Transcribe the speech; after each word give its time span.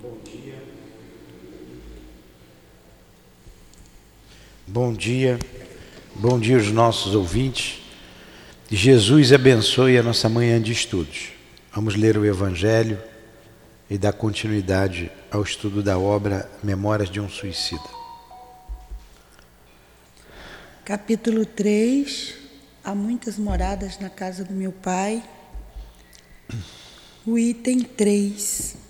Bom 0.00 0.16
dia. 0.22 0.62
Bom 4.64 4.92
dia. 4.92 5.38
Bom 6.14 6.38
dia 6.38 6.56
aos 6.56 6.70
nossos 6.70 7.16
ouvintes. 7.16 7.82
Jesus 8.70 9.32
abençoe 9.32 9.98
a 9.98 10.02
nossa 10.02 10.28
manhã 10.28 10.62
de 10.62 10.70
estudos. 10.70 11.32
Vamos 11.74 11.96
ler 11.96 12.16
o 12.16 12.24
Evangelho 12.24 12.96
e 13.90 13.98
dar 13.98 14.12
continuidade 14.12 15.10
ao 15.32 15.42
estudo 15.42 15.82
da 15.82 15.98
obra 15.98 16.48
Memórias 16.62 17.10
de 17.10 17.18
um 17.18 17.28
Suicida. 17.28 17.90
Capítulo 20.84 21.44
3 21.44 22.36
Há 22.84 22.94
muitas 22.94 23.36
moradas 23.36 23.98
na 23.98 24.08
casa 24.08 24.44
do 24.44 24.54
meu 24.54 24.70
pai. 24.70 25.24
O 27.26 27.36
item 27.36 27.80
3 27.80 28.87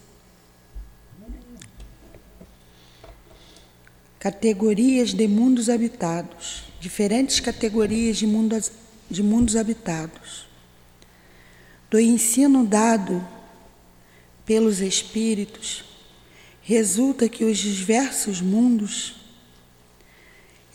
Categorias 4.19 5.15
de 5.15 5.29
mundos 5.29 5.69
habitados. 5.69 6.65
Diferentes 6.81 7.41
categorias 7.41 8.17
de, 8.17 8.27
mundos, 8.27 8.71
de 9.11 9.23
mundos 9.23 9.57
habitados. 9.57 10.47
Do 11.91 11.99
ensino 11.99 12.65
dado 12.65 13.27
pelos 14.45 14.81
espíritos, 14.81 15.85
resulta 16.63 17.29
que 17.29 17.45
os 17.45 17.59
diversos 17.59 18.41
mundos 18.41 19.17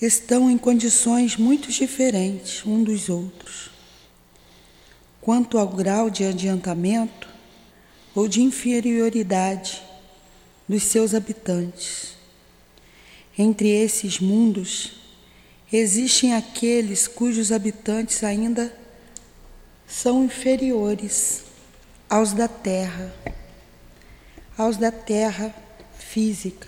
estão 0.01 0.49
em 0.49 0.57
condições 0.57 1.37
muito 1.37 1.69
diferentes 1.71 2.65
um 2.65 2.83
dos 2.83 3.09
outros. 3.09 3.69
Quanto 5.21 5.57
ao 5.57 5.67
grau 5.67 6.09
de 6.09 6.25
adiantamento 6.25 7.29
ou 8.13 8.27
de 8.27 8.41
inferioridade 8.41 9.81
dos 10.67 10.83
seus 10.83 11.13
habitantes. 11.13 12.13
Entre 13.37 13.69
esses 13.69 14.19
mundos, 14.19 14.93
existem 15.71 16.35
aqueles 16.35 17.07
cujos 17.07 17.51
habitantes 17.51 18.23
ainda 18.23 18.71
são 19.87 20.25
inferiores 20.25 21.43
aos 22.07 22.31
da 22.31 22.47
Terra, 22.47 23.13
aos 24.55 24.77
da 24.77 24.91
Terra 24.91 25.53
física 25.97 26.67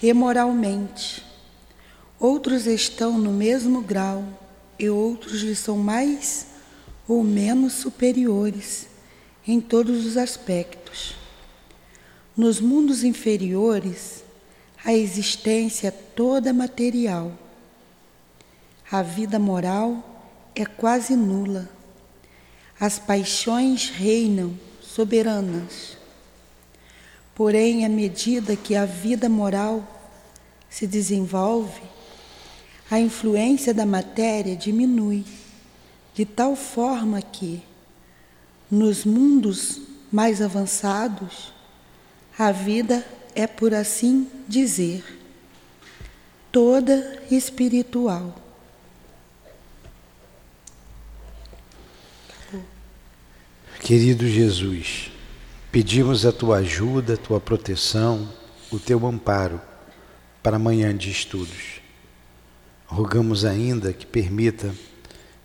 e 0.00 0.12
moralmente. 0.12 1.24
Outros 2.20 2.66
estão 2.66 3.18
no 3.18 3.32
mesmo 3.32 3.82
grau 3.82 4.24
e 4.78 4.88
outros 4.88 5.42
lhe 5.42 5.56
são 5.56 5.76
mais 5.76 6.46
ou 7.08 7.24
menos 7.24 7.72
superiores 7.72 8.86
em 9.46 9.60
todos 9.60 10.06
os 10.06 10.16
aspectos. 10.16 11.14
Nos 12.36 12.60
mundos 12.60 13.02
inferiores, 13.02 14.24
a 14.86 14.94
existência 14.94 15.90
toda 15.90 16.52
material. 16.52 17.32
A 18.88 19.02
vida 19.02 19.36
moral 19.36 20.22
é 20.54 20.64
quase 20.64 21.16
nula. 21.16 21.68
As 22.78 22.96
paixões 22.96 23.90
reinam 23.90 24.56
soberanas. 24.80 25.96
Porém, 27.34 27.84
à 27.84 27.88
medida 27.88 28.54
que 28.54 28.76
a 28.76 28.84
vida 28.84 29.28
moral 29.28 29.84
se 30.70 30.86
desenvolve, 30.86 31.82
a 32.88 33.00
influência 33.00 33.74
da 33.74 33.84
matéria 33.84 34.54
diminui, 34.54 35.24
de 36.14 36.24
tal 36.24 36.54
forma 36.54 37.20
que, 37.20 37.60
nos 38.70 39.04
mundos 39.04 39.80
mais 40.12 40.40
avançados, 40.40 41.52
a 42.38 42.52
vida 42.52 43.04
é, 43.36 43.46
por 43.46 43.74
assim 43.74 44.26
dizer, 44.48 45.04
toda 46.50 47.22
espiritual. 47.30 48.34
Querido 53.78 54.26
Jesus, 54.26 55.12
pedimos 55.70 56.24
a 56.24 56.32
tua 56.32 56.56
ajuda, 56.56 57.12
a 57.12 57.18
tua 57.18 57.38
proteção, 57.38 58.26
o 58.72 58.78
teu 58.78 59.06
amparo 59.06 59.60
para 60.42 60.56
amanhã 60.56 60.96
de 60.96 61.10
estudos. 61.10 61.82
Rogamos 62.86 63.44
ainda 63.44 63.92
que 63.92 64.06
permita 64.06 64.74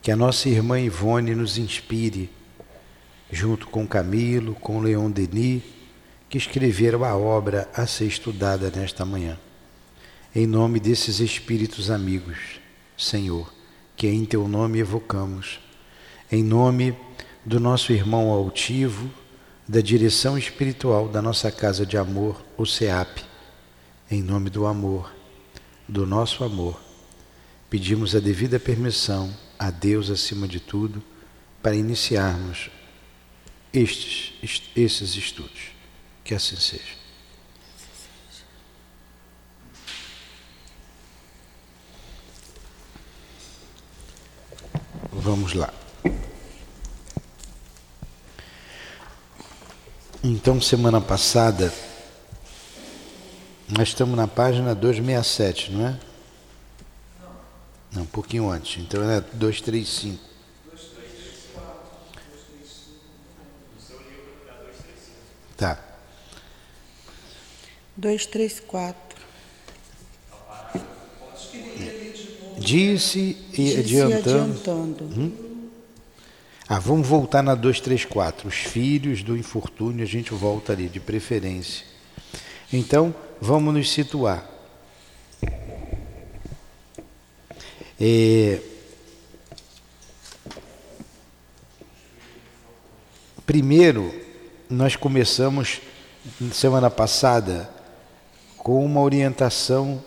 que 0.01 0.11
a 0.11 0.15
nossa 0.15 0.47
irmã 0.47 0.79
Ivone 0.79 1.35
nos 1.35 1.57
inspire, 1.57 2.29
junto 3.29 3.67
com 3.67 3.85
Camilo, 3.85 4.55
com 4.55 4.79
Leon 4.79 5.11
Denis, 5.11 5.80
que 6.31 6.37
escreveram 6.37 7.03
a 7.03 7.13
obra 7.13 7.69
a 7.73 7.85
ser 7.85 8.05
estudada 8.05 8.71
nesta 8.73 9.03
manhã. 9.03 9.37
Em 10.33 10.47
nome 10.47 10.79
desses 10.79 11.19
espíritos 11.19 11.91
amigos, 11.91 12.61
Senhor, 12.97 13.53
que 13.97 14.07
em 14.07 14.23
teu 14.23 14.47
nome 14.47 14.79
evocamos, 14.79 15.59
em 16.31 16.41
nome 16.41 16.95
do 17.45 17.59
nosso 17.59 17.91
irmão 17.91 18.31
altivo, 18.31 19.11
da 19.67 19.81
direção 19.81 20.37
espiritual 20.37 21.09
da 21.09 21.21
nossa 21.21 21.51
casa 21.51 21.85
de 21.85 21.97
amor, 21.97 22.41
o 22.57 22.65
SEAP, 22.65 23.25
em 24.09 24.23
nome 24.23 24.49
do 24.49 24.65
amor, 24.65 25.13
do 25.85 26.05
nosso 26.05 26.45
amor, 26.45 26.79
pedimos 27.69 28.15
a 28.15 28.21
devida 28.21 28.57
permissão 28.57 29.35
a 29.59 29.69
Deus 29.69 30.09
acima 30.09 30.47
de 30.47 30.61
tudo 30.61 31.03
para 31.61 31.75
iniciarmos 31.75 32.71
estes, 33.73 34.31
esses 34.73 35.15
estudos. 35.17 35.70
Que 36.31 36.35
assim 36.35 36.55
seja. 36.55 36.95
Vamos 45.11 45.53
lá. 45.53 45.73
Então, 50.23 50.61
semana 50.61 51.01
passada, 51.01 51.73
nós 53.67 53.89
estamos 53.89 54.15
na 54.15 54.25
página 54.25 54.73
267, 54.73 55.73
não 55.73 55.85
é? 55.85 55.99
Não, 57.91 58.03
um 58.03 58.05
pouquinho 58.05 58.49
antes. 58.49 58.81
Então 58.81 59.03
é 59.03 59.19
235. 59.19 60.23
Tá. 65.57 65.90
234. 67.97 69.21
Disse 72.57 73.37
e 73.53 73.77
adiantando. 73.77 74.29
adiantando. 74.29 75.03
Hum? 75.05 75.51
Ah, 76.67 76.79
vamos 76.79 77.07
voltar 77.07 77.41
na 77.41 77.53
234. 77.53 78.47
Os 78.47 78.55
filhos 78.55 79.23
do 79.23 79.35
infortúnio, 79.35 80.03
a 80.03 80.07
gente 80.07 80.33
volta 80.33 80.71
ali, 80.71 80.87
de 80.87 80.99
preferência. 80.99 81.85
Então, 82.71 83.13
vamos 83.41 83.73
nos 83.73 83.91
situar. 83.91 84.49
É... 87.99 88.59
Primeiro, 93.45 94.13
nós 94.69 94.95
começamos 94.95 95.81
semana 96.53 96.89
passada 96.89 97.69
com 98.63 98.85
uma 98.85 99.01
orientação 99.01 100.03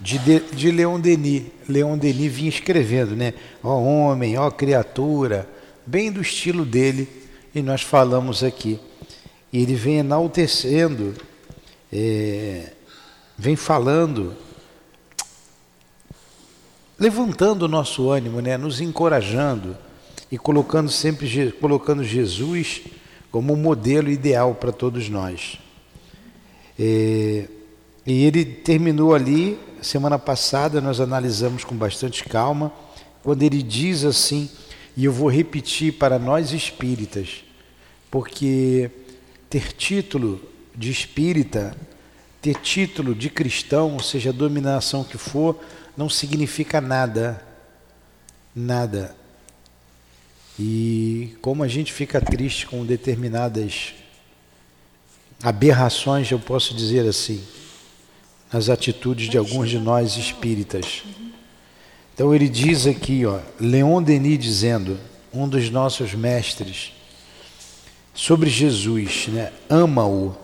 de, 0.00 0.16
de, 0.18 0.40
de 0.40 0.70
Leon 0.70 1.00
Denis. 1.00 1.46
Leon 1.68 1.98
Denis 1.98 2.32
vinha 2.32 2.48
escrevendo, 2.48 3.16
né? 3.16 3.34
Ó 3.62 3.76
homem, 3.80 4.38
ó 4.38 4.50
criatura, 4.50 5.48
bem 5.84 6.10
do 6.10 6.20
estilo 6.20 6.64
dele, 6.64 7.08
e 7.52 7.60
nós 7.60 7.82
falamos 7.82 8.44
aqui. 8.44 8.78
E 9.52 9.62
ele 9.62 9.74
vem 9.74 9.98
enaltecendo, 9.98 11.14
é, 11.92 12.72
vem 13.36 13.56
falando, 13.56 14.36
levantando 16.98 17.64
o 17.64 17.68
nosso 17.68 18.10
ânimo, 18.10 18.40
né? 18.40 18.56
nos 18.56 18.80
encorajando 18.80 19.76
e 20.30 20.38
colocando 20.38 20.88
sempre 20.88 21.50
colocando 21.52 22.04
Jesus 22.04 22.82
como 23.30 23.52
um 23.52 23.56
modelo 23.56 24.08
ideal 24.08 24.54
para 24.54 24.70
todos 24.70 25.08
nós. 25.08 25.58
É, 26.78 27.48
e 28.04 28.24
ele 28.24 28.44
terminou 28.44 29.14
ali, 29.14 29.58
semana 29.80 30.18
passada, 30.18 30.80
nós 30.80 31.00
analisamos 31.00 31.64
com 31.64 31.74
bastante 31.74 32.24
calma, 32.24 32.72
quando 33.22 33.42
ele 33.42 33.62
diz 33.62 34.04
assim, 34.04 34.50
e 34.96 35.04
eu 35.04 35.12
vou 35.12 35.30
repetir 35.30 35.92
para 35.94 36.18
nós 36.18 36.52
espíritas, 36.52 37.44
porque 38.10 38.90
ter 39.48 39.72
título 39.72 40.40
de 40.74 40.90
espírita, 40.90 41.76
ter 42.40 42.56
título 42.56 43.14
de 43.14 43.30
cristão, 43.30 43.98
seja 44.00 44.30
a 44.30 44.32
dominação 44.32 45.04
que 45.04 45.16
for, 45.16 45.58
não 45.96 46.08
significa 46.08 46.80
nada. 46.80 47.42
Nada. 48.54 49.14
E 50.58 51.36
como 51.40 51.62
a 51.62 51.68
gente 51.68 51.92
fica 51.92 52.20
triste 52.20 52.66
com 52.66 52.84
determinadas 52.84 53.94
aberrações, 55.42 56.30
eu 56.30 56.38
posso 56.38 56.74
dizer 56.74 57.06
assim, 57.08 57.42
nas 58.52 58.68
atitudes 58.68 59.28
de 59.28 59.38
alguns 59.38 59.70
de 59.70 59.78
nós 59.78 60.16
espíritas. 60.16 61.02
Então 62.14 62.34
ele 62.34 62.48
diz 62.48 62.86
aqui, 62.86 63.24
ó, 63.24 63.40
Leon 63.58 64.02
Denis 64.02 64.38
dizendo, 64.38 65.00
um 65.32 65.48
dos 65.48 65.70
nossos 65.70 66.12
mestres, 66.12 66.92
sobre 68.14 68.50
Jesus, 68.50 69.28
né? 69.28 69.50
ama-o, 69.70 70.36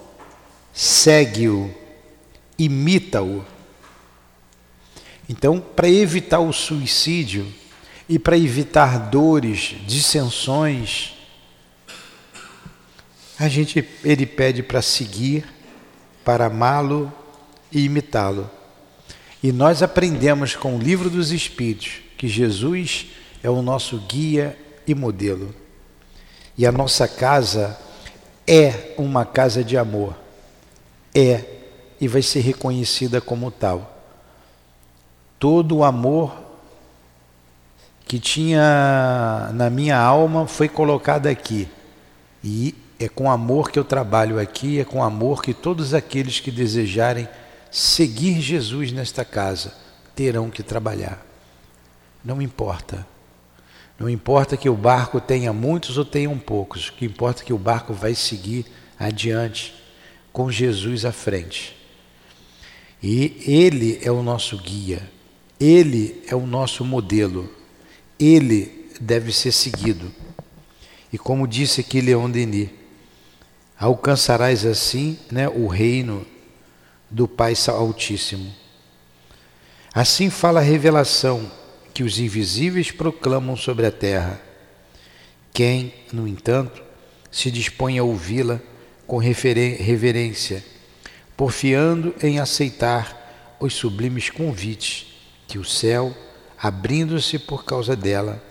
segue-o, 0.72 1.72
imita-o. 2.58 3.44
Então, 5.28 5.60
para 5.60 5.90
evitar 5.90 6.38
o 6.38 6.54
suicídio 6.54 7.46
e 8.08 8.18
para 8.18 8.38
evitar 8.38 9.10
dores, 9.10 9.76
dissensões, 9.86 11.12
a 13.38 13.46
gente 13.46 13.86
ele 14.02 14.24
pede 14.24 14.62
para 14.62 14.80
seguir, 14.80 15.44
para 16.24 16.46
amá-lo 16.46 17.12
e 17.70 17.84
imitá-lo. 17.84 18.50
E 19.42 19.52
nós 19.52 19.82
aprendemos 19.82 20.56
com 20.56 20.76
o 20.76 20.80
livro 20.80 21.08
dos 21.08 21.30
Espíritos 21.30 22.00
que 22.16 22.26
Jesus 22.26 23.06
é 23.42 23.48
o 23.48 23.62
nosso 23.62 23.98
guia 24.08 24.58
e 24.86 24.94
modelo. 24.94 25.54
E 26.56 26.66
a 26.66 26.72
nossa 26.72 27.06
casa 27.06 27.78
é 28.46 28.94
uma 28.98 29.24
casa 29.24 29.62
de 29.62 29.76
amor. 29.76 30.16
É 31.14 31.44
e 32.00 32.08
vai 32.08 32.22
ser 32.22 32.40
reconhecida 32.40 33.20
como 33.20 33.50
tal. 33.50 33.96
Todo 35.38 35.76
o 35.76 35.84
amor 35.84 36.36
que 38.06 38.18
tinha 38.18 39.50
na 39.52 39.68
minha 39.68 39.98
alma 39.98 40.46
foi 40.46 40.68
colocado 40.68 41.26
aqui. 41.26 41.68
E 42.42 42.74
é 42.98 43.08
com 43.08 43.30
amor 43.30 43.70
que 43.70 43.78
eu 43.78 43.84
trabalho 43.84 44.40
aqui, 44.40 44.80
é 44.80 44.84
com 44.84 45.02
amor 45.02 45.42
que 45.42 45.52
todos 45.54 45.94
aqueles 45.94 46.40
que 46.40 46.50
desejarem 46.50 47.28
seguir 47.70 48.40
Jesus 48.40 48.92
nesta 48.92 49.24
casa 49.24 49.74
terão 50.14 50.50
que 50.50 50.62
trabalhar. 50.62 51.24
Não 52.24 52.42
importa. 52.42 53.06
Não 53.98 54.08
importa 54.08 54.56
que 54.56 54.68
o 54.68 54.74
barco 54.74 55.20
tenha 55.20 55.52
muitos 55.52 55.98
ou 55.98 56.04
tenham 56.04 56.38
poucos, 56.38 56.88
o 56.88 56.92
que 56.92 57.04
importa 57.04 57.42
é 57.42 57.46
que 57.46 57.52
o 57.52 57.58
barco 57.58 57.92
vai 57.92 58.14
seguir 58.14 58.64
adiante 58.98 59.74
com 60.32 60.50
Jesus 60.50 61.04
à 61.04 61.10
frente. 61.10 61.76
E 63.02 63.42
Ele 63.44 63.98
é 64.02 64.10
o 64.10 64.22
nosso 64.22 64.56
guia, 64.56 65.02
Ele 65.58 66.22
é 66.28 66.34
o 66.36 66.46
nosso 66.46 66.84
modelo, 66.84 67.52
Ele 68.18 68.88
deve 69.00 69.32
ser 69.32 69.50
seguido. 69.50 70.12
E 71.12 71.18
como 71.18 71.48
disse 71.48 71.80
aqui 71.80 72.00
Leon 72.00 72.30
Denis, 72.30 72.70
alcançarás 73.78 74.64
assim 74.64 75.18
né, 75.30 75.48
o 75.48 75.66
reino 75.66 76.24
do 77.10 77.26
Pai 77.26 77.54
Altíssimo. 77.68 78.54
Assim 79.94 80.30
fala 80.30 80.60
a 80.60 80.62
revelação 80.62 81.50
que 81.94 82.02
os 82.02 82.18
invisíveis 82.18 82.90
proclamam 82.90 83.56
sobre 83.56 83.86
a 83.86 83.90
terra. 83.90 84.40
Quem, 85.52 85.92
no 86.12 86.28
entanto, 86.28 86.82
se 87.30 87.50
dispõe 87.50 87.98
a 87.98 88.04
ouvi-la 88.04 88.60
com 89.06 89.18
reverência, 89.18 90.64
porfiando 91.36 92.14
em 92.22 92.38
aceitar 92.38 93.56
os 93.58 93.74
sublimes 93.74 94.30
convites 94.30 95.06
que 95.46 95.58
o 95.58 95.64
céu, 95.64 96.14
abrindo-se 96.60 97.38
por 97.38 97.64
causa 97.64 97.96
dela, 97.96 98.42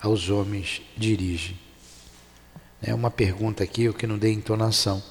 aos 0.00 0.30
homens 0.30 0.80
dirige. 0.96 1.56
É 2.80 2.94
uma 2.94 3.10
pergunta 3.10 3.64
aqui, 3.64 3.88
o 3.88 3.94
que 3.94 4.06
não 4.06 4.16
dei 4.16 4.32
entonação. 4.32 5.02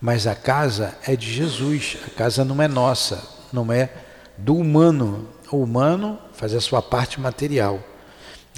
Mas 0.00 0.26
a 0.26 0.34
casa 0.34 0.96
é 1.06 1.14
de 1.14 1.30
Jesus, 1.30 1.98
a 2.06 2.10
casa 2.10 2.44
não 2.44 2.62
é 2.62 2.66
nossa, 2.66 3.22
não 3.52 3.70
é 3.70 3.90
do 4.38 4.56
humano. 4.56 5.28
O 5.50 5.62
humano 5.62 6.18
faz 6.32 6.54
a 6.54 6.60
sua 6.60 6.80
parte 6.80 7.20
material, 7.20 7.82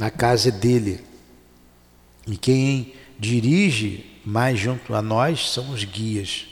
a 0.00 0.10
casa 0.10 0.50
é 0.50 0.52
dele. 0.52 1.04
E 2.26 2.36
quem 2.36 2.94
dirige 3.18 4.20
mais 4.24 4.58
junto 4.58 4.94
a 4.94 5.02
nós 5.02 5.50
são 5.50 5.70
os 5.70 5.84
guias. 5.84 6.46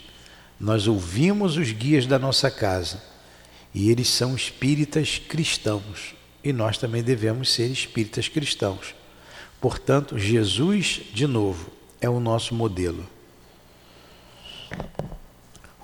Nós 0.59 0.87
ouvimos 0.87 1.57
os 1.57 1.71
guias 1.71 2.05
da 2.05 2.19
nossa 2.19 2.51
casa 2.51 3.01
e 3.73 3.89
eles 3.89 4.09
são 4.09 4.35
espíritas 4.35 5.17
cristãos 5.17 6.13
e 6.43 6.51
nós 6.51 6.77
também 6.77 7.01
devemos 7.01 7.51
ser 7.51 7.67
espíritas 7.67 8.27
cristãos. 8.27 8.93
Portanto, 9.59 10.17
Jesus, 10.17 11.01
de 11.13 11.27
novo, 11.27 11.71
é 11.99 12.09
o 12.09 12.19
nosso 12.19 12.53
modelo. 12.53 13.07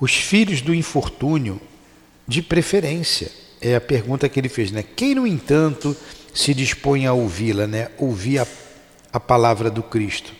Os 0.00 0.14
filhos 0.14 0.60
do 0.60 0.74
infortúnio, 0.74 1.60
de 2.26 2.40
preferência, 2.40 3.30
é 3.60 3.74
a 3.74 3.80
pergunta 3.80 4.28
que 4.28 4.38
ele 4.38 4.48
fez, 4.48 4.70
né? 4.70 4.82
Quem, 4.82 5.14
no 5.14 5.26
entanto, 5.26 5.96
se 6.32 6.54
dispõe 6.54 7.06
a 7.06 7.12
ouvi-la, 7.12 7.66
né? 7.66 7.90
Ouvir 7.98 8.38
a, 8.38 8.46
a 9.12 9.18
palavra 9.18 9.70
do 9.70 9.82
Cristo. 9.82 10.32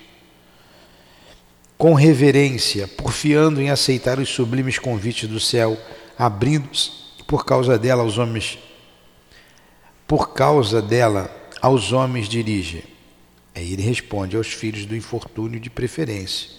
Com 1.77 1.95
reverência, 1.95 2.87
porfiando 2.87 3.61
em 3.61 3.71
aceitar 3.71 4.19
os 4.19 4.29
sublimes 4.29 4.79
convites 4.79 5.29
do 5.29 5.41
céu, 5.41 5.77
abrindo-se 6.17 6.91
por 7.27 7.45
causa 7.45 7.79
dela 7.79 8.03
aos 8.03 8.17
homens, 8.17 8.59
por 10.07 10.33
causa 10.33 10.81
dela 10.81 11.35
aos 11.61 11.93
homens 11.93 12.29
dirige. 12.29 12.85
Aí 13.55 13.73
ele 13.73 13.83
responde 13.83 14.37
aos 14.37 14.49
filhos 14.49 14.87
do 14.87 14.95
infortúnio 14.95 15.59
de 15.59 15.69
preferência 15.69 16.58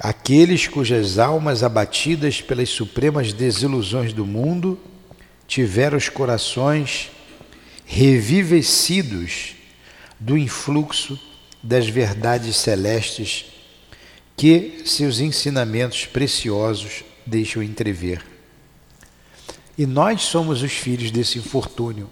Aqueles 0.00 0.66
cujas 0.66 1.18
almas 1.18 1.62
abatidas 1.62 2.40
pelas 2.40 2.70
supremas 2.70 3.32
desilusões 3.32 4.12
do 4.12 4.24
mundo 4.24 4.78
tiveram 5.46 5.98
os 5.98 6.08
corações 6.08 7.10
revivecidos 7.84 9.54
do 10.18 10.36
influxo 10.38 11.20
das 11.62 11.88
verdades 11.88 12.56
celestes 12.56 13.46
que 14.36 14.82
seus 14.86 15.20
ensinamentos 15.20 16.06
preciosos 16.06 17.04
deixam 17.26 17.62
entrever. 17.62 18.24
E 19.76 19.86
nós 19.86 20.22
somos 20.22 20.62
os 20.62 20.72
filhos 20.72 21.10
desse 21.10 21.38
infortúnio. 21.38 22.10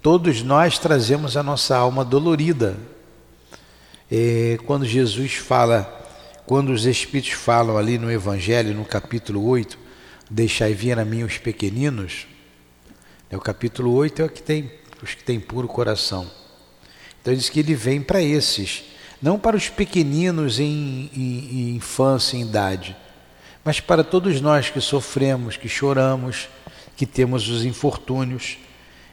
Todos 0.00 0.42
nós 0.42 0.78
trazemos 0.78 1.36
a 1.36 1.42
nossa 1.42 1.76
alma 1.76 2.04
dolorida. 2.04 2.78
É, 4.10 4.58
quando 4.64 4.86
Jesus 4.86 5.34
fala 5.34 5.98
quando 6.48 6.70
os 6.70 6.86
Espíritos 6.86 7.32
falam 7.32 7.76
ali 7.76 7.98
no 7.98 8.10
Evangelho, 8.10 8.74
no 8.74 8.82
capítulo 8.82 9.46
8, 9.46 9.78
deixai 10.30 10.72
vir 10.72 10.98
a 10.98 11.04
mim 11.04 11.22
os 11.22 11.36
pequeninos, 11.36 12.26
né, 13.30 13.36
o 13.36 13.40
capítulo 13.40 13.92
8 13.92 14.22
é 14.22 14.24
o 14.24 14.30
que 14.30 14.42
tem, 14.42 14.72
os 15.02 15.12
que 15.12 15.22
têm 15.22 15.38
puro 15.38 15.68
coração. 15.68 16.26
Então 17.20 17.34
diz 17.34 17.50
que 17.50 17.60
ele 17.60 17.74
vem 17.74 18.00
para 18.00 18.22
esses, 18.22 18.84
não 19.20 19.38
para 19.38 19.58
os 19.58 19.68
pequeninos 19.68 20.58
em, 20.58 21.10
em, 21.14 21.20
em 21.20 21.76
infância, 21.76 22.38
em 22.38 22.40
idade, 22.40 22.96
mas 23.62 23.78
para 23.78 24.02
todos 24.02 24.40
nós 24.40 24.70
que 24.70 24.80
sofremos, 24.80 25.58
que 25.58 25.68
choramos, 25.68 26.48
que 26.96 27.04
temos 27.04 27.46
os 27.50 27.62
infortúnios. 27.66 28.56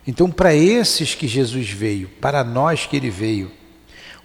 Então, 0.08 0.32
para 0.32 0.56
esses 0.56 1.14
que 1.16 1.28
Jesus 1.28 1.70
veio, 1.70 2.08
para 2.08 2.46
nós 2.46 2.86
que 2.86 2.96
ele 2.96 3.10
veio, 3.10 3.52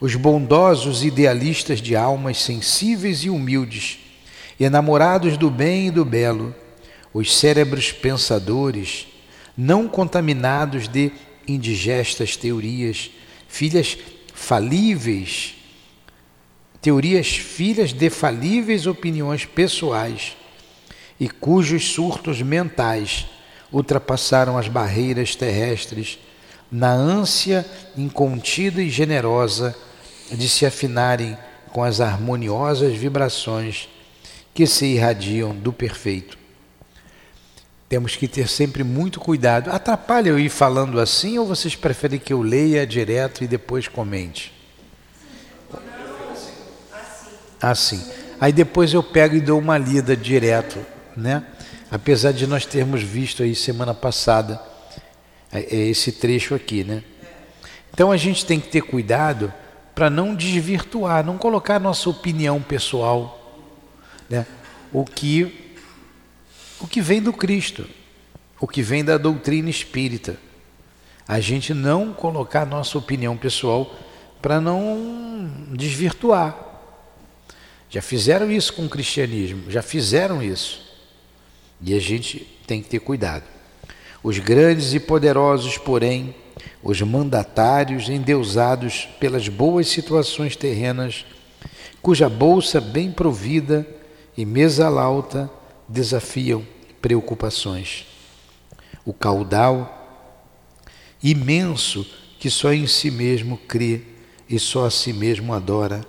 os 0.01 0.15
bondosos 0.15 1.05
idealistas 1.05 1.81
de 1.81 1.95
almas 1.95 2.39
sensíveis 2.39 3.25
e 3.25 3.31
humildes, 3.31 3.99
enamorados 4.59 5.37
do 5.37 5.51
bem 5.51 5.89
e 5.89 5.91
do 5.91 6.05
belo, 6.05 6.55
os 7.13 7.37
cérebros 7.37 7.93
pensadores, 7.93 9.07
não 9.57 9.87
contaminados 9.87 10.89
de 10.89 11.13
indigestas 11.47 12.37
teorias, 12.37 13.11
filhas 13.47 13.99
falíveis, 14.33 15.55
teorias 16.81 17.29
filhas 17.29 17.93
de 17.93 18.09
falíveis 18.09 18.87
opiniões 18.87 19.45
pessoais 19.45 20.35
e 21.19 21.29
cujos 21.29 21.93
surtos 21.93 22.41
mentais 22.41 23.27
ultrapassaram 23.71 24.57
as 24.57 24.67
barreiras 24.67 25.37
terrestres 25.37 26.19
na 26.73 26.91
ânsia 26.91 27.67
incontida 27.97 28.81
e 28.81 28.89
generosa 28.89 29.77
de 30.37 30.49
se 30.49 30.65
afinarem 30.65 31.37
com 31.73 31.83
as 31.83 32.01
harmoniosas 32.01 32.95
vibrações 32.95 33.89
que 34.55 34.67
se 34.67 34.87
irradiam 34.87 35.55
do 35.55 35.73
perfeito. 35.73 36.39
Temos 37.89 38.15
que 38.15 38.29
ter 38.29 38.49
sempre 38.49 38.85
muito 38.85 39.19
cuidado. 39.19 39.71
Atrapalha 39.71 40.29
eu 40.29 40.39
ir 40.39 40.49
falando 40.49 41.01
assim 41.01 41.39
ou 41.39 41.47
vocês 41.47 41.75
preferem 41.75 42.21
que 42.21 42.33
eu 42.33 42.41
leia 42.41 42.87
direto 42.87 43.43
e 43.43 43.49
depois 43.49 43.89
comente? 43.89 44.53
Assim. 47.61 48.01
Aí 48.41 48.53
depois 48.53 48.95
eu 48.95 49.03
pego 49.03 49.35
e 49.35 49.41
dou 49.41 49.59
uma 49.59 49.77
lida 49.77 50.17
direto, 50.17 50.79
né? 51.17 51.45
Apesar 51.91 52.33
de 52.33 52.47
nós 52.47 52.65
termos 52.65 53.03
visto 53.03 53.43
aí 53.43 53.55
semana 53.55 53.93
passada 53.93 54.63
é, 55.53 55.59
é 55.59 55.89
esse 55.89 56.13
trecho 56.13 56.55
aqui, 56.55 56.85
né? 56.85 57.03
Então 57.93 58.13
a 58.13 58.17
gente 58.17 58.47
tem 58.47 58.61
que 58.61 58.69
ter 58.69 58.83
cuidado 58.83 59.53
para 59.95 60.09
não 60.09 60.35
desvirtuar, 60.35 61.25
não 61.25 61.37
colocar 61.37 61.79
nossa 61.79 62.09
opinião 62.09 62.61
pessoal, 62.63 63.61
né, 64.29 64.47
o 64.93 65.05
que 65.05 65.71
o 66.81 66.87
que 66.87 67.03
vem 67.03 67.21
do 67.21 67.33
Cristo, 67.33 67.87
o 68.59 68.67
que 68.67 68.83
vem 68.83 69.05
da 69.05 69.19
doutrina 69.19 69.69
espírita. 69.69 70.39
A 71.29 71.39
gente 71.39 71.75
não 71.75 72.13
colocar 72.13 72.65
nossa 72.65 72.97
opinião 72.97 73.37
pessoal 73.37 73.95
para 74.41 74.61
não 74.61 75.51
desvirtuar. 75.73 76.57
Já 77.91 78.01
fizeram 78.01 78.51
isso 78.51 78.73
com 78.73 78.87
o 78.87 78.89
cristianismo, 78.89 79.71
já 79.71 79.83
fizeram 79.83 80.43
isso. 80.43 80.89
E 81.83 81.95
a 81.95 82.01
gente 82.01 82.39
tem 82.67 82.83
que 82.83 82.89
ter 82.89 83.01
cuidado. 83.01 83.45
Os 84.23 84.39
grandes 84.39 84.95
e 84.95 85.01
poderosos, 85.01 85.77
porém, 85.79 86.35
os 86.83 87.01
mandatários 87.03 88.09
endeusados 88.09 89.09
pelas 89.19 89.49
boas 89.49 89.89
situações 89.89 90.57
terrenas, 90.57 91.25
cuja 92.01 92.29
bolsa 92.29 92.81
bem 92.81 93.11
provida 93.13 93.87
e 94.37 94.45
mesa 94.45 94.89
lauta 94.89 95.51
desafiam 95.89 96.67
preocupações. 97.01 98.07
O 99.05 99.13
caudal 99.13 99.97
imenso 101.23 102.07
que 102.39 102.49
só 102.49 102.73
em 102.73 102.87
si 102.87 103.11
mesmo 103.11 103.59
crê 103.59 104.03
e 104.49 104.59
só 104.59 104.87
a 104.87 104.91
si 104.91 105.13
mesmo 105.13 105.53
adora, 105.53 106.01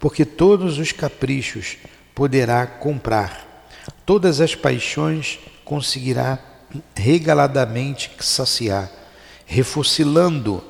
porque 0.00 0.24
todos 0.24 0.78
os 0.78 0.92
caprichos 0.92 1.76
poderá 2.14 2.66
comprar, 2.66 3.68
todas 4.06 4.40
as 4.40 4.54
paixões 4.54 5.38
conseguirá 5.64 6.38
regaladamente 6.96 8.10
saciar, 8.20 8.90
refocilando 9.46 10.62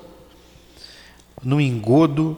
no 1.42 1.60
engodo 1.60 2.36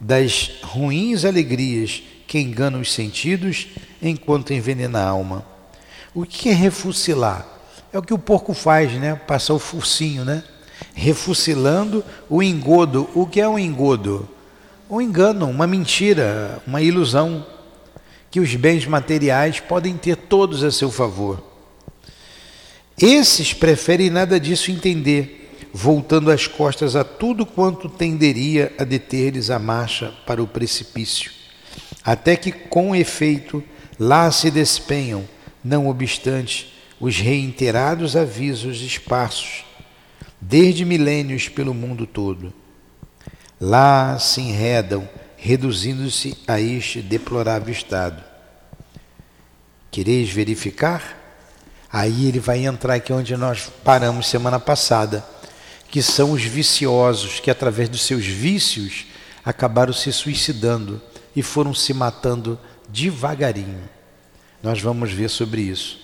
das 0.00 0.50
ruins 0.62 1.24
alegrias 1.24 2.02
que 2.26 2.38
enganam 2.38 2.80
os 2.80 2.92
sentidos 2.92 3.68
enquanto 4.02 4.52
envenena 4.52 5.00
a 5.00 5.08
alma. 5.08 5.44
O 6.14 6.24
que 6.24 6.48
é 6.48 6.52
refucilar? 6.52 7.46
É 7.92 7.98
o 7.98 8.02
que 8.02 8.14
o 8.14 8.18
porco 8.18 8.54
faz, 8.54 8.92
né? 8.92 9.14
Passar 9.14 9.54
o 9.54 9.58
focinho, 9.58 10.24
né? 10.24 10.42
Refucilando 10.94 12.04
o 12.28 12.42
engodo. 12.42 13.08
O 13.14 13.26
que 13.26 13.40
é 13.40 13.48
um 13.48 13.58
engodo? 13.58 14.28
Um 14.90 15.00
engano, 15.00 15.48
uma 15.48 15.66
mentira, 15.66 16.62
uma 16.66 16.82
ilusão 16.82 17.46
que 18.30 18.40
os 18.40 18.54
bens 18.56 18.84
materiais 18.84 19.60
podem 19.60 19.96
ter 19.96 20.16
todos 20.16 20.64
a 20.64 20.70
seu 20.70 20.90
favor. 20.90 21.42
Esses 23.00 23.52
preferem 23.52 24.10
nada 24.10 24.38
disso 24.38 24.70
entender, 24.70 25.43
voltando 25.76 26.30
as 26.30 26.46
costas 26.46 26.94
a 26.94 27.02
tudo 27.02 27.44
quanto 27.44 27.88
tenderia 27.88 28.72
a 28.78 28.84
deter-lhes 28.84 29.50
a 29.50 29.58
marcha 29.58 30.14
para 30.24 30.40
o 30.40 30.46
precipício, 30.46 31.32
até 32.04 32.36
que, 32.36 32.52
com 32.52 32.94
efeito, 32.94 33.60
lá 33.98 34.30
se 34.30 34.52
despenham, 34.52 35.28
não 35.64 35.88
obstante 35.88 36.72
os 37.00 37.18
reiterados 37.18 38.14
avisos 38.14 38.82
esparsos, 38.82 39.64
desde 40.40 40.84
milênios 40.84 41.48
pelo 41.48 41.74
mundo 41.74 42.06
todo. 42.06 42.54
Lá 43.60 44.16
se 44.20 44.40
enredam, 44.42 45.08
reduzindo-se 45.36 46.38
a 46.46 46.60
este 46.60 47.02
deplorável 47.02 47.72
estado. 47.72 48.22
Quereis 49.90 50.30
verificar? 50.30 51.20
Aí 51.92 52.28
ele 52.28 52.38
vai 52.38 52.64
entrar 52.64 52.94
aqui 52.94 53.12
onde 53.12 53.36
nós 53.36 53.68
paramos 53.82 54.28
semana 54.28 54.60
passada, 54.60 55.24
que 55.94 56.02
são 56.02 56.32
os 56.32 56.42
viciosos 56.42 57.38
que, 57.38 57.48
através 57.48 57.88
dos 57.88 58.00
seus 58.00 58.26
vícios, 58.26 59.06
acabaram 59.44 59.92
se 59.92 60.12
suicidando 60.12 61.00
e 61.36 61.40
foram 61.40 61.72
se 61.72 61.94
matando 61.94 62.58
devagarinho. 62.88 63.88
Nós 64.60 64.80
vamos 64.80 65.12
ver 65.12 65.30
sobre 65.30 65.62
isso. 65.62 66.00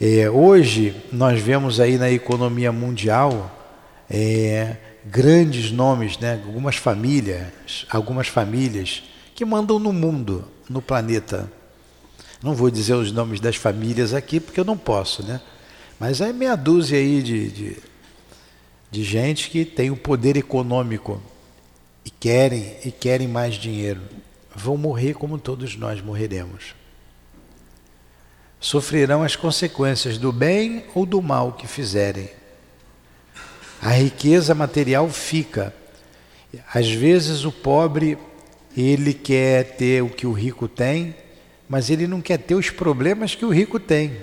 É, 0.00 0.28
hoje 0.28 0.92
nós 1.12 1.40
vemos 1.40 1.78
aí 1.78 1.96
na 1.96 2.10
economia 2.10 2.72
mundial 2.72 3.48
é, 4.10 4.76
grandes 5.04 5.70
nomes, 5.70 6.18
né? 6.18 6.42
algumas 6.44 6.74
famílias, 6.74 7.86
algumas 7.88 8.26
famílias 8.26 9.04
que 9.36 9.44
mandam 9.44 9.78
no 9.78 9.92
mundo, 9.92 10.48
no 10.68 10.82
planeta. 10.82 11.48
Não 12.42 12.54
vou 12.56 12.72
dizer 12.72 12.94
os 12.94 13.12
nomes 13.12 13.38
das 13.38 13.54
famílias 13.54 14.12
aqui 14.12 14.40
porque 14.40 14.58
eu 14.58 14.64
não 14.64 14.76
posso, 14.76 15.22
né? 15.22 15.40
Mas 16.00 16.20
é 16.20 16.32
meia 16.32 16.56
dúzia 16.56 16.98
aí 16.98 17.22
de, 17.22 17.50
de, 17.50 17.93
de 18.94 19.04
gente 19.04 19.50
que 19.50 19.64
tem 19.64 19.90
o 19.90 19.96
poder 19.96 20.36
econômico 20.36 21.20
e 22.04 22.10
querem 22.10 22.76
e 22.84 22.90
querem 22.90 23.26
mais 23.26 23.54
dinheiro. 23.54 24.00
Vão 24.54 24.76
morrer 24.76 25.14
como 25.14 25.38
todos 25.38 25.76
nós 25.76 26.00
morreremos. 26.00 26.74
Sofrerão 28.60 29.22
as 29.22 29.36
consequências 29.36 30.16
do 30.16 30.32
bem 30.32 30.84
ou 30.94 31.04
do 31.04 31.20
mal 31.20 31.52
que 31.52 31.66
fizerem. 31.66 32.30
A 33.82 33.90
riqueza 33.90 34.54
material 34.54 35.08
fica. 35.10 35.74
Às 36.72 36.90
vezes 36.90 37.44
o 37.44 37.52
pobre 37.52 38.16
ele 38.76 39.12
quer 39.12 39.76
ter 39.76 40.02
o 40.02 40.08
que 40.08 40.26
o 40.26 40.32
rico 40.32 40.68
tem 40.68 41.14
mas 41.68 41.90
ele 41.90 42.06
não 42.06 42.20
quer 42.20 42.38
ter 42.38 42.54
os 42.54 42.70
problemas 42.70 43.34
que 43.34 43.44
o 43.44 43.50
rico 43.50 43.80
tem. 43.80 44.16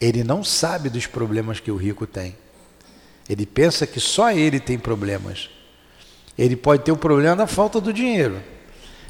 Ele 0.00 0.24
não 0.24 0.42
sabe 0.42 0.88
dos 0.88 1.06
problemas 1.06 1.60
que 1.60 1.70
o 1.70 1.76
rico 1.76 2.06
tem. 2.06 2.36
Ele 3.28 3.44
pensa 3.44 3.86
que 3.86 3.98
só 3.98 4.30
ele 4.30 4.60
tem 4.60 4.78
problemas. 4.78 5.50
Ele 6.38 6.56
pode 6.56 6.84
ter 6.84 6.92
o 6.92 6.96
problema 6.96 7.34
da 7.34 7.46
falta 7.46 7.80
do 7.80 7.92
dinheiro. 7.92 8.42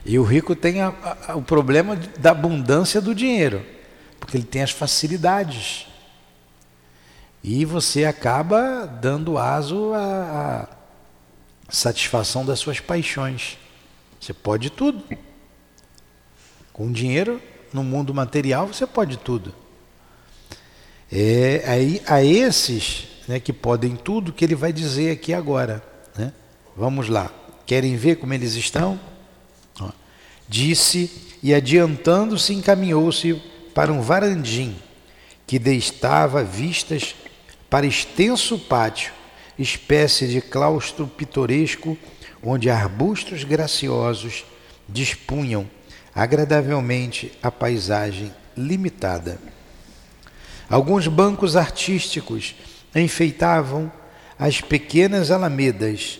E 0.04 0.18
o 0.18 0.22
rico 0.22 0.54
tem 0.54 0.80
a, 0.80 0.94
a, 1.28 1.36
o 1.36 1.42
problema 1.42 1.96
da 2.18 2.30
abundância 2.30 3.00
do 3.00 3.14
dinheiro, 3.14 3.64
porque 4.20 4.36
ele 4.36 4.44
tem 4.44 4.62
as 4.62 4.70
facilidades. 4.70 5.86
E 7.42 7.64
você 7.64 8.04
acaba 8.04 8.86
dando 8.86 9.36
aso 9.36 9.92
à 9.94 10.68
satisfação 11.68 12.44
das 12.44 12.58
suas 12.60 12.80
paixões. 12.80 13.58
Você 14.20 14.32
pode 14.32 14.70
tudo. 14.70 15.02
Com 16.72 16.92
dinheiro 16.92 17.42
no 17.72 17.82
mundo 17.82 18.14
material 18.14 18.66
você 18.66 18.86
pode 18.86 19.16
tudo. 19.18 19.54
É 21.10 21.62
aí 21.66 22.02
a 22.06 22.22
esses 22.22 23.15
né, 23.26 23.40
que 23.40 23.52
podem 23.52 23.96
tudo 23.96 24.32
que 24.32 24.44
ele 24.44 24.54
vai 24.54 24.72
dizer 24.72 25.10
aqui 25.10 25.34
agora. 25.34 25.82
Né? 26.16 26.32
Vamos 26.76 27.08
lá. 27.08 27.30
Querem 27.64 27.96
ver 27.96 28.16
como 28.16 28.32
eles 28.32 28.54
estão? 28.54 28.98
Ó. 29.80 29.90
Disse 30.48 31.10
e 31.42 31.54
adiantando-se 31.54 32.54
encaminhou-se 32.54 33.34
para 33.74 33.92
um 33.92 34.00
varandim 34.00 34.76
que 35.46 35.58
deitava 35.58 36.42
vistas 36.42 37.14
para 37.68 37.86
extenso 37.86 38.58
pátio, 38.58 39.12
espécie 39.58 40.28
de 40.28 40.40
claustro 40.40 41.06
pitoresco 41.06 41.96
onde 42.42 42.70
arbustos 42.70 43.44
graciosos 43.44 44.44
dispunham 44.88 45.68
agradavelmente 46.14 47.32
a 47.42 47.50
paisagem 47.50 48.32
limitada. 48.56 49.38
Alguns 50.68 51.06
bancos 51.06 51.56
artísticos 51.56 52.54
enfeitavam 52.94 53.90
as 54.38 54.60
pequenas 54.60 55.30
alamedas, 55.30 56.18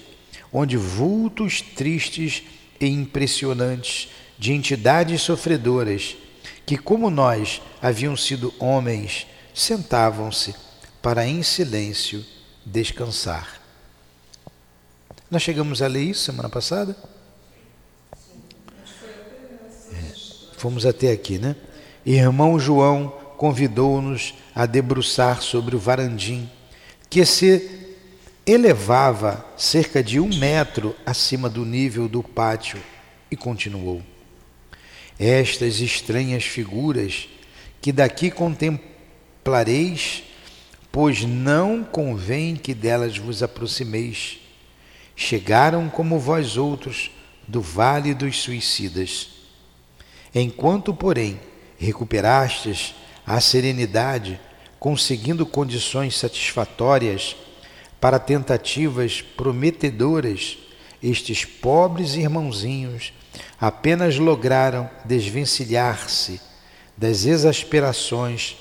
onde 0.53 0.77
vultos 0.77 1.61
tristes 1.61 2.43
e 2.81 2.87
impressionantes 2.87 4.09
de 4.39 4.53
entidades 4.53 5.23
sofredoras, 5.23 6.17
que, 6.65 6.77
como 6.77 7.11
nós, 7.11 7.63
haviam 7.81 8.17
sido 8.17 8.53
homens, 8.59 9.27
sentavam-se 9.55 10.55
para 11.01 11.27
em 11.27 11.43
silêncio 11.43 12.25
descansar. 12.65 13.61
Nós 15.31 15.43
chegamos 15.43 15.83
a 15.83 15.87
ler 15.87 16.03
isso 16.03 16.25
semana 16.25 16.49
passada? 16.49 16.97
Fomos 20.57 20.87
até 20.87 21.13
aqui, 21.13 21.39
né? 21.39 21.55
Irmão 22.05 22.59
João 22.59 23.09
convidou-nos 23.37 24.35
a 24.55 24.65
debruçar 24.65 25.43
sobre 25.43 25.77
o 25.77 25.79
varandim, 25.79 26.51
que 27.09 27.25
se 27.25 27.71
elevava 28.47 29.45
cerca 29.57 30.03
de 30.03 30.21
um 30.21 30.29
metro 30.29 30.95
acima 31.05 31.49
do 31.49 31.65
nível 31.65 32.09
do 32.09 32.23
pátio, 32.23 32.81
e 33.31 33.37
continuou. 33.37 34.03
Estas 35.19 35.81
estranhas 35.81 36.45
figuras 36.45 37.29
que 37.81 37.91
daqui 37.91 38.31
contemplareis, 38.31 40.23
pois 40.93 41.25
não 41.25 41.83
convém 41.83 42.55
que 42.55 42.75
delas 42.75 43.19
vos 43.19 43.43
aproximeis, 43.43 44.39
chegaram 45.17 45.89
como 45.89 46.19
vós 46.19 46.57
outros 46.57 47.11
do 47.49 47.61
vale 47.61 48.15
dos 48.15 48.43
suicidas 48.43 49.37
Enquanto, 50.39 50.93
porém, 50.93 51.41
recuperastes 51.79 52.95
a 53.27 53.41
serenidade, 53.41 54.39
conseguindo 54.79 55.47
condições 55.47 56.17
satisfatórias 56.17 57.37
para 58.01 58.19
tentativas 58.19 59.23
prometedoras, 59.23 60.59
estes 61.03 61.45
pobres 61.45 62.15
irmãozinhos 62.15 63.13
apenas 63.61 64.17
lograram 64.19 64.89
desvencilhar-se 65.05 66.41
das 66.97 67.25
exasperações 67.25 68.57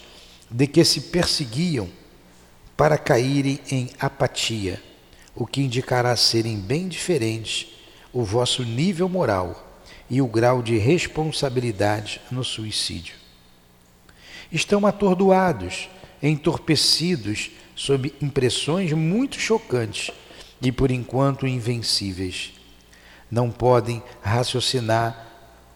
de 0.49 0.67
que 0.67 0.83
se 0.83 1.01
perseguiam 1.01 1.89
para 2.75 2.97
caírem 2.97 3.59
em 3.71 3.89
apatia, 3.99 4.81
o 5.33 5.45
que 5.45 5.61
indicará 5.61 6.15
serem 6.15 6.57
bem 6.57 6.87
diferentes 6.87 7.67
o 8.11 8.23
vosso 8.23 8.63
nível 8.63 9.09
moral 9.09 9.79
e 10.09 10.21
o 10.21 10.27
grau 10.27 10.61
de 10.61 10.77
responsabilidade 10.77 12.21
no 12.31 12.43
suicídio. 12.43 13.15
Estão 14.51 14.85
atordoados, 14.85 15.89
entorpecidos 16.21 17.51
sob 17.75 18.13
impressões 18.21 18.91
muito 18.93 19.39
chocantes 19.39 20.11
e 20.61 20.71
por 20.71 20.91
enquanto 20.91 21.47
invencíveis. 21.47 22.53
Não 23.29 23.51
podem 23.51 24.01
raciocinar 24.21 25.25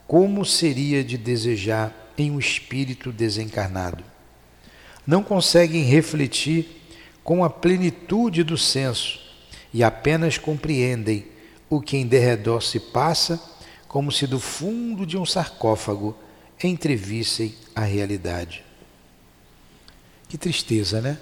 como 0.08 0.46
seria 0.46 1.04
de 1.04 1.18
desejar 1.18 2.14
em 2.18 2.32
um 2.32 2.40
espírito 2.40 3.12
desencarnado. 3.12 4.04
Não 5.06 5.24
conseguem 5.24 5.84
refletir 5.84 6.68
com 7.24 7.44
a 7.44 7.50
plenitude 7.50 8.44
do 8.44 8.58
senso 8.58 9.20
e 9.74 9.84
apenas 9.84 10.38
compreendem 10.38 11.26
o 11.70 11.80
que 11.80 11.98
em 11.98 12.08
derredor 12.08 12.64
se 12.64 12.80
passa, 12.80 13.40
como 13.88 14.12
se 14.12 14.26
do 14.26 14.40
fundo 14.40 15.06
de 15.06 15.18
um 15.18 15.26
sarcófago 15.26 16.16
entrevissem 16.64 17.54
a 17.76 17.82
realidade. 17.82 18.69
Que 20.30 20.38
tristeza, 20.38 21.02
né? 21.02 21.18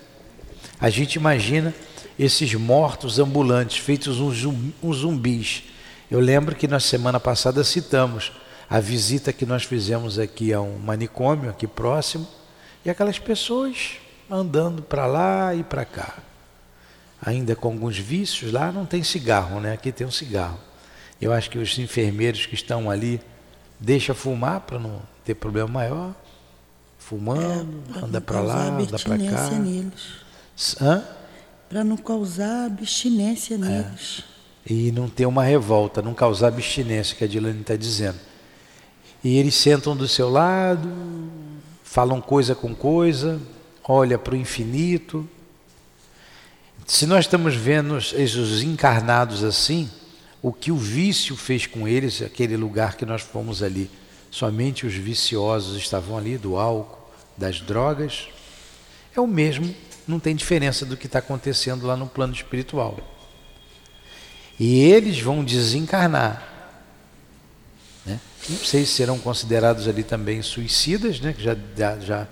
A 0.79 0.89
gente 0.89 1.15
imagina 1.15 1.73
esses 2.19 2.53
mortos 2.53 3.19
ambulantes, 3.19 3.77
feitos 3.77 4.19
uns 4.19 4.43
zumbis. 4.95 5.63
Eu 6.11 6.19
lembro 6.19 6.53
que 6.53 6.67
na 6.67 6.79
semana 6.79 7.17
passada 7.17 7.63
citamos 7.63 8.33
a 8.69 8.81
visita 8.81 9.31
que 9.31 9.45
nós 9.45 9.63
fizemos 9.63 10.19
aqui 10.19 10.51
a 10.51 10.59
um 10.59 10.77
manicômio 10.77 11.49
aqui 11.49 11.65
próximo 11.65 12.27
e 12.83 12.89
aquelas 12.89 13.17
pessoas 13.17 13.93
andando 14.29 14.81
para 14.81 15.05
lá 15.05 15.55
e 15.55 15.63
para 15.63 15.85
cá. 15.85 16.17
Ainda 17.21 17.55
com 17.55 17.69
alguns 17.69 17.97
vícios, 17.97 18.51
lá 18.51 18.73
não 18.73 18.85
tem 18.85 19.03
cigarro, 19.03 19.61
né? 19.61 19.71
Aqui 19.71 19.89
tem 19.91 20.05
um 20.05 20.11
cigarro. 20.11 20.59
Eu 21.19 21.31
acho 21.31 21.49
que 21.49 21.57
os 21.57 21.79
enfermeiros 21.79 22.45
que 22.45 22.55
estão 22.55 22.89
ali 22.89 23.21
deixa 23.79 24.13
fumar 24.13 24.61
para 24.61 24.77
não 24.77 25.01
ter 25.23 25.35
problema 25.35 25.69
maior. 25.69 26.13
Fumando, 26.97 27.83
é, 27.95 27.99
anda 27.99 28.19
para 28.19 28.41
lá, 28.41 28.67
anda 28.67 28.99
para 28.99 29.17
cá. 29.17 29.49
Para 31.69 31.83
não 31.83 31.97
causar 31.97 32.65
abstinência 32.65 33.55
é. 33.55 33.57
neles. 33.57 34.23
É. 34.23 34.73
E 34.73 34.91
não 34.91 35.07
ter 35.07 35.25
uma 35.25 35.43
revolta, 35.43 36.01
não 36.01 36.13
causar 36.13 36.47
abstinência, 36.49 37.15
que 37.15 37.23
a 37.23 37.27
Dilane 37.27 37.61
está 37.61 37.75
dizendo. 37.75 38.19
E 39.23 39.37
eles 39.37 39.55
sentam 39.55 39.95
do 39.95 40.07
seu 40.07 40.29
lado, 40.29 40.89
falam 41.83 42.19
coisa 42.19 42.53
com 42.53 42.75
coisa, 42.75 43.39
olha 43.83 44.17
para 44.17 44.33
o 44.33 44.37
infinito. 44.37 45.27
Se 46.85 47.05
nós 47.05 47.25
estamos 47.25 47.55
vendo 47.55 47.95
os 47.95 48.61
encarnados 48.61 49.43
assim, 49.43 49.89
o 50.41 50.53
que 50.53 50.71
o 50.71 50.77
vício 50.77 51.35
fez 51.35 51.65
com 51.65 51.87
eles, 51.87 52.21
aquele 52.21 52.55
lugar 52.55 52.95
que 52.95 53.05
nós 53.05 53.21
fomos 53.21 53.63
ali, 53.63 53.89
somente 54.29 54.85
os 54.85 54.93
viciosos 54.93 55.77
estavam 55.77 56.17
ali, 56.17 56.37
do 56.37 56.57
álcool, 56.57 57.09
das 57.37 57.61
drogas, 57.61 58.27
é 59.15 59.21
o 59.21 59.27
mesmo, 59.27 59.73
não 60.07 60.19
tem 60.19 60.35
diferença 60.35 60.85
do 60.85 60.97
que 60.97 61.07
está 61.07 61.19
acontecendo 61.19 61.85
lá 61.85 61.95
no 61.95 62.07
plano 62.07 62.33
espiritual. 62.33 62.97
E 64.59 64.79
eles 64.79 65.19
vão 65.19 65.43
desencarnar 65.43 66.57
né? 68.07 68.21
Não 68.49 68.57
sei 68.57 68.85
se 68.85 68.93
serão 68.93 69.19
considerados 69.19 69.87
ali 69.87 70.01
também 70.01 70.41
suicidas, 70.41 71.19
né? 71.19 71.33
que 71.33 71.43
já, 71.43 71.57
já, 71.99 72.27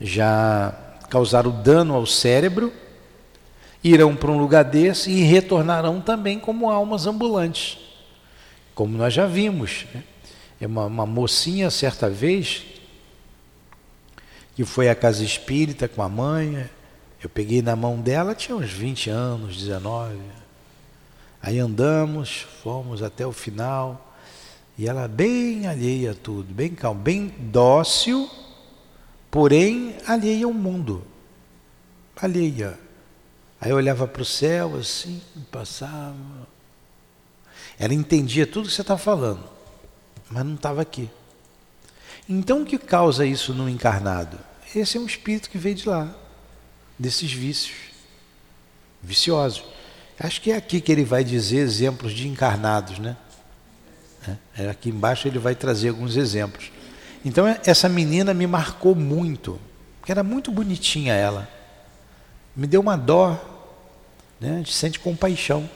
já 0.00 0.74
causaram 1.08 1.62
dano 1.62 1.94
ao 1.94 2.04
cérebro, 2.04 2.72
irão 3.84 4.16
para 4.16 4.30
um 4.32 4.38
lugar 4.38 4.64
desse 4.64 5.10
e 5.10 5.22
retornarão 5.22 6.00
também 6.00 6.38
como 6.40 6.68
almas 6.68 7.06
ambulantes, 7.06 7.78
como 8.74 8.98
nós 8.98 9.14
já 9.14 9.26
vimos. 9.26 9.86
Né? 9.94 10.02
É 10.62 10.66
uma, 10.68 10.86
uma 10.86 11.04
mocinha, 11.04 11.68
certa 11.72 12.08
vez, 12.08 12.62
que 14.54 14.64
foi 14.64 14.88
à 14.88 14.94
casa 14.94 15.24
espírita 15.24 15.88
com 15.88 16.00
a 16.00 16.08
mãe, 16.08 16.70
eu 17.20 17.28
peguei 17.28 17.60
na 17.60 17.74
mão 17.74 18.00
dela, 18.00 18.32
tinha 18.32 18.56
uns 18.56 18.70
20 18.70 19.10
anos, 19.10 19.56
19. 19.56 20.16
Aí 21.42 21.58
andamos, 21.58 22.46
fomos 22.62 23.02
até 23.02 23.26
o 23.26 23.32
final. 23.32 24.14
E 24.78 24.88
ela 24.88 25.08
bem 25.08 25.66
alheia 25.66 26.12
a 26.12 26.14
tudo, 26.14 26.54
bem 26.54 26.70
calma, 26.70 27.00
bem 27.00 27.26
dócil, 27.26 28.30
porém 29.32 29.96
alheia 30.06 30.46
ao 30.46 30.52
mundo. 30.52 31.04
Alheia. 32.14 32.78
Aí 33.60 33.72
eu 33.72 33.76
olhava 33.76 34.06
para 34.06 34.22
o 34.22 34.24
céu 34.24 34.76
assim, 34.76 35.20
passava. 35.50 36.14
Ela 37.80 37.94
entendia 37.94 38.46
tudo 38.46 38.68
que 38.68 38.74
você 38.74 38.82
está 38.82 38.96
falando, 38.96 39.42
mas 40.32 40.44
não 40.44 40.54
estava 40.54 40.80
aqui. 40.80 41.10
Então 42.28 42.62
o 42.62 42.64
que 42.64 42.78
causa 42.78 43.26
isso 43.26 43.52
no 43.52 43.68
encarnado? 43.68 44.38
Esse 44.74 44.96
é 44.96 45.00
um 45.00 45.06
espírito 45.06 45.50
que 45.50 45.58
veio 45.58 45.74
de 45.74 45.86
lá, 45.86 46.14
desses 46.98 47.30
vícios, 47.30 47.76
viciosos. 49.02 49.62
Acho 50.18 50.40
que 50.40 50.50
é 50.50 50.56
aqui 50.56 50.80
que 50.80 50.90
ele 50.90 51.04
vai 51.04 51.22
dizer 51.22 51.58
exemplos 51.58 52.12
de 52.12 52.28
encarnados, 52.28 52.98
né? 52.98 53.16
É, 54.56 54.68
aqui 54.70 54.88
embaixo 54.88 55.26
ele 55.26 55.38
vai 55.38 55.54
trazer 55.54 55.88
alguns 55.88 56.16
exemplos. 56.16 56.70
Então 57.24 57.44
essa 57.64 57.88
menina 57.88 58.32
me 58.32 58.46
marcou 58.46 58.94
muito, 58.94 59.60
porque 59.98 60.12
era 60.12 60.22
muito 60.22 60.50
bonitinha 60.50 61.12
ela. 61.12 61.48
Me 62.54 62.66
deu 62.66 62.80
uma 62.80 62.96
dó, 62.96 63.32
né? 64.40 64.54
a 64.54 64.56
gente 64.58 64.72
sente 64.72 65.00
compaixão. 65.00 65.68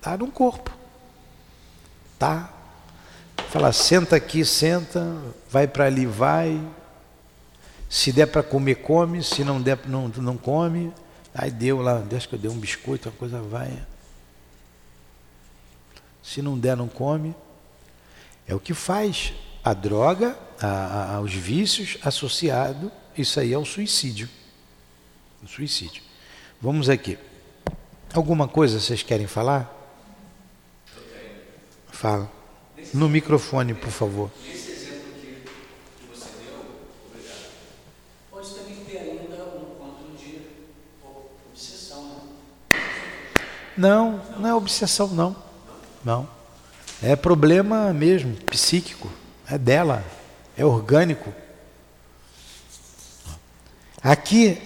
Tá 0.00 0.16
no 0.16 0.30
corpo. 0.30 0.83
Tá. 2.18 2.52
Fala, 3.48 3.72
senta 3.72 4.16
aqui, 4.16 4.44
senta, 4.44 5.16
vai 5.50 5.66
para 5.66 5.86
ali, 5.86 6.06
vai. 6.06 6.60
Se 7.88 8.10
der 8.12 8.26
para 8.26 8.42
comer, 8.42 8.76
come, 8.76 9.22
se 9.22 9.44
não 9.44 9.60
der, 9.60 9.78
não, 9.86 10.08
não 10.08 10.36
come. 10.36 10.92
Aí 11.34 11.50
deu 11.50 11.80
lá, 11.80 12.02
acho 12.16 12.28
que 12.28 12.34
eu 12.34 12.38
dei 12.38 12.50
um 12.50 12.58
biscoito, 12.58 13.08
a 13.08 13.12
coisa 13.12 13.40
vai. 13.40 13.70
Se 16.22 16.40
não 16.40 16.58
der, 16.58 16.76
não 16.76 16.88
come. 16.88 17.34
É 18.46 18.54
o 18.54 18.60
que 18.60 18.74
faz 18.74 19.32
a 19.62 19.72
droga, 19.72 20.36
a, 20.60 21.18
a, 21.18 21.22
vícios 21.22 21.98
associado, 22.02 22.90
isso 23.16 23.38
aí 23.40 23.52
é 23.52 23.58
o 23.58 23.64
suicídio. 23.64 24.28
O 25.42 25.46
suicídio. 25.46 26.02
Vamos 26.60 26.88
aqui. 26.88 27.18
Alguma 28.12 28.46
coisa 28.48 28.80
vocês 28.80 29.02
querem 29.02 29.26
falar? 29.26 29.83
Fala. 32.04 32.30
No 32.92 33.08
microfone, 33.08 33.72
por 33.72 33.88
favor. 33.88 34.30
Né? 34.44 34.52
Não, 43.74 44.20
não 44.38 44.46
é 44.50 44.54
obsessão, 44.54 45.08
não. 45.08 45.34
Não. 46.04 46.28
É 47.02 47.16
problema 47.16 47.90
mesmo, 47.94 48.36
psíquico. 48.50 49.10
É 49.48 49.56
dela. 49.56 50.04
É 50.58 50.62
orgânico. 50.62 51.32
Aqui, 54.02 54.60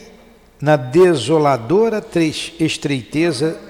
na 0.61 0.75
desoladora 0.75 2.05
estreiteza, 2.59 3.68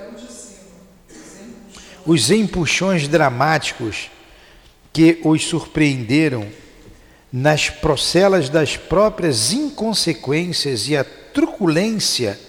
os 2.09 2.31
empuxões 2.31 3.07
dramáticos 3.07 4.11
que 4.95 5.21
os 5.23 5.45
surpreenderam 5.45 6.49
nas 7.31 7.69
procelas 7.69 8.49
das 8.49 8.79
próprias 8.79 9.53
inconsequências 9.53 10.89
e 10.89 10.97
a 10.97 11.05
truculência 11.05 12.41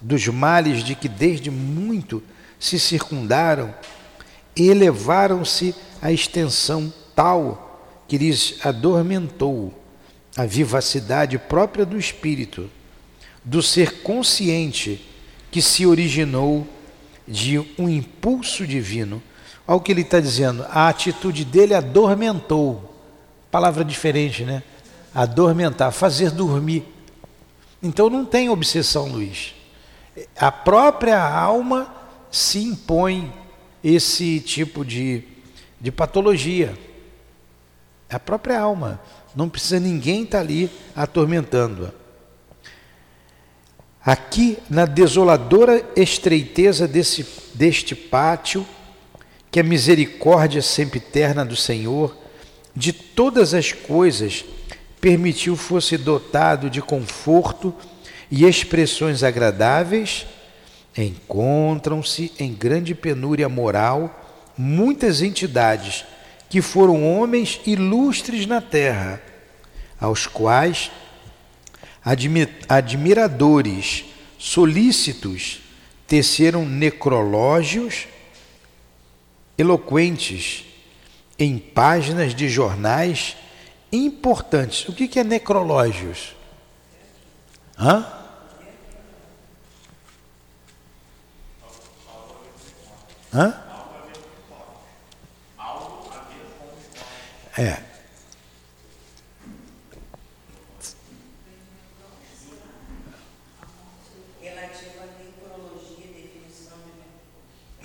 dos 0.00 0.26
males 0.28 0.82
de 0.82 0.94
que 0.94 1.10
desde 1.10 1.50
muito 1.50 2.22
se 2.58 2.80
circundaram 2.80 3.74
elevaram-se 4.56 5.74
à 6.00 6.10
extensão 6.10 6.90
tal 7.14 8.02
que 8.08 8.16
lhes 8.16 8.54
adormentou 8.64 9.74
a 10.34 10.46
vivacidade 10.46 11.36
própria 11.36 11.84
do 11.84 11.98
espírito, 11.98 12.70
do 13.44 13.62
ser 13.62 14.00
consciente 14.00 15.06
que 15.50 15.60
se 15.60 15.84
originou 15.84 16.66
de 17.26 17.58
um 17.78 17.88
impulso 17.88 18.66
divino. 18.66 19.22
Olha 19.66 19.76
o 19.76 19.80
que 19.80 19.90
ele 19.90 20.02
está 20.02 20.20
dizendo, 20.20 20.64
a 20.70 20.88
atitude 20.88 21.44
dele 21.44 21.74
adormentou. 21.74 22.94
Palavra 23.50 23.84
diferente, 23.84 24.44
né? 24.44 24.62
Adormentar, 25.14 25.90
fazer 25.92 26.30
dormir. 26.30 26.84
Então 27.82 28.08
não 28.08 28.24
tem 28.24 28.48
obsessão, 28.48 29.08
Luiz. 29.08 29.54
A 30.36 30.50
própria 30.50 31.20
alma 31.20 31.92
se 32.30 32.58
impõe 32.58 33.32
esse 33.82 34.40
tipo 34.40 34.84
de, 34.84 35.22
de 35.80 35.90
patologia. 35.90 36.76
A 38.10 38.18
própria 38.18 38.60
alma. 38.60 39.00
Não 39.34 39.48
precisa 39.48 39.78
ninguém 39.78 40.22
estar 40.22 40.38
tá 40.38 40.44
ali 40.44 40.70
atormentando-a. 40.94 42.05
Aqui, 44.06 44.56
na 44.70 44.86
desoladora 44.86 45.84
estreiteza 45.96 46.86
desse, 46.86 47.26
deste 47.54 47.96
pátio, 47.96 48.64
que 49.50 49.58
a 49.58 49.64
misericórdia 49.64 50.62
sempre 50.62 50.98
eterna 50.98 51.44
do 51.44 51.56
Senhor, 51.56 52.16
de 52.72 52.92
todas 52.92 53.52
as 53.52 53.72
coisas, 53.72 54.44
permitiu 55.00 55.56
fosse 55.56 55.98
dotado 55.98 56.70
de 56.70 56.80
conforto 56.80 57.74
e 58.30 58.44
expressões 58.44 59.24
agradáveis, 59.24 60.24
encontram-se 60.96 62.32
em 62.38 62.54
grande 62.54 62.94
penúria 62.94 63.48
moral 63.48 64.46
muitas 64.56 65.20
entidades 65.20 66.04
que 66.48 66.62
foram 66.62 67.04
homens 67.04 67.60
ilustres 67.66 68.46
na 68.46 68.60
terra, 68.60 69.20
aos 70.00 70.28
quais 70.28 70.92
admiradores 72.68 74.04
solícitos 74.38 75.60
teceram 76.06 76.64
necrológios 76.64 78.06
eloquentes 79.58 80.64
em 81.36 81.58
páginas 81.58 82.34
de 82.34 82.48
jornais 82.48 83.36
importantes. 83.90 84.88
O 84.88 84.92
que 84.92 85.18
é 85.18 85.24
necrológios? 85.24 86.36
Hã? 87.76 88.06
Hã? 93.34 93.62
É. 97.58 97.85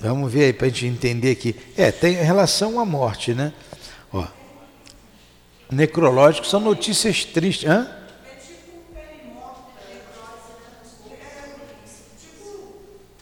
Vamos 0.02 0.34
ver 0.34 0.46
aí 0.46 0.54
para 0.54 0.66
a 0.66 0.70
gente 0.70 0.88
entender 0.88 1.30
aqui. 1.30 1.56
É, 1.78 1.92
tem 1.92 2.14
relação 2.16 2.80
à 2.80 2.86
morte, 2.86 3.36
né? 3.36 3.54
Ó, 4.12 4.26
necrológicos 5.70 6.50
são 6.50 6.60
notícias 6.60 7.24
tristes. 7.24 7.70
Hã? 7.70 7.88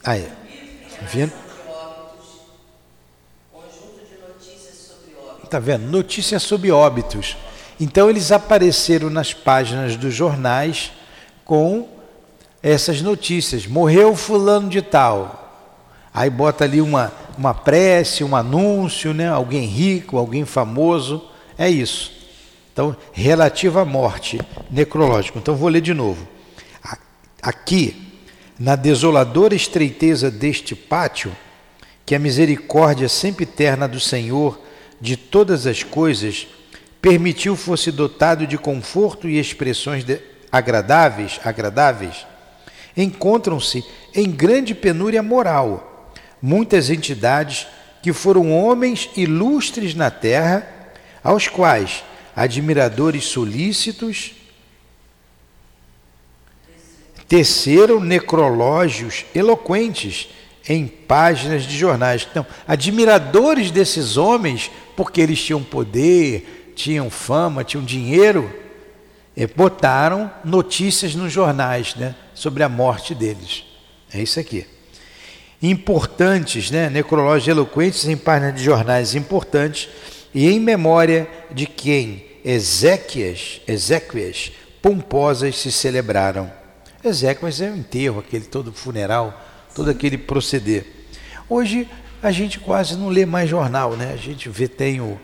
Aí, 0.02 0.26
vendo? 1.02 1.32
Tá 5.50 5.58
vendo? 5.58 5.86
Notícias 5.86 6.42
sobre 6.42 6.70
óbitos. 6.70 7.36
Então 7.78 8.08
eles 8.08 8.32
apareceram 8.32 9.10
nas 9.10 9.34
páginas 9.34 9.96
dos 9.96 10.14
jornais 10.14 10.92
com 11.44 11.86
essas 12.62 13.02
notícias. 13.02 13.66
Morreu 13.66 14.16
fulano 14.16 14.70
de 14.70 14.80
tal. 14.80 15.39
Aí 16.12 16.28
bota 16.28 16.64
ali 16.64 16.80
uma, 16.80 17.12
uma 17.38 17.54
prece, 17.54 18.24
um 18.24 18.34
anúncio, 18.34 19.14
né? 19.14 19.28
alguém 19.28 19.66
rico, 19.66 20.18
alguém 20.18 20.44
famoso. 20.44 21.24
É 21.56 21.68
isso. 21.68 22.12
Então, 22.72 22.96
relativa 23.12 23.82
à 23.82 23.84
morte, 23.84 24.40
necrológico. 24.70 25.38
Então, 25.38 25.54
vou 25.54 25.68
ler 25.68 25.80
de 25.80 25.94
novo. 25.94 26.26
Aqui, 27.42 28.10
na 28.58 28.76
desoladora 28.76 29.54
estreiteza 29.54 30.30
deste 30.30 30.74
pátio, 30.74 31.32
que 32.04 32.14
a 32.14 32.18
misericórdia 32.18 33.08
sempre 33.08 33.44
eterna 33.44 33.86
do 33.86 34.00
Senhor 34.00 34.60
de 35.00 35.16
todas 35.16 35.66
as 35.66 35.82
coisas 35.82 36.46
permitiu 37.00 37.56
fosse 37.56 37.90
dotado 37.90 38.46
de 38.46 38.58
conforto 38.58 39.28
e 39.28 39.38
expressões 39.38 40.04
agradáveis, 40.52 41.40
agradáveis, 41.44 42.26
encontram-se 42.96 43.84
em 44.14 44.30
grande 44.30 44.74
penúria 44.74 45.22
moral 45.22 45.89
muitas 46.40 46.90
entidades 46.90 47.66
que 48.02 48.12
foram 48.12 48.52
homens 48.52 49.10
ilustres 49.16 49.94
na 49.94 50.10
terra, 50.10 50.66
aos 51.22 51.48
quais 51.48 52.02
admiradores 52.34 53.24
solícitos, 53.24 54.32
teceram 57.28 58.00
necrológios 58.00 59.24
eloquentes 59.34 60.28
em 60.68 60.86
páginas 60.86 61.64
de 61.64 61.76
jornais. 61.76 62.26
Então, 62.30 62.46
admiradores 62.66 63.70
desses 63.70 64.16
homens, 64.16 64.70
porque 64.96 65.20
eles 65.20 65.42
tinham 65.42 65.62
poder, 65.62 66.72
tinham 66.74 67.10
fama, 67.10 67.62
tinham 67.62 67.84
dinheiro, 67.84 68.52
eh, 69.36 69.46
botaram 69.46 70.30
notícias 70.44 71.14
nos 71.14 71.32
jornais 71.32 71.94
né, 71.94 72.14
sobre 72.34 72.62
a 72.62 72.68
morte 72.68 73.14
deles. 73.14 73.64
É 74.12 74.20
isso 74.20 74.40
aqui. 74.40 74.66
Importantes, 75.62 76.70
né, 76.70 76.88
necrológios 76.88 77.48
eloquentes 77.48 78.06
em 78.06 78.16
páginas 78.16 78.54
de 78.54 78.64
jornais 78.64 79.14
importantes, 79.14 79.88
e 80.34 80.48
em 80.48 80.58
memória 80.58 81.28
de 81.50 81.66
quem 81.66 82.24
Ezequias, 82.44 83.60
Ezequias 83.66 84.52
pomposas 84.80 85.58
se 85.58 85.70
celebraram. 85.70 86.50
Ezequias 87.04 87.60
é 87.60 87.70
o 87.70 87.76
enterro, 87.76 88.20
aquele 88.20 88.44
todo 88.44 88.72
funeral, 88.72 89.38
todo 89.74 89.90
aquele 89.90 90.16
proceder. 90.16 90.86
Hoje 91.48 91.88
a 92.22 92.30
gente 92.30 92.58
quase 92.58 92.96
não 92.96 93.08
lê 93.08 93.26
mais 93.26 93.48
jornal, 93.48 93.96
né? 93.96 94.12
A 94.12 94.16
gente 94.16 94.48
vê, 94.48 94.68
tem 94.68 95.00
o 95.00 95.18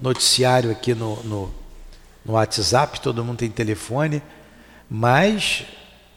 noticiário 0.00 0.70
aqui 0.70 0.94
no, 0.94 1.16
no, 1.24 1.54
no 2.24 2.32
WhatsApp, 2.34 3.00
todo 3.00 3.24
mundo 3.24 3.38
tem 3.38 3.50
telefone, 3.50 4.22
mas 4.88 5.64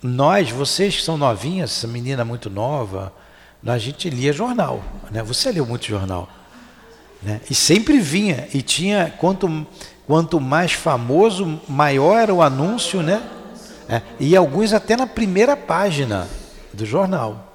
nós, 0.02 0.50
vocês 0.52 0.98
que 0.98 1.02
são 1.02 1.18
novinhas, 1.18 1.72
essa 1.72 1.88
menina 1.88 2.24
muito 2.24 2.50
nova, 2.50 3.14
a 3.74 3.78
gente 3.78 4.10
lia 4.10 4.32
jornal, 4.32 4.84
né? 5.12 5.22
Você 5.24 5.52
leu 5.52 5.66
muito 5.66 5.86
jornal. 5.86 6.30
Né? 7.22 7.42
E 7.50 7.56
sempre 7.56 8.00
vinha, 8.00 8.48
e 8.54 8.62
tinha, 8.62 9.14
quanto, 9.18 9.66
quanto 10.06 10.40
mais 10.40 10.74
famoso, 10.74 11.60
maior 11.68 12.18
era 12.18 12.34
o 12.34 12.42
anúncio, 12.42 13.02
né? 13.02 13.22
É, 13.90 14.02
e 14.20 14.36
alguns 14.36 14.74
até 14.74 14.96
na 14.96 15.08
primeira 15.08 15.56
página 15.56 16.28
do 16.74 16.86
jornal. 16.86 17.54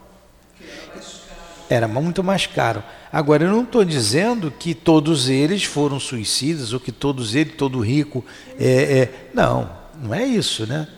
Era 1.69 1.87
muito 1.87 2.23
mais 2.23 2.47
caro. 2.47 2.83
Agora, 3.13 3.45
eu 3.45 3.51
não 3.51 3.63
estou 3.63 3.85
dizendo 3.85 4.51
que 4.51 4.75
todos 4.75 5.29
eles 5.29 5.65
foram 5.65 6.01
suicidas 6.01 6.73
ou 6.73 6.81
que 6.81 6.91
todos 6.91 7.35
eles, 7.35 7.55
todo 7.57 7.81
rico, 7.81 8.25
é, 8.59 9.01
é, 9.01 9.29
não, 9.35 9.71
não 10.03 10.15
é 10.15 10.25
isso, 10.25 10.67
né? 10.67 10.89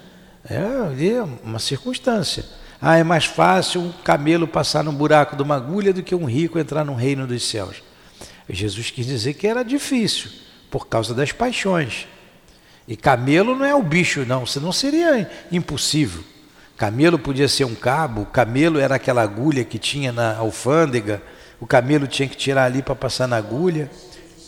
É, 0.48 0.56
é 1.06 1.22
uma 1.42 1.58
circunstância. 1.58 2.44
Ah, 2.86 2.98
é 2.98 3.02
mais 3.02 3.24
fácil 3.24 3.80
um 3.80 3.90
camelo 3.90 4.46
passar 4.46 4.84
no 4.84 4.92
buraco 4.92 5.34
de 5.34 5.42
uma 5.42 5.56
agulha 5.56 5.90
do 5.90 6.02
que 6.02 6.14
um 6.14 6.26
rico 6.26 6.58
entrar 6.58 6.84
no 6.84 6.94
reino 6.94 7.26
dos 7.26 7.42
céus. 7.48 7.82
Jesus 8.46 8.90
quis 8.90 9.06
dizer 9.06 9.32
que 9.32 9.46
era 9.46 9.62
difícil, 9.62 10.30
por 10.70 10.86
causa 10.86 11.14
das 11.14 11.32
paixões. 11.32 12.06
E 12.86 12.94
camelo 12.94 13.56
não 13.56 13.64
é 13.64 13.74
o 13.74 13.82
bicho, 13.82 14.26
não, 14.26 14.44
senão 14.44 14.70
seria 14.70 15.30
impossível. 15.50 16.22
Camelo 16.76 17.18
podia 17.18 17.48
ser 17.48 17.64
um 17.64 17.74
cabo, 17.74 18.26
camelo 18.26 18.78
era 18.78 18.96
aquela 18.96 19.22
agulha 19.22 19.64
que 19.64 19.78
tinha 19.78 20.12
na 20.12 20.36
alfândega, 20.36 21.22
o 21.58 21.66
camelo 21.66 22.06
tinha 22.06 22.28
que 22.28 22.36
tirar 22.36 22.64
ali 22.64 22.82
para 22.82 22.94
passar 22.94 23.26
na 23.26 23.38
agulha, 23.38 23.90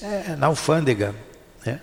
é, 0.03 0.37
na 0.37 0.49
alfândega. 0.49 1.15
Né? 1.65 1.81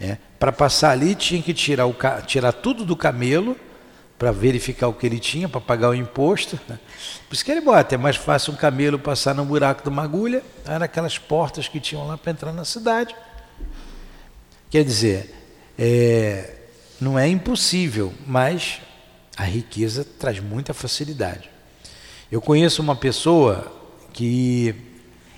É. 0.00 0.16
Para 0.38 0.52
passar 0.52 0.92
ali 0.92 1.16
tinha 1.16 1.42
que 1.42 1.52
tirar, 1.52 1.86
o, 1.86 1.96
tirar 2.24 2.52
tudo 2.52 2.84
do 2.84 2.94
camelo 2.94 3.56
para 4.22 4.30
verificar 4.30 4.86
o 4.86 4.92
que 4.92 5.04
ele 5.04 5.18
tinha, 5.18 5.48
para 5.48 5.60
pagar 5.60 5.88
o 5.88 5.94
imposto. 5.96 6.56
Por 6.56 7.34
isso 7.34 7.44
que 7.44 7.50
ele 7.50 7.60
bota, 7.60 7.96
é 7.96 7.98
mais 7.98 8.14
fácil 8.14 8.52
um 8.52 8.56
camelo 8.56 8.96
passar 8.96 9.34
no 9.34 9.44
buraco 9.44 9.82
de 9.82 9.88
uma 9.88 10.04
agulha, 10.04 10.44
era 10.64 10.84
aquelas 10.84 11.18
portas 11.18 11.66
que 11.66 11.80
tinham 11.80 12.06
lá 12.06 12.16
para 12.16 12.30
entrar 12.30 12.52
na 12.52 12.64
cidade. 12.64 13.16
Quer 14.70 14.84
dizer, 14.84 15.34
é, 15.76 16.54
não 17.00 17.18
é 17.18 17.26
impossível, 17.26 18.14
mas 18.24 18.80
a 19.36 19.42
riqueza 19.42 20.06
traz 20.20 20.38
muita 20.38 20.72
facilidade. 20.72 21.50
Eu 22.30 22.40
conheço 22.40 22.80
uma 22.80 22.94
pessoa 22.94 23.72
que 24.12 24.72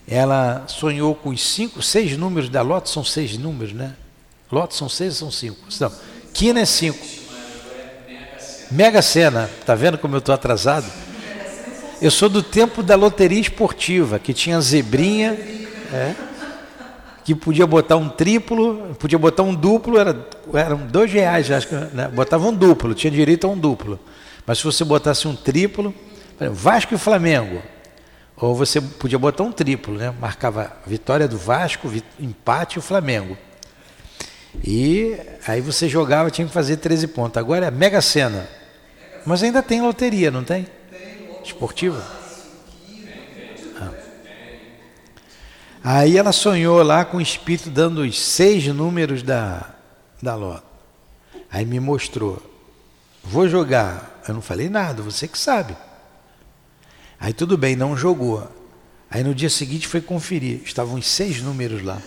ela 0.06 0.68
sonhou 0.68 1.14
com 1.14 1.30
os 1.30 1.42
cinco, 1.42 1.80
seis 1.80 2.18
números 2.18 2.50
da 2.50 2.60
lote, 2.60 2.90
são 2.90 3.02
seis 3.02 3.38
números, 3.38 3.72
né? 3.72 3.96
Lote 4.52 4.74
são 4.74 4.90
seis 4.90 5.16
são 5.16 5.30
cinco? 5.30 5.58
Não, 5.80 5.92
quina 6.34 6.60
é 6.60 6.66
cinco. 6.66 7.23
Mega 8.74 9.00
Sena, 9.00 9.48
tá 9.64 9.72
vendo 9.76 9.96
como 9.96 10.16
eu 10.16 10.18
estou 10.18 10.34
atrasado? 10.34 10.90
Eu 12.02 12.10
sou 12.10 12.28
do 12.28 12.42
tempo 12.42 12.82
da 12.82 12.96
loteria 12.96 13.40
esportiva, 13.40 14.18
que 14.18 14.34
tinha 14.34 14.60
zebrinha, 14.60 15.38
é, 15.92 16.12
que 17.24 17.36
podia 17.36 17.68
botar 17.68 17.94
um 17.94 18.08
triplo, 18.08 18.96
podia 18.98 19.16
botar 19.16 19.44
um 19.44 19.54
duplo, 19.54 19.96
era, 19.96 20.26
eram 20.54 20.78
dois 20.88 21.12
reais, 21.12 21.52
acho 21.52 21.68
que 21.68 21.74
né? 21.76 22.08
botava 22.08 22.48
um 22.48 22.52
duplo, 22.52 22.94
tinha 22.94 23.12
direito 23.12 23.46
a 23.46 23.50
um 23.50 23.56
duplo. 23.56 23.96
Mas 24.44 24.58
se 24.58 24.64
você 24.64 24.84
botasse 24.84 25.28
um 25.28 25.36
triplo, 25.36 25.94
Vasco 26.50 26.94
e 26.94 26.98
Flamengo, 26.98 27.62
Ou 28.36 28.56
você 28.56 28.80
podia 28.80 29.20
botar 29.20 29.44
um 29.44 29.52
triplo, 29.52 29.94
né? 29.94 30.12
Marcava 30.20 30.72
vitória 30.84 31.28
do 31.28 31.38
Vasco, 31.38 31.88
empate 32.18 32.74
e 32.74 32.78
o 32.80 32.82
Flamengo. 32.82 33.38
E 34.64 35.16
aí 35.46 35.60
você 35.60 35.88
jogava, 35.88 36.28
tinha 36.28 36.44
que 36.48 36.52
fazer 36.52 36.78
13 36.78 37.06
pontos. 37.06 37.36
Agora 37.36 37.66
é 37.66 37.70
Mega 37.70 38.00
Sena. 38.00 38.63
Mas 39.26 39.42
ainda 39.42 39.62
tem 39.62 39.80
loteria, 39.80 40.30
não 40.30 40.44
tem? 40.44 40.66
Esportiva? 41.42 42.04
Ah. 43.80 43.92
Aí 45.82 46.16
ela 46.16 46.32
sonhou 46.32 46.82
lá 46.82 47.04
com 47.04 47.18
o 47.18 47.20
espírito 47.20 47.70
dando 47.70 48.02
os 48.02 48.20
seis 48.20 48.66
números 48.66 49.22
da, 49.22 49.74
da 50.22 50.34
lote. 50.34 50.62
Aí 51.50 51.64
me 51.64 51.80
mostrou. 51.80 52.42
Vou 53.22 53.48
jogar. 53.48 54.22
Eu 54.26 54.34
não 54.34 54.42
falei 54.42 54.68
nada, 54.68 55.02
você 55.02 55.28
que 55.28 55.38
sabe. 55.38 55.76
Aí 57.18 57.32
tudo 57.32 57.56
bem, 57.56 57.76
não 57.76 57.96
jogou. 57.96 58.50
Aí 59.10 59.22
no 59.22 59.34
dia 59.34 59.48
seguinte 59.48 59.86
foi 59.86 60.00
conferir. 60.00 60.62
Estavam 60.64 60.96
os 60.96 61.06
seis 61.06 61.40
números 61.40 61.82
lá. 61.82 62.02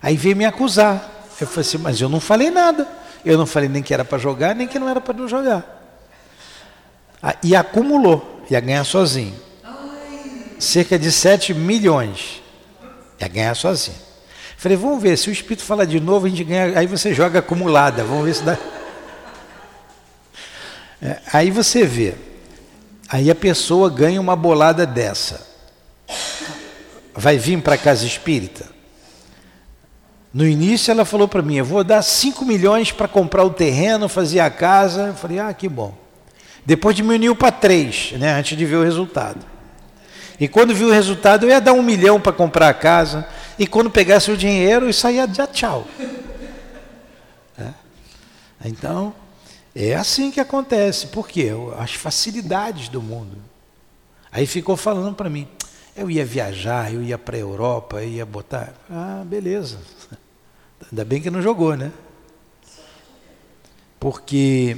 Aí 0.00 0.16
veio 0.16 0.36
me 0.36 0.44
acusar. 0.44 1.10
Eu 1.40 1.46
falei 1.46 1.60
assim, 1.60 1.78
mas 1.78 2.00
eu 2.00 2.08
não 2.08 2.20
falei 2.20 2.50
nada. 2.50 3.03
Eu 3.24 3.38
não 3.38 3.46
falei 3.46 3.68
nem 3.68 3.82
que 3.82 3.94
era 3.94 4.04
para 4.04 4.18
jogar, 4.18 4.54
nem 4.54 4.68
que 4.68 4.78
não 4.78 4.88
era 4.88 5.00
para 5.00 5.14
não 5.14 5.26
jogar. 5.28 5.64
Ah, 7.22 7.36
e 7.42 7.56
acumulou, 7.56 8.44
ia 8.50 8.60
ganhar 8.60 8.84
sozinho. 8.84 9.34
Cerca 10.58 10.98
de 10.98 11.10
7 11.10 11.54
milhões. 11.54 12.42
Ia 13.20 13.28
ganhar 13.28 13.54
sozinho. 13.54 13.96
Falei, 14.56 14.76
vamos 14.76 15.02
ver, 15.02 15.16
se 15.16 15.28
o 15.28 15.32
Espírito 15.32 15.62
fala 15.62 15.86
de 15.86 16.00
novo, 16.00 16.26
a 16.26 16.28
gente 16.28 16.44
ganha. 16.44 16.78
Aí 16.78 16.86
você 16.86 17.12
joga 17.14 17.38
acumulada, 17.38 18.04
vamos 18.04 18.24
ver 18.24 18.34
se 18.34 18.42
dá. 18.42 18.58
É, 21.02 21.18
aí 21.32 21.50
você 21.50 21.84
vê. 21.84 22.14
Aí 23.08 23.30
a 23.30 23.34
pessoa 23.34 23.90
ganha 23.90 24.20
uma 24.20 24.34
bolada 24.34 24.86
dessa. 24.86 25.46
Vai 27.14 27.38
vir 27.38 27.60
para 27.62 27.76
casa 27.76 28.06
espírita? 28.06 28.73
No 30.34 30.44
início 30.44 30.90
ela 30.90 31.04
falou 31.04 31.28
para 31.28 31.42
mim, 31.42 31.54
eu 31.54 31.64
vou 31.64 31.84
dar 31.84 32.02
5 32.02 32.44
milhões 32.44 32.90
para 32.90 33.06
comprar 33.06 33.44
o 33.44 33.50
terreno, 33.50 34.08
fazer 34.08 34.40
a 34.40 34.50
casa. 34.50 35.06
Eu 35.06 35.14
falei, 35.14 35.38
ah, 35.38 35.54
que 35.54 35.68
bom. 35.68 35.94
Depois 36.66 36.96
diminuiu 36.96 37.36
para 37.36 37.52
3, 37.52 38.14
né, 38.18 38.32
antes 38.32 38.58
de 38.58 38.66
ver 38.66 38.74
o 38.74 38.82
resultado. 38.82 39.46
E 40.40 40.48
quando 40.48 40.74
viu 40.74 40.88
o 40.88 40.92
resultado, 40.92 41.44
eu 41.46 41.50
ia 41.50 41.60
dar 41.60 41.72
um 41.72 41.84
milhão 41.84 42.20
para 42.20 42.32
comprar 42.32 42.68
a 42.68 42.74
casa. 42.74 43.24
E 43.56 43.64
quando 43.64 43.88
pegasse 43.88 44.28
o 44.32 44.36
dinheiro, 44.36 44.90
isso 44.90 45.06
aí 45.06 45.16
ia 45.16 45.46
tchau. 45.46 45.86
É. 47.56 47.68
Então, 48.64 49.14
é 49.76 49.94
assim 49.94 50.32
que 50.32 50.40
acontece. 50.40 51.06
Por 51.06 51.28
quê? 51.28 51.52
As 51.78 51.94
facilidades 51.94 52.88
do 52.88 53.00
mundo. 53.00 53.36
Aí 54.32 54.44
ficou 54.44 54.76
falando 54.76 55.14
para 55.14 55.30
mim, 55.30 55.46
eu 55.96 56.10
ia 56.10 56.24
viajar, 56.24 56.92
eu 56.92 57.00
ia 57.00 57.16
para 57.16 57.36
a 57.36 57.38
Europa, 57.38 58.02
eu 58.02 58.08
ia 58.08 58.26
botar. 58.26 58.74
Ah, 58.90 59.22
beleza. 59.24 59.78
Ainda 60.90 61.04
bem 61.04 61.20
que 61.20 61.30
não 61.30 61.42
jogou, 61.42 61.76
né? 61.76 61.92
Porque 63.98 64.76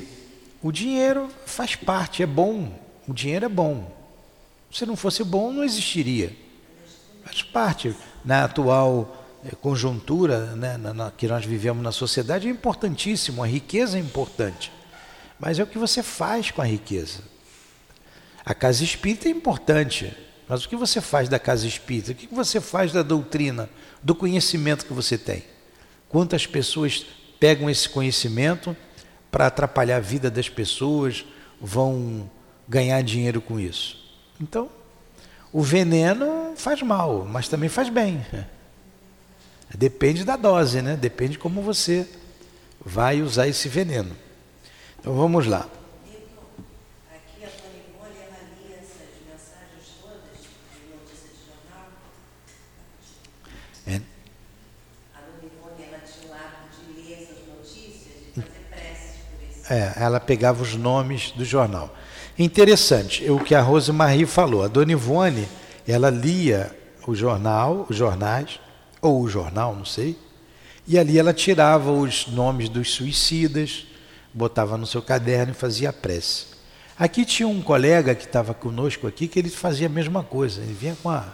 o 0.63 0.71
dinheiro 0.71 1.29
faz 1.45 1.75
parte, 1.75 2.23
é 2.23 2.27
bom. 2.27 2.73
O 3.09 3.13
dinheiro 3.13 3.45
é 3.45 3.49
bom. 3.49 3.93
Se 4.73 4.87
não 4.87 4.97
fosse 4.97 5.25
bom, 5.25 5.53
não 5.53 5.65
existiria. 5.65 6.35
Faz 7.25 7.43
parte. 7.43 7.95
Na 8.25 8.45
atual 8.45 9.25
eh, 9.45 9.55
conjuntura 9.61 10.55
né, 10.57 10.77
na, 10.77 10.95
na, 10.95 11.11
que 11.11 11.27
nós 11.27 11.45
vivemos 11.45 11.83
na 11.83 11.93
sociedade, 11.93 12.49
é 12.49 12.51
importantíssimo. 12.51 13.43
A 13.43 13.47
riqueza 13.47 13.97
é 13.97 14.01
importante. 14.01 14.73
Mas 15.39 15.59
é 15.59 15.63
o 15.63 15.67
que 15.67 15.79
você 15.79 16.03
faz 16.03 16.51
com 16.51 16.63
a 16.63 16.67
riqueza. 16.67 17.21
A 18.45 18.55
casa 18.55 18.85
espírita 18.85 19.29
é 19.29 19.33
importante. 19.33 20.17
Mas 20.49 20.65
o 20.65 20.69
que 20.69 20.77
você 20.77 21.01
faz 21.01 21.29
da 21.29 21.39
casa 21.39 21.67
espírita? 21.67 22.13
O 22.13 22.15
que 22.15 22.33
você 22.33 22.61
faz 22.61 22.93
da 22.93 23.03
doutrina, 23.03 23.69
do 24.03 24.15
conhecimento 24.15 24.87
que 24.87 24.93
você 24.93 25.19
tem? 25.19 25.43
Quantas 26.09 26.47
pessoas 26.47 27.05
pegam 27.39 27.69
esse 27.69 27.89
conhecimento 27.89 28.77
para 29.31 29.47
atrapalhar 29.47 29.97
a 29.97 30.01
vida 30.01 30.31
das 30.31 30.49
pessoas, 30.49 31.25
vão 31.61 32.31
ganhar 32.69 33.03
dinheiro 33.03 33.41
com 33.41 33.59
isso? 33.59 34.05
Então, 34.41 34.69
o 35.53 35.63
veneno 35.63 36.53
faz 36.57 36.83
mal, 36.83 37.25
mas 37.25 37.49
também 37.49 37.69
faz 37.69 37.89
bem. 37.89 38.25
Depende 39.77 40.25
da 40.25 40.37
dose, 40.37 40.81
né? 40.81 40.97
Depende 40.97 41.39
como 41.39 41.61
você 41.61 42.09
vai 42.85 43.21
usar 43.21 43.49
esse 43.49 43.69
veneno. 43.69 44.17
Então 44.99 45.15
vamos 45.15 45.47
lá. 45.47 45.69
É, 59.69 59.93
ela 59.97 60.21
pegava 60.21 60.63
os 60.63 60.75
nomes 60.75 61.33
do 61.33 61.45
jornal. 61.45 61.95
Interessante, 62.39 63.29
o 63.31 63.39
que 63.41 63.55
a 63.55 63.61
Rosemarie 63.61 64.27
falou. 64.27 64.63
A 64.63 64.69
Dona 64.69 64.93
Ivone, 64.93 65.49
ela 65.87 66.11
lia 66.11 66.71
o 67.07 67.15
jornal, 67.15 67.87
os 67.89 67.97
jornais, 67.97 68.61
ou 69.01 69.23
o 69.23 69.29
jornal, 69.29 69.75
não 69.75 69.85
sei, 69.85 70.19
e 70.87 70.99
ali 70.99 71.19
ela 71.19 71.33
tirava 71.33 71.91
os 71.91 72.27
nomes 72.29 72.69
dos 72.69 72.93
suicidas, 72.93 73.87
botava 74.33 74.77
no 74.77 74.87
seu 74.87 75.03
caderno 75.03 75.53
e 75.53 75.57
fazia 75.57 75.91
a 75.91 75.93
prece. 75.93 76.57
Aqui 76.99 77.25
tinha 77.25 77.49
um 77.49 77.61
colega 77.61 78.15
que 78.15 78.25
estava 78.25 78.55
conosco 78.55 79.07
aqui 79.07 79.29
que 79.29 79.39
ele 79.39 79.51
fazia 79.51 79.87
a 79.87 79.91
mesma 79.91 80.23
coisa. 80.23 80.63
Ele 80.63 80.73
vinha 80.73 80.97
com, 81.03 81.11
a, 81.11 81.27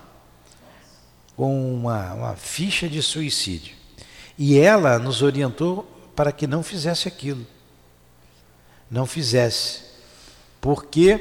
com 1.36 1.74
uma, 1.74 2.14
uma 2.14 2.34
ficha 2.34 2.88
de 2.88 3.00
suicídio. 3.02 3.74
E 4.36 4.58
ela 4.58 4.98
nos 4.98 5.22
orientou 5.22 5.86
para 6.16 6.32
que 6.32 6.46
não 6.46 6.62
fizesse 6.62 7.06
aquilo 7.06 7.46
não 8.92 9.06
fizesse, 9.06 9.80
porque 10.60 11.18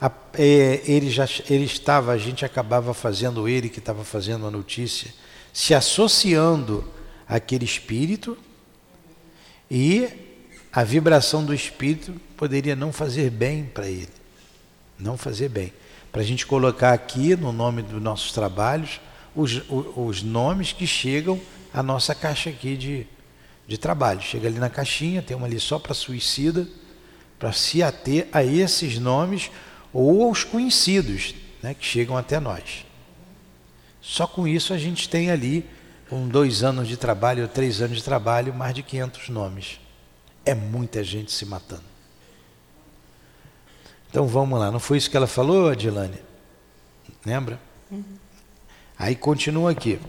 a, 0.00 0.08
é, 0.34 0.80
ele 0.86 1.10
já 1.10 1.28
ele 1.50 1.64
estava, 1.64 2.12
a 2.12 2.16
gente 2.16 2.44
acabava 2.44 2.94
fazendo 2.94 3.48
ele 3.48 3.68
que 3.68 3.80
estava 3.80 4.04
fazendo 4.04 4.46
a 4.46 4.50
notícia, 4.52 5.12
se 5.52 5.74
associando 5.74 6.84
àquele 7.26 7.64
espírito 7.64 8.38
e 9.68 10.08
a 10.72 10.84
vibração 10.84 11.44
do 11.44 11.52
espírito 11.52 12.14
poderia 12.36 12.76
não 12.76 12.92
fazer 12.92 13.30
bem 13.30 13.64
para 13.64 13.88
ele, 13.88 14.08
não 14.96 15.18
fazer 15.18 15.48
bem. 15.48 15.72
Para 16.12 16.22
a 16.22 16.24
gente 16.24 16.46
colocar 16.46 16.92
aqui 16.92 17.34
no 17.34 17.50
nome 17.52 17.82
dos 17.82 18.00
nossos 18.00 18.30
trabalhos 18.30 19.00
os, 19.34 19.56
os, 19.68 19.86
os 19.96 20.22
nomes 20.22 20.72
que 20.72 20.86
chegam 20.86 21.40
à 21.74 21.82
nossa 21.82 22.14
caixa 22.14 22.48
aqui 22.48 22.76
de, 22.76 23.06
de 23.66 23.76
trabalho. 23.76 24.22
Chega 24.22 24.46
ali 24.46 24.60
na 24.60 24.70
caixinha, 24.70 25.20
tem 25.20 25.36
uma 25.36 25.46
ali 25.46 25.58
só 25.58 25.80
para 25.80 25.94
suicida 25.94 26.66
para 27.38 27.52
se 27.52 27.82
ater 27.82 28.28
a 28.32 28.42
esses 28.42 28.98
nomes 28.98 29.50
ou 29.92 30.24
aos 30.24 30.44
conhecidos 30.44 31.34
né, 31.62 31.74
que 31.74 31.84
chegam 31.84 32.16
até 32.16 32.40
nós. 32.40 32.84
Só 34.00 34.26
com 34.26 34.46
isso 34.46 34.72
a 34.72 34.78
gente 34.78 35.08
tem 35.08 35.30
ali, 35.30 35.64
com 36.08 36.26
dois 36.26 36.62
anos 36.62 36.88
de 36.88 36.96
trabalho, 36.96 37.42
ou 37.42 37.48
três 37.48 37.80
anos 37.80 37.98
de 37.98 38.04
trabalho, 38.04 38.54
mais 38.54 38.74
de 38.74 38.82
500 38.82 39.28
nomes. 39.28 39.80
É 40.44 40.54
muita 40.54 41.04
gente 41.04 41.30
se 41.30 41.44
matando. 41.44 41.84
Então 44.10 44.26
vamos 44.26 44.58
lá, 44.58 44.70
não 44.70 44.80
foi 44.80 44.96
isso 44.96 45.10
que 45.10 45.16
ela 45.16 45.26
falou, 45.26 45.68
Adilane? 45.68 46.18
Lembra? 47.26 47.60
Uhum. 47.90 48.02
Aí 48.98 49.14
continua 49.14 49.70
aqui. 49.70 50.00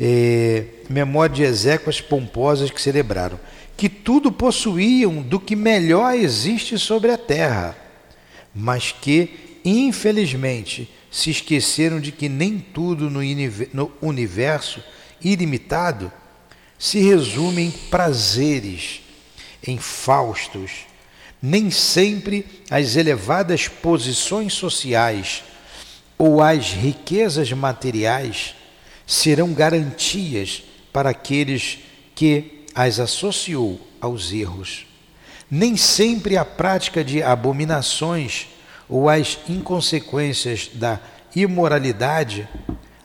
É, 0.00 0.66
memória 0.88 1.34
de 1.34 1.42
exéquias 1.42 2.00
pomposas 2.00 2.70
que 2.70 2.80
celebraram 2.80 3.38
que 3.76 3.88
tudo 3.88 4.32
possuíam 4.32 5.22
do 5.22 5.38
que 5.38 5.54
melhor 5.54 6.14
existe 6.14 6.78
sobre 6.78 7.10
a 7.10 7.18
terra, 7.18 7.76
mas 8.54 8.90
que, 8.92 9.60
infelizmente, 9.64 10.90
se 11.10 11.30
esqueceram 11.30 12.00
de 12.00 12.10
que 12.10 12.28
nem 12.28 12.58
tudo 12.58 13.10
no 13.10 13.20
universo 14.00 14.82
ilimitado 15.22 16.10
se 16.78 17.00
resume 17.00 17.62
em 17.62 17.70
prazeres, 17.70 19.02
em 19.66 19.78
faustos. 19.78 20.86
Nem 21.40 21.70
sempre 21.70 22.46
as 22.70 22.96
elevadas 22.96 23.68
posições 23.68 24.54
sociais 24.54 25.44
ou 26.18 26.42
as 26.42 26.72
riquezas 26.72 27.52
materiais 27.52 28.54
serão 29.06 29.52
garantias 29.52 30.62
para 30.92 31.10
aqueles 31.10 31.78
que 32.14 32.55
as 32.76 33.00
associou 33.00 33.80
aos 33.98 34.30
erros. 34.30 34.86
Nem 35.50 35.78
sempre 35.78 36.36
a 36.36 36.44
prática 36.44 37.02
de 37.02 37.22
abominações 37.22 38.48
ou 38.86 39.08
as 39.08 39.38
inconsequências 39.48 40.68
da 40.74 41.00
imoralidade, 41.34 42.46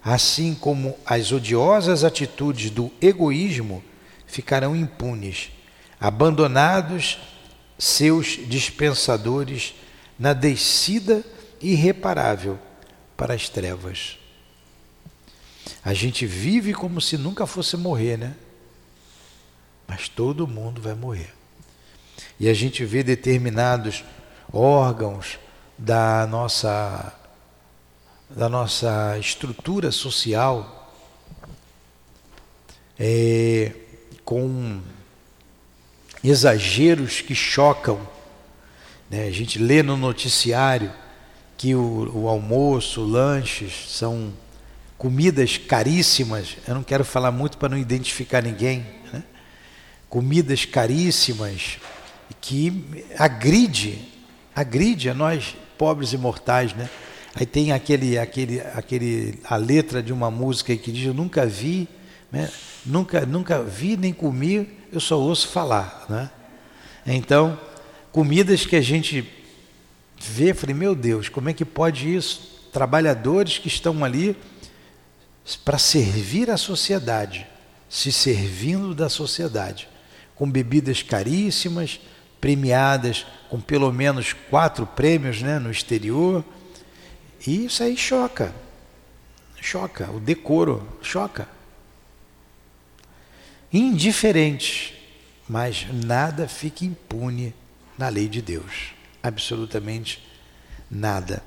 assim 0.03 0.53
como 0.53 0.93
as 1.05 1.31
odiosas 1.31 2.03
atitudes 2.03 2.69
do 2.69 2.91
egoísmo, 3.01 3.81
ficarão 4.27 4.75
impunes, 4.75 5.51
abandonados 5.99 7.17
seus 7.79 8.39
dispensadores 8.47 9.73
na 10.19 10.33
descida 10.33 11.23
irreparável 11.61 12.59
para 13.15 13.33
as 13.33 13.47
trevas. 13.47 14.17
A 15.83 15.93
gente 15.93 16.25
vive 16.25 16.73
como 16.73 16.99
se 16.99 17.17
nunca 17.17 17.47
fosse 17.47 17.77
morrer, 17.77 18.17
né? 18.17 18.35
Mas 19.91 20.07
todo 20.07 20.47
mundo 20.47 20.81
vai 20.81 20.93
morrer. 20.93 21.33
E 22.39 22.47
a 22.47 22.53
gente 22.53 22.85
vê 22.85 23.03
determinados 23.03 24.05
órgãos 24.53 25.37
da 25.77 26.25
nossa 26.25 27.13
da 28.29 28.47
nossa 28.47 29.17
estrutura 29.19 29.91
social 29.91 30.95
é, 32.97 33.73
com 34.23 34.79
exageros 36.23 37.19
que 37.19 37.35
chocam. 37.35 37.99
Né? 39.09 39.25
A 39.25 39.31
gente 39.31 39.59
lê 39.59 39.83
no 39.83 39.97
noticiário 39.97 40.89
que 41.57 41.75
o, 41.75 42.09
o 42.15 42.29
almoço, 42.29 43.03
lanches 43.03 43.89
são 43.89 44.31
comidas 44.97 45.57
caríssimas. 45.57 46.55
Eu 46.65 46.75
não 46.75 46.83
quero 46.83 47.03
falar 47.03 47.33
muito 47.33 47.57
para 47.57 47.67
não 47.67 47.77
identificar 47.77 48.41
ninguém. 48.41 48.85
Né? 49.11 49.21
Comidas 50.11 50.65
caríssimas 50.65 51.79
que 52.41 53.07
agride, 53.17 53.97
agride 54.53 55.09
a 55.09 55.13
nós 55.13 55.55
pobres 55.77 56.13
e 56.13 56.17
mortais, 56.17 56.73
né? 56.73 56.89
Aí 57.33 57.45
tem 57.45 57.71
aquele, 57.71 58.17
aquele, 58.17 58.59
aquele, 58.59 59.39
a 59.45 59.55
letra 59.55 60.03
de 60.03 60.11
uma 60.11 60.29
música 60.29 60.75
que 60.75 60.91
diz: 60.91 61.07
Eu 61.07 61.13
nunca 61.13 61.45
vi, 61.45 61.87
né? 62.31 62.51
nunca, 62.85 63.25
nunca 63.25 63.63
vi 63.63 63.95
nem 63.95 64.11
comi, 64.11 64.69
eu 64.91 64.99
só 64.99 65.17
ouço 65.17 65.47
falar, 65.47 66.05
né? 66.09 66.29
Então, 67.05 67.57
comidas 68.11 68.65
que 68.65 68.75
a 68.75 68.81
gente 68.81 69.25
vê, 70.19 70.53
falei: 70.53 70.75
Meu 70.75 70.93
Deus, 70.93 71.29
como 71.29 71.49
é 71.49 71.53
que 71.53 71.63
pode 71.63 72.13
isso? 72.13 72.69
Trabalhadores 72.73 73.57
que 73.57 73.69
estão 73.69 74.03
ali 74.03 74.35
para 75.63 75.77
servir 75.77 76.49
a 76.49 76.57
sociedade, 76.57 77.47
se 77.89 78.11
servindo 78.11 78.93
da 78.93 79.07
sociedade, 79.07 79.87
com 80.41 80.49
bebidas 80.49 81.03
caríssimas, 81.03 81.99
premiadas 82.39 83.27
com 83.47 83.61
pelo 83.61 83.93
menos 83.93 84.33
quatro 84.33 84.87
prêmios 84.87 85.39
né, 85.39 85.59
no 85.59 85.69
exterior. 85.69 86.43
E 87.45 87.65
isso 87.65 87.83
aí 87.83 87.95
choca. 87.95 88.51
Choca. 89.61 90.09
O 90.09 90.19
decoro 90.19 90.97
choca. 90.99 91.47
Indiferente, 93.71 94.99
mas 95.47 95.85
nada 95.93 96.47
fica 96.47 96.85
impune 96.85 97.53
na 97.95 98.09
lei 98.09 98.27
de 98.27 98.41
Deus. 98.41 98.93
Absolutamente 99.21 100.27
nada. 100.89 101.43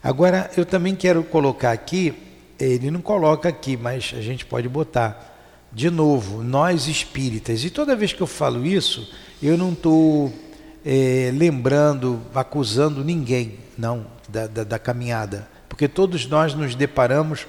Agora, 0.00 0.48
eu 0.56 0.64
também 0.64 0.94
quero 0.94 1.24
colocar 1.24 1.72
aqui, 1.72 2.14
ele 2.60 2.92
não 2.92 3.00
coloca 3.00 3.48
aqui, 3.48 3.76
mas 3.76 4.14
a 4.16 4.20
gente 4.20 4.46
pode 4.46 4.68
botar. 4.68 5.34
De 5.72 5.90
novo, 5.90 6.42
nós 6.42 6.88
espíritas, 6.88 7.62
e 7.62 7.70
toda 7.70 7.94
vez 7.94 8.12
que 8.12 8.20
eu 8.20 8.26
falo 8.26 8.64
isso, 8.64 9.12
eu 9.42 9.56
não 9.56 9.72
estou 9.72 10.32
é, 10.84 11.30
lembrando, 11.34 12.20
acusando 12.34 13.04
ninguém, 13.04 13.58
não, 13.76 14.06
da, 14.28 14.46
da, 14.46 14.64
da 14.64 14.78
caminhada, 14.78 15.48
porque 15.68 15.86
todos 15.86 16.26
nós 16.26 16.54
nos 16.54 16.74
deparamos 16.74 17.46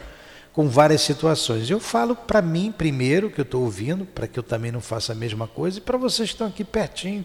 com 0.51 0.67
várias 0.67 1.01
situações. 1.01 1.69
Eu 1.69 1.79
falo 1.79 2.15
para 2.15 2.41
mim 2.41 2.71
primeiro, 2.71 3.29
que 3.29 3.39
eu 3.39 3.43
estou 3.43 3.63
ouvindo, 3.63 4.05
para 4.05 4.27
que 4.27 4.37
eu 4.37 4.43
também 4.43 4.71
não 4.71 4.81
faça 4.81 5.13
a 5.13 5.15
mesma 5.15 5.47
coisa, 5.47 5.77
e 5.77 5.81
para 5.81 5.97
vocês 5.97 6.29
que 6.29 6.35
estão 6.35 6.47
aqui 6.47 6.65
pertinho, 6.65 7.23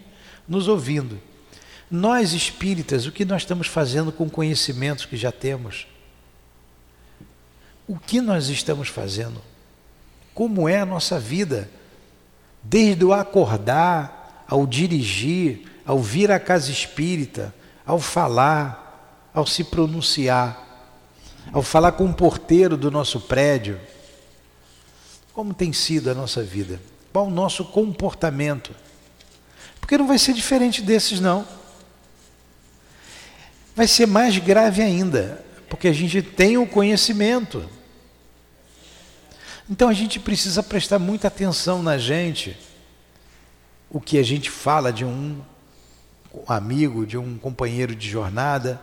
nos 0.49 0.69
ouvindo. 0.69 1.19
Nós 1.91 2.33
espíritas, 2.33 3.07
o 3.07 3.13
que 3.13 3.25
nós 3.25 3.43
estamos 3.43 3.67
fazendo 3.67 4.13
com 4.13 4.31
conhecimentos 4.31 5.05
que 5.05 5.17
já 5.17 5.33
temos? 5.33 5.87
O 7.87 7.99
que 7.99 8.21
nós 8.21 8.49
estamos 8.49 8.89
fazendo? 8.89 9.41
Como 10.35 10.69
é 10.69 10.81
a 10.81 10.87
nossa 10.87 11.19
vida? 11.19 11.71
Desde 12.63 13.05
o 13.05 13.13
acordar, 13.13 14.45
ao 14.49 14.67
dirigir, 14.67 15.71
ao 15.87 16.01
vir 16.01 16.31
à 16.31 16.41
casa 16.41 16.71
espírita, 16.71 17.55
ao 17.87 18.01
falar, 18.01 19.31
ao 19.33 19.47
se 19.47 19.65
pronunciar, 19.65 20.61
ao 21.53 21.63
falar 21.63 21.93
com 21.93 22.07
o 22.07 22.15
porteiro 22.15 22.77
do 22.77 22.91
nosso 22.91 23.21
prédio. 23.21 23.81
Como 25.33 25.55
tem 25.55 25.73
sido 25.73 26.11
a 26.11 26.15
nossa 26.15 26.43
vida? 26.43 26.81
Qual 27.13 27.27
o 27.27 27.31
nosso 27.31 27.65
comportamento? 27.65 28.75
Porque 29.81 29.99
não 29.99 30.07
vai 30.07 30.19
ser 30.19 30.33
diferente 30.33 30.81
desses, 30.83 31.21
não. 31.21 31.47
Vai 33.77 33.87
ser 33.89 34.07
mais 34.07 34.39
grave 34.39 34.81
ainda, 34.81 35.45
porque 35.69 35.89
a 35.89 35.93
gente 35.93 36.23
tem 36.23 36.57
o 36.57 36.67
conhecimento. 36.67 37.69
Então 39.69 39.89
a 39.89 39.95
gente 39.95 40.21
precisa 40.21 40.63
prestar 40.63 40.99
muita 40.99 41.29
atenção 41.29 41.83
na 41.83 41.97
gente 41.97 42.57
o 43.89 43.99
que 43.99 44.19
a 44.19 44.23
gente 44.23 44.51
fala 44.51 44.93
de 44.93 45.05
um 45.05 45.41
amigo, 46.47 47.07
de 47.07 47.17
um 47.17 47.39
companheiro 47.39 47.95
de 47.95 48.09
jornada, 48.11 48.81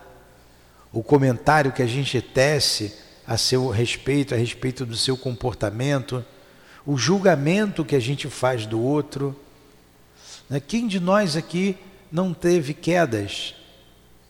o 0.91 1.03
comentário 1.03 1.71
que 1.71 1.83
a 1.83 1.87
gente 1.87 2.19
tece 2.21 2.97
a 3.27 3.37
seu 3.37 3.69
respeito, 3.69 4.33
a 4.33 4.37
respeito 4.37 4.85
do 4.85 4.95
seu 4.95 5.15
comportamento, 5.15 6.25
o 6.85 6.97
julgamento 6.97 7.85
que 7.85 7.95
a 7.95 7.99
gente 7.99 8.27
faz 8.27 8.65
do 8.65 8.81
outro. 8.81 9.39
Né? 10.49 10.59
Quem 10.59 10.87
de 10.87 10.99
nós 10.99 11.35
aqui 11.35 11.77
não 12.11 12.33
teve 12.33 12.73
quedas? 12.73 13.53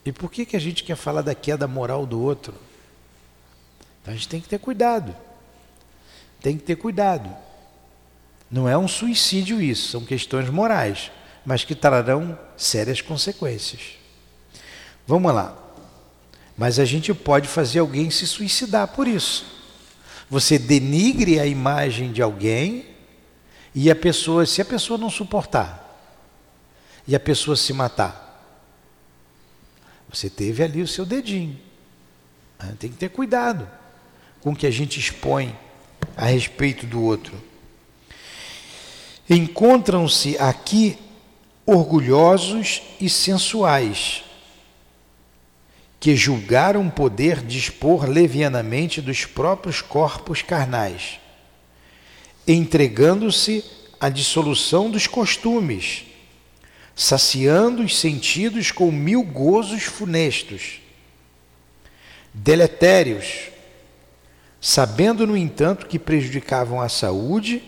E 0.04 0.12
por 0.12 0.30
que, 0.30 0.46
que 0.46 0.58
a 0.58 0.60
gente 0.60 0.84
quer 0.84 0.98
falar 0.98 1.22
da 1.22 1.34
queda 1.34 1.68
moral 1.68 2.06
do 2.06 2.20
outro? 2.20 2.54
Então 4.02 4.14
a 4.14 4.18
gente 4.18 4.28
tem 4.28 4.42
que 4.42 4.50
ter 4.50 4.60
cuidado. 4.60 5.16
Tem 6.42 6.58
que 6.58 6.64
ter 6.64 6.76
cuidado. 6.76 7.30
Não 8.50 8.68
é 8.68 8.78
um 8.78 8.88
suicídio 8.88 9.62
isso, 9.62 9.92
são 9.92 10.04
questões 10.04 10.50
morais, 10.50 11.12
mas 11.46 11.64
que 11.64 11.74
trarão 11.74 12.38
sérias 12.58 13.00
consequências. 13.00 13.94
Vamos 15.08 15.34
lá. 15.34 15.58
Mas 16.58 16.78
a 16.80 16.86
gente 16.86 17.14
pode 17.14 17.48
fazer 17.48 17.80
alguém 17.80 18.10
se 18.10 18.28
suicidar 18.28 18.90
por 18.90 19.08
isso. 19.08 19.46
Você 20.30 20.60
denigre 20.60 21.40
a 21.40 21.46
imagem 21.46 22.12
de 22.12 22.22
alguém 22.22 22.86
e 23.74 23.90
a 23.90 23.96
pessoa, 23.96 24.46
se 24.46 24.62
a 24.62 24.66
pessoa 24.66 24.98
não 24.98 25.10
suportar, 25.10 25.80
e 27.08 27.16
a 27.16 27.20
pessoa 27.20 27.56
se 27.56 27.74
matar, 27.74 28.30
você 30.10 30.30
teve 30.30 30.64
ali 30.64 30.82
o 30.82 30.88
seu 30.88 31.06
dedinho. 31.06 31.58
Né? 32.60 32.76
Tem 32.78 32.92
que 32.92 32.98
ter 32.98 33.10
cuidado 33.10 33.68
com 34.42 34.52
o 34.52 34.56
que 34.56 34.68
a 34.68 34.72
gente 34.72 35.00
expõe 35.00 35.58
a 36.16 36.26
respeito 36.26 36.86
do 36.86 37.02
outro. 37.02 37.34
Encontram-se 39.30 40.38
aqui 40.38 40.98
orgulhosos 41.66 42.82
e 43.00 43.10
sensuais, 43.10 44.24
que 46.00 46.16
julgaram 46.16 46.90
poder 46.90 47.42
dispor 47.46 48.10
levianamente 48.10 49.02
dos 49.02 49.26
próprios 49.26 49.82
corpos 49.82 50.42
carnais, 50.42 51.20
entregando-se 52.48 53.64
à 54.00 54.10
dissolução 54.10 54.90
dos 54.90 55.06
costumes, 55.06 56.06
saciando 56.96 57.84
os 57.84 57.98
sentidos 57.98 58.72
com 58.72 58.92
mil 58.92 59.24
gozos 59.24 59.84
funestos, 59.84 60.82
deletérios, 62.34 63.51
sabendo, 64.62 65.26
no 65.26 65.36
entanto, 65.36 65.88
que 65.88 65.98
prejudicavam 65.98 66.80
a 66.80 66.88
saúde 66.88 67.64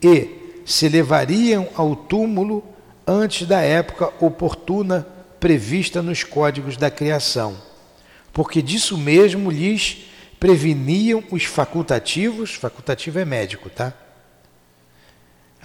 e 0.00 0.62
se 0.64 0.88
levariam 0.88 1.68
ao 1.74 1.96
túmulo 1.96 2.64
antes 3.04 3.48
da 3.48 3.60
época 3.60 4.12
oportuna 4.24 5.04
prevista 5.40 6.00
nos 6.00 6.22
códigos 6.22 6.76
da 6.76 6.90
criação, 6.90 7.56
porque 8.32 8.62
disso 8.62 8.96
mesmo 8.96 9.50
lhes 9.50 10.04
preveniam 10.38 11.24
os 11.32 11.44
facultativos, 11.44 12.54
facultativo 12.54 13.18
é 13.18 13.24
médico, 13.24 13.68
tá? 13.68 13.92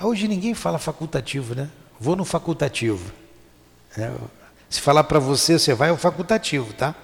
Hoje 0.01 0.27
ninguém 0.27 0.53
fala 0.53 0.79
facultativo, 0.79 1.53
né? 1.53 1.69
Vou 1.99 2.15
no 2.15 2.25
facultativo. 2.25 3.13
É, 3.97 4.11
se 4.69 4.81
falar 4.81 5.03
para 5.05 5.19
você, 5.19 5.57
você 5.59 5.73
vai 5.73 5.89
ao 5.89 5.97
facultativo, 5.97 6.73
tá? 6.73 6.95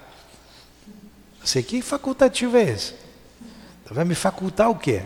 Sei 1.44 1.62
que 1.62 1.80
facultativo 1.80 2.56
é 2.56 2.64
esse? 2.64 3.01
Vai 3.90 4.04
me 4.04 4.14
facultar 4.14 4.70
o 4.70 4.76
quê? 4.76 5.02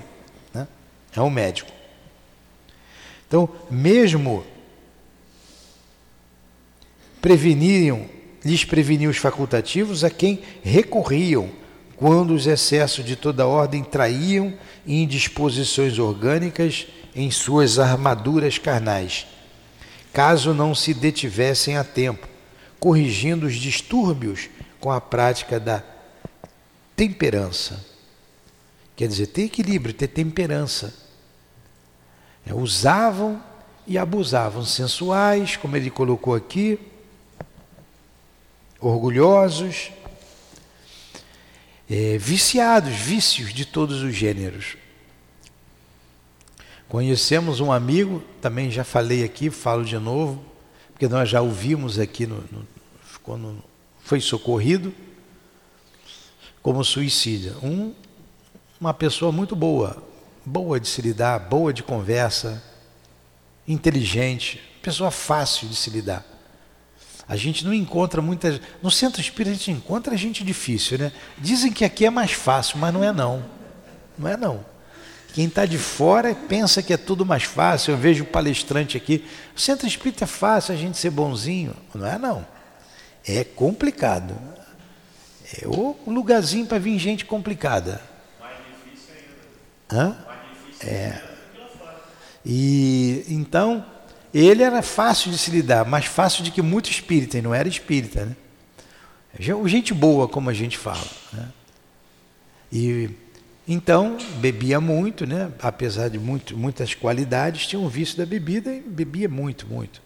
Né? 0.55 0.66
É 1.14 1.20
um 1.20 1.31
médico. 1.31 1.70
Então, 3.27 3.49
mesmo 3.70 4.45
preveniam, 7.20 8.07
lhes 8.45 8.64
preveniam 8.64 9.11
os 9.11 9.16
facultativos 9.16 10.05
a 10.05 10.11
quem 10.11 10.43
recorriam 10.62 11.51
quando 11.97 12.35
os 12.35 12.47
excessos 12.47 13.05
de 13.05 13.16
toda 13.16 13.47
ordem 13.47 13.83
traíam 13.83 14.55
indisposições 14.87 15.99
orgânicas 15.99 16.87
em 17.14 17.31
suas 17.31 17.79
armaduras 17.79 18.59
carnais, 18.59 19.27
caso 20.12 20.53
não 20.53 20.74
se 20.74 20.93
detivessem 20.93 21.77
a 21.77 21.83
tempo, 21.83 22.29
corrigindo 22.79 23.47
os 23.47 23.57
distúrbios 23.57 24.51
com 24.79 24.93
a 24.93 25.01
prática 25.01 25.59
da 25.59 25.83
temperança. 26.95 27.95
Quer 28.97 29.09
dizer, 29.09 29.26
ter 29.26 29.42
equilíbrio, 29.42 29.94
ter 29.94 30.09
temperança. 30.09 30.94
É, 32.47 32.55
usavam 32.55 33.42
e 33.86 33.99
abusavam, 33.99 34.64
sensuais, 34.64 35.57
como 35.57 35.76
ele 35.76 35.90
colocou 35.90 36.34
aqui, 36.34 36.78
orgulhosos, 38.80 39.90
é, 41.88 42.16
viciados, 42.18 42.94
vícios 42.94 43.53
de 43.53 43.66
todos 43.66 44.03
os 44.03 44.14
gêneros. 44.14 44.76
Conhecemos 46.88 47.61
um 47.61 47.70
amigo, 47.70 48.22
também 48.40 48.70
já 48.70 48.84
falei 48.84 49.24
aqui, 49.24 49.51
falo 49.51 49.84
de 49.84 49.99
novo, 49.99 50.42
porque 50.92 51.09
nós 51.09 51.28
já 51.28 51.42
ouvimos 51.42 51.99
aqui 51.99 52.26
no, 52.26 52.36
no, 52.51 52.66
quando 53.22 53.62
foi 54.01 54.20
socorrido 54.20 54.94
como 56.62 56.84
suicídio. 56.84 57.57
Um, 57.62 57.92
uma 58.81 58.93
pessoa 58.93 59.33
muito 59.33 59.57
boa, 59.57 60.03
boa 60.45 60.79
de 60.79 60.89
se 60.89 61.01
lidar, 61.01 61.39
boa 61.39 61.72
de 61.72 61.83
conversa, 61.83 62.62
inteligente, 63.66 64.61
pessoa 64.83 65.11
fácil 65.11 65.68
de 65.68 65.77
se 65.77 65.91
lidar. 65.91 66.24
A 67.29 67.35
gente 67.35 67.64
não 67.64 67.74
encontra 67.74 68.22
muitas. 68.22 68.61
No 68.81 68.91
centro 68.91 69.20
espírita 69.20 69.51
a 69.51 69.59
gente 69.59 69.70
encontra 69.72 70.16
gente 70.16 70.45
difícil, 70.45 70.99
né? 70.99 71.12
Dizem 71.39 71.72
que 71.72 71.85
aqui 71.85 72.07
é 72.07 72.11
mais 72.11 72.33
fácil, 72.33 72.79
mas 72.79 72.95
não 72.95 73.03
é 73.03 73.12
não. 73.12 73.45
Não 74.16 74.29
é 74.29 74.37
não. 74.37 74.64
Quem 75.33 75.47
está 75.47 75.66
de 75.66 75.77
fora 75.77 76.35
pensa 76.35 76.83
que 76.83 76.93
é 76.93 76.97
tudo 76.97 77.27
mais 77.27 77.43
fácil. 77.43 77.93
Eu 77.93 77.99
vejo 77.99 78.22
o 78.22 78.27
palestrante 78.27 78.97
aqui. 78.97 79.24
O 79.57 79.61
centro 79.61 79.89
espírita 79.89 80.22
é 80.22 80.27
fácil 80.27 80.72
a 80.72 80.77
gente 80.77 80.97
ser 80.97 81.11
bonzinho. 81.11 81.74
Não 81.93 82.07
é 82.07 82.16
não. 82.16 82.47
É 83.27 83.43
complicado. 83.43 84.35
É 85.61 85.66
o 85.66 85.97
lugarzinho 86.07 86.66
para 86.66 86.79
vir 86.79 86.97
gente 86.99 87.24
complicada. 87.24 88.01
Hã? 89.91 90.16
É. 90.80 91.20
E 92.45 93.24
então 93.28 93.84
ele 94.32 94.62
era 94.62 94.82
fácil 94.82 95.30
de 95.30 95.39
se 95.39 95.51
lidar, 95.51 95.84
mais 95.84 96.05
fácil 96.05 96.45
do 96.45 96.51
que 96.51 96.61
muito 96.61 96.91
espírita, 96.91 97.39
e 97.39 97.43
não 97.43 97.55
era 97.55 97.68
espírita, 97.68 98.24
né? 98.24 98.37
Gente 99.39 99.93
boa, 99.93 100.28
como 100.28 100.49
a 100.49 100.53
gente 100.53 100.78
fala. 100.78 101.07
Né? 101.32 101.49
E 102.72 103.11
então 103.68 104.16
bebia 104.39 104.80
muito, 104.80 105.26
né? 105.26 105.51
apesar 105.61 106.09
de 106.09 106.18
muito, 106.18 106.57
muitas 106.57 106.95
qualidades, 106.95 107.66
tinha 107.66 107.80
um 107.80 107.89
vício 107.89 108.16
da 108.16 108.24
bebida 108.24 108.72
e 108.72 108.80
bebia 108.80 109.28
muito, 109.28 109.66
muito. 109.66 110.01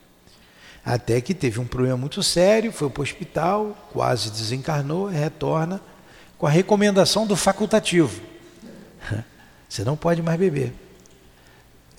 Até 0.85 1.21
que 1.21 1.35
teve 1.35 1.61
um 1.61 1.67
problema 1.67 1.97
muito 1.97 2.23
sério, 2.23 2.73
foi 2.73 2.89
para 2.89 3.01
o 3.01 3.03
hospital, 3.03 3.89
quase 3.93 4.31
desencarnou, 4.31 5.07
retorna 5.07 5.81
com 6.39 6.47
a 6.47 6.51
recomendação 6.51 7.27
do 7.27 7.37
facultativo. 7.37 8.21
Você 9.71 9.85
não 9.85 9.97
pode 9.97 10.21
mais 10.21 10.39
beber 10.39 10.75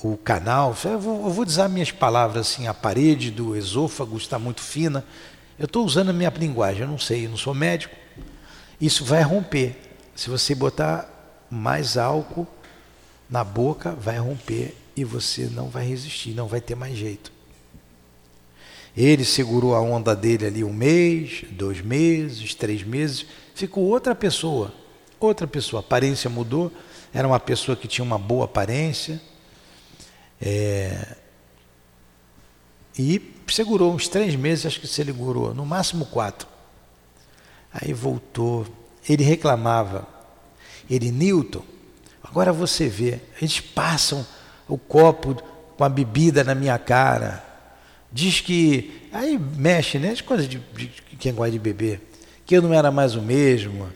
o 0.04 0.18
canal, 0.18 0.76
eu 0.84 1.00
vou, 1.00 1.26
eu 1.26 1.30
vou 1.30 1.46
usar 1.46 1.70
minhas 1.70 1.92
palavras 1.92 2.48
assim, 2.48 2.68
a 2.68 2.74
parede 2.74 3.30
do 3.30 3.56
esôfago 3.56 4.18
está 4.18 4.40
muito 4.40 4.62
fina. 4.62 5.06
Eu 5.60 5.66
estou 5.66 5.86
usando 5.86 6.10
a 6.10 6.14
minha 6.14 6.30
linguagem, 6.30 6.82
eu 6.82 6.88
não 6.88 6.98
sei, 6.98 7.26
eu 7.26 7.30
não 7.30 7.38
sou 7.38 7.54
médico. 7.54 7.96
Isso 8.80 9.06
vai 9.06 9.22
romper. 9.22 9.76
Se 10.16 10.30
você 10.30 10.56
botar 10.56 11.08
mais 11.50 11.98
álcool 11.98 12.48
na 13.30 13.44
boca, 13.44 13.92
vai 13.92 14.18
romper 14.18 14.76
e 14.96 15.06
você 15.06 15.46
não 15.46 15.70
vai 15.70 15.86
resistir, 15.86 16.34
não 16.34 16.48
vai 16.48 16.60
ter 16.60 16.76
mais 16.76 16.98
jeito. 16.98 17.32
Ele 18.98 19.24
segurou 19.24 19.76
a 19.76 19.82
onda 19.82 20.16
dele 20.16 20.48
ali 20.48 20.64
um 20.64 20.74
mês, 20.74 21.46
dois 21.52 21.80
meses, 21.80 22.54
três 22.54 22.84
meses, 22.84 23.26
ficou 23.56 23.86
outra 23.86 24.14
pessoa, 24.14 24.74
outra 25.20 25.48
pessoa. 25.48 25.80
A 25.80 25.86
aparência 25.86 26.30
mudou, 26.30 26.72
era 27.14 27.28
uma 27.28 27.40
pessoa 27.40 27.76
que 27.76 27.88
tinha 27.88 28.04
uma 28.04 28.18
boa 28.18 28.46
aparência, 28.46 29.22
é, 30.42 31.16
e 32.98 33.22
segurou 33.48 33.94
uns 33.94 34.08
três 34.08 34.36
meses, 34.36 34.66
acho 34.66 34.80
que 34.80 34.88
se 34.88 34.94
segurou, 34.94 35.54
no 35.54 35.66
máximo 35.66 36.06
quatro. 36.06 36.48
Aí 37.74 37.94
voltou, 37.94 38.66
ele 39.08 39.24
reclamava, 39.24 40.08
ele, 40.90 41.12
Newton, 41.12 41.64
agora 42.24 42.52
você 42.52 42.88
vê, 42.88 43.20
eles 43.42 43.60
passam 43.60 44.26
o 44.68 44.78
copo 44.78 45.36
com 45.78 45.84
a 45.84 45.90
bebida 45.90 46.44
na 46.44 46.54
minha 46.54 46.78
cara, 46.78 47.44
diz 48.12 48.42
que, 48.42 49.08
aí 49.12 49.38
mexe, 49.38 49.98
né, 49.98 50.10
as 50.10 50.22
coisas 50.22 50.48
de, 50.48 50.60
de, 50.60 50.88
de 50.88 51.16
quem 51.18 51.34
gosta 51.34 51.52
de 51.52 51.60
beber, 51.60 52.02
que 52.46 52.56
eu 52.56 52.62
não 52.62 52.74
era 52.74 52.92
mais 52.92 53.16
o 53.16 53.22
mesmo, 53.22 53.90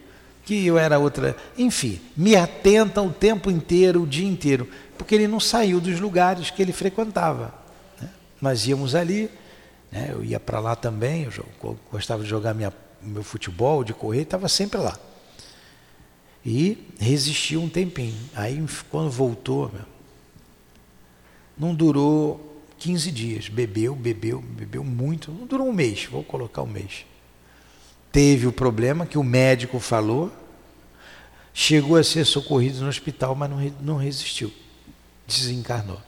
que 0.45 0.65
eu 0.65 0.77
era 0.77 0.99
outra, 0.99 1.35
enfim, 1.57 1.99
me 2.15 2.35
atentam 2.35 3.07
o 3.07 3.11
tempo 3.11 3.49
inteiro, 3.49 4.03
o 4.03 4.07
dia 4.07 4.27
inteiro 4.27 4.69
porque 4.97 5.15
ele 5.15 5.27
não 5.27 5.39
saiu 5.39 5.79
dos 5.79 5.99
lugares 5.99 6.49
que 6.49 6.61
ele 6.61 6.73
frequentava. 6.73 7.53
Né? 8.01 8.09
Nós 8.41 8.65
íamos 8.67 8.95
ali, 8.95 9.29
né? 9.91 10.09
eu 10.11 10.23
ia 10.23 10.39
para 10.39 10.59
lá 10.59 10.75
também, 10.75 11.27
eu 11.37 11.77
gostava 11.91 12.23
de 12.23 12.29
jogar 12.29 12.53
minha, 12.53 12.73
meu 13.01 13.23
futebol, 13.23 13.83
de 13.83 13.93
correr, 13.93 14.21
estava 14.21 14.47
sempre 14.47 14.79
lá. 14.79 14.97
E 16.45 16.77
resistiu 16.99 17.61
um 17.61 17.69
tempinho. 17.69 18.17
Aí, 18.35 18.63
quando 18.89 19.09
voltou, 19.09 19.71
meu, 19.73 19.85
não 21.57 21.73
durou 21.73 22.61
15 22.77 23.11
dias. 23.11 23.49
Bebeu, 23.49 23.95
bebeu, 23.95 24.41
bebeu 24.41 24.83
muito. 24.83 25.31
Não 25.31 25.47
durou 25.47 25.67
um 25.67 25.73
mês, 25.73 26.05
vou 26.05 26.23
colocar 26.23 26.61
um 26.61 26.67
mês. 26.67 27.05
Teve 28.15 28.47
o 28.47 28.53
problema 28.53 29.05
que 29.05 29.17
o 29.17 29.23
médico 29.23 29.77
falou, 29.77 30.31
chegou 31.53 31.97
a 31.97 32.03
ser 32.03 32.23
socorrido 32.23 32.79
no 32.79 32.87
hospital, 32.87 33.35
mas 33.35 33.49
não, 33.49 33.59
não 33.81 33.97
resistiu 33.97 34.53
desencarnou. 35.27 36.01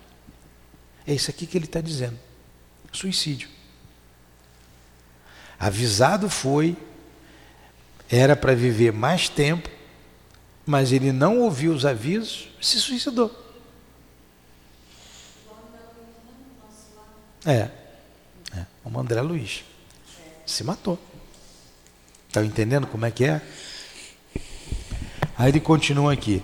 É 1.05 1.13
isso 1.13 1.29
aqui 1.29 1.45
que 1.45 1.57
ele 1.57 1.65
está 1.65 1.81
dizendo: 1.81 2.17
suicídio. 2.93 3.49
Avisado 5.59 6.29
foi, 6.29 6.77
era 8.09 8.37
para 8.37 8.55
viver 8.55 8.93
mais 8.93 9.27
tempo, 9.27 9.69
mas 10.65 10.93
ele 10.93 11.11
não 11.11 11.41
ouviu 11.41 11.73
os 11.73 11.85
avisos, 11.85 12.47
se 12.61 12.79
suicidou. 12.79 13.45
É, 17.45 17.69
é 18.55 18.65
o 18.85 18.97
André 18.97 19.21
Luiz 19.21 19.65
se 20.45 20.63
matou. 20.63 20.97
Está 22.37 22.45
entendendo 22.45 22.85
como 22.85 23.03
é 23.03 23.09
que 23.09 23.25
é? 23.25 23.41
Aí 25.35 25.49
ele 25.49 25.59
continua 25.59 26.13
aqui. 26.13 26.43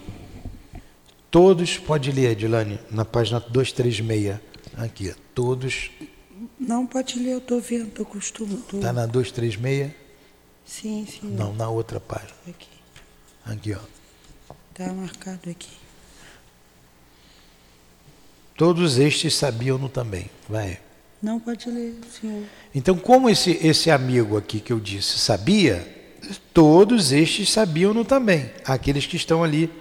Todos, 1.29 1.77
pode 1.77 2.11
ler, 2.11 2.31
Edilane, 2.31 2.79
na 2.89 3.05
página 3.05 3.39
236. 3.39 4.39
Aqui, 4.75 5.13
todos. 5.35 5.91
Não, 6.59 6.87
pode 6.87 7.19
ler, 7.19 7.33
eu 7.33 7.37
estou 7.37 7.61
vendo, 7.61 7.91
eu 7.95 8.05
costumo. 8.05 8.57
Tô... 8.57 8.77
Está 8.77 8.91
na 8.91 9.05
236? 9.05 9.91
Sim, 10.65 11.05
sim. 11.07 11.27
Não, 11.27 11.53
na 11.53 11.69
outra 11.69 11.99
página. 11.99 12.33
Aqui. 12.47 12.69
Aqui, 13.45 13.73
ó. 13.73 14.53
Está 14.71 14.91
marcado 14.91 15.47
aqui. 15.47 15.77
Todos 18.57 18.97
estes 18.97 19.35
sabiam-no 19.35 19.89
também. 19.89 20.29
Vai. 20.49 20.79
Não, 21.23 21.39
pode 21.39 21.69
ler, 21.69 21.95
senhor. 22.19 22.43
Então, 22.75 22.97
como 22.97 23.29
esse, 23.29 23.57
esse 23.65 23.89
amigo 23.89 24.35
aqui 24.35 24.59
que 24.59 24.73
eu 24.73 24.79
disse 24.79 25.17
sabia, 25.17 25.87
todos 26.53 27.13
estes 27.13 27.49
sabiam-no 27.49 28.03
também. 28.03 28.51
Aqueles 28.65 29.05
que 29.05 29.15
estão 29.15 29.41
ali 29.41 29.71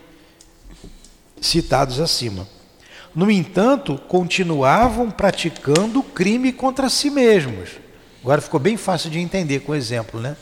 citados 1.41 1.99
acima. 1.99 2.47
No 3.13 3.29
entanto, 3.29 3.99
continuavam 4.07 5.11
praticando 5.11 6.01
crime 6.01 6.53
contra 6.53 6.89
si 6.89 7.11
mesmos. 7.11 7.71
Agora 8.23 8.41
ficou 8.41 8.61
bem 8.61 8.77
fácil 8.77 9.11
de 9.11 9.19
entender 9.19 9.61
com 9.61 9.73
o 9.73 9.75
exemplo, 9.75 10.21
né? 10.21 10.37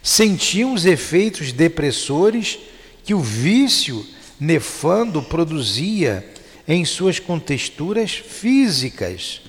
Sentiam 0.00 0.72
os 0.72 0.86
efeitos 0.86 1.50
depressores 1.50 2.60
que 3.02 3.12
o 3.12 3.18
vício 3.18 4.06
nefando 4.38 5.20
produzia 5.20 6.24
em 6.66 6.84
suas 6.84 7.18
contexturas 7.18 8.12
físicas, 8.12 9.40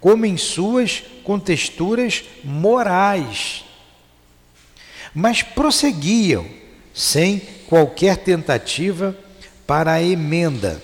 como 0.00 0.26
em 0.26 0.36
suas 0.36 1.02
contexturas 1.22 2.24
morais. 2.42 3.64
Mas 5.14 5.42
prosseguiam 5.42 6.46
sem 6.92 7.38
qualquer 7.68 8.16
tentativa 8.16 9.16
para 9.66 9.92
a 9.92 10.02
emenda. 10.02 10.82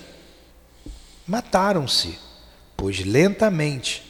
Mataram-se, 1.27 2.17
pois 2.77 3.03
lentamente, 3.03 4.03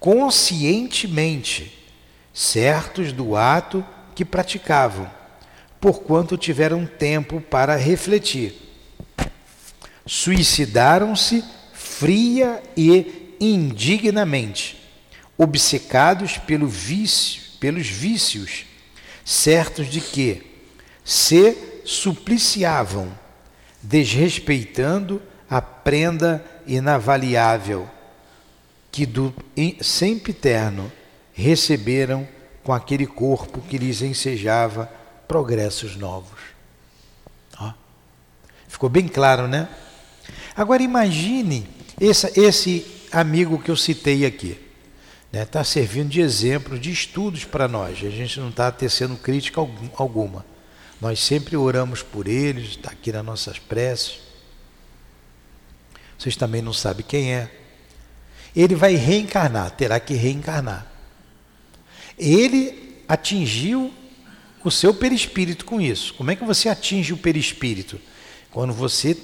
conscientemente, 0.00 1.72
certos 2.32 3.12
do 3.12 3.36
ato 3.36 3.84
que 4.14 4.24
praticavam, 4.24 5.10
porquanto 5.80 6.36
tiveram 6.36 6.86
tempo 6.86 7.40
para 7.40 7.76
refletir. 7.76 8.63
Suicidaram-se 10.06 11.44
fria 11.72 12.62
e 12.76 13.36
indignamente, 13.40 14.80
obcecados 15.36 16.38
pelo 16.38 16.66
vício, 16.66 17.42
pelos 17.58 17.88
vícios, 17.88 18.66
certos 19.24 19.88
de 19.88 20.00
que 20.00 20.42
se 21.04 21.56
supliciavam, 21.84 23.12
desrespeitando 23.82 25.20
a 25.48 25.60
prenda 25.60 26.44
inavaliável 26.66 27.88
que 28.90 29.04
do 29.04 29.34
sempiterno 29.82 30.90
receberam 31.32 32.26
com 32.62 32.72
aquele 32.72 33.06
corpo 33.06 33.60
que 33.60 33.76
lhes 33.76 34.00
ensejava 34.00 34.90
progressos 35.26 35.96
novos. 35.96 36.38
Ó. 37.58 37.72
Ficou 38.68 38.88
bem 38.88 39.08
claro, 39.08 39.46
né? 39.46 39.68
Agora 40.56 40.82
imagine 40.82 41.66
esse, 42.00 42.40
esse 42.40 42.86
amigo 43.10 43.58
que 43.58 43.70
eu 43.70 43.76
citei 43.76 44.24
aqui. 44.24 44.58
Está 45.26 45.38
né? 45.38 45.44
Tá 45.44 45.64
servindo 45.64 46.10
de 46.10 46.20
exemplo, 46.20 46.78
de 46.78 46.92
estudos 46.92 47.44
para 47.44 47.66
nós. 47.66 47.98
A 47.98 48.10
gente 48.10 48.38
não 48.38 48.50
está 48.50 48.70
tecendo 48.70 49.16
crítica 49.16 49.60
alguma. 49.96 50.44
Nós 51.00 51.18
sempre 51.18 51.56
oramos 51.56 52.02
por 52.02 52.28
eles, 52.28 52.70
está 52.70 52.90
aqui 52.90 53.10
nas 53.10 53.24
nossas 53.24 53.58
preces. 53.58 54.18
Vocês 56.16 56.36
também 56.36 56.62
não 56.62 56.72
sabem 56.72 57.04
quem 57.06 57.34
é. 57.34 57.50
Ele 58.54 58.76
vai 58.76 58.94
reencarnar, 58.94 59.72
terá 59.72 59.98
que 59.98 60.14
reencarnar. 60.14 60.86
Ele 62.16 63.02
atingiu 63.08 63.92
o 64.62 64.70
seu 64.70 64.94
perispírito 64.94 65.64
com 65.64 65.80
isso. 65.80 66.14
Como 66.14 66.30
é 66.30 66.36
que 66.36 66.44
você 66.44 66.68
atinge 66.68 67.12
o 67.12 67.18
perispírito? 67.18 68.00
Quando 68.50 68.72
você 68.72 69.14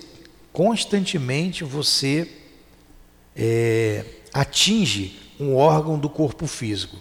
constantemente 0.53 1.65
você 1.65 2.29
é, 3.37 4.05
atinge 4.33 5.19
um 5.39 5.57
órgão 5.57 5.99
do 5.99 6.09
corpo 6.09 6.47
físico. 6.47 6.97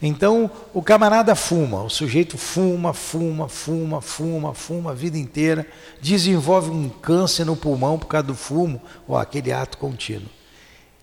Então 0.00 0.48
o 0.72 0.80
camarada 0.80 1.34
fuma, 1.34 1.82
o 1.82 1.90
sujeito 1.90 2.38
fuma, 2.38 2.92
fuma, 2.92 3.48
fuma, 3.48 4.00
fuma, 4.00 4.54
fuma 4.54 4.90
a 4.92 4.94
vida 4.94 5.18
inteira, 5.18 5.66
desenvolve 6.00 6.70
um 6.70 6.88
câncer 6.88 7.44
no 7.44 7.56
pulmão 7.56 7.98
por 7.98 8.06
causa 8.06 8.28
do 8.28 8.34
fumo, 8.34 8.80
ou 9.08 9.16
aquele 9.16 9.52
ato 9.52 9.76
contínuo. 9.76 10.28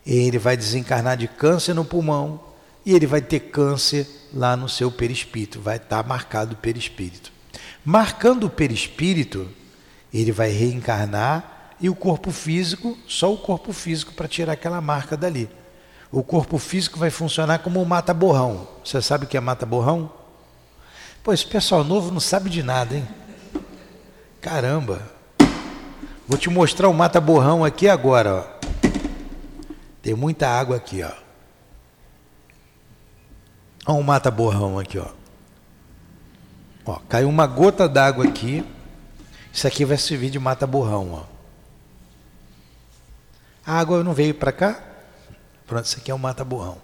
Ele 0.06 0.38
vai 0.38 0.56
desencarnar 0.56 1.18
de 1.18 1.28
câncer 1.28 1.74
no 1.74 1.84
pulmão 1.84 2.40
e 2.86 2.94
ele 2.94 3.08
vai 3.08 3.22
ter 3.22 3.40
câncer 3.40 4.08
lá 4.34 4.56
no 4.56 4.70
seu 4.70 4.92
perispírito, 4.92 5.60
vai 5.60 5.78
estar 5.78 6.04
tá 6.04 6.08
marcado 6.08 6.54
o 6.54 6.58
perispírito. 6.58 7.34
Marcando 7.84 8.46
o 8.46 8.50
perispírito, 8.50 9.50
ele 10.14 10.32
vai 10.32 10.52
reencarnar 10.52 11.55
e 11.80 11.90
o 11.90 11.96
corpo 11.96 12.32
físico, 12.32 12.98
só 13.08 13.34
o 13.34 13.38
corpo 13.38 13.74
físico 13.74 14.14
para 14.14 14.28
tirar 14.28 14.54
aquela 14.54 14.82
marca 14.82 15.18
dali. 15.18 15.50
O 16.12 16.24
corpo 16.24 16.58
físico 16.58 16.98
vai 16.98 17.10
funcionar 17.10 17.60
como 17.60 17.82
um 17.82 17.86
mata-borrão. 17.86 18.68
Você 18.84 19.02
sabe 19.02 19.26
o 19.26 19.28
que 19.28 19.36
é 19.36 19.40
mata-borrão? 19.40 20.10
Pô, 21.24 21.34
esse 21.34 21.46
pessoal 21.46 21.84
novo 21.84 22.12
não 22.12 22.20
sabe 22.20 22.50
de 22.50 22.64
nada, 22.64 22.96
hein? 22.96 23.08
Caramba! 24.40 25.02
Vou 26.28 26.38
te 26.38 26.50
mostrar 26.50 26.88
o 26.88 26.94
mata-borrão 26.94 27.66
aqui 27.66 27.90
agora, 27.90 28.36
ó. 28.36 28.56
Tem 30.02 30.14
muita 30.14 30.48
água 30.48 30.78
aqui, 30.78 31.04
ó. 31.04 31.12
Olha 33.88 34.00
um 34.00 34.04
mata-borrão 34.04 34.80
aqui, 34.80 34.98
ó. 34.98 35.08
Ó, 36.86 37.00
caiu 37.10 37.28
uma 37.28 37.46
gota 37.46 37.90
d'água 37.90 38.26
aqui. 38.26 38.64
Isso 39.52 39.68
aqui 39.68 39.84
vai 39.84 39.98
servir 39.98 40.30
de 40.30 40.40
mata-borrão, 40.40 41.12
ó. 41.14 41.35
A 43.66 43.80
água 43.80 44.04
não 44.04 44.14
veio 44.14 44.34
para 44.34 44.52
cá? 44.52 44.80
Pronto, 45.66 45.86
isso 45.86 45.98
aqui 45.98 46.12
é 46.12 46.16
um 46.16 46.20
mata-borrão. 46.20 46.78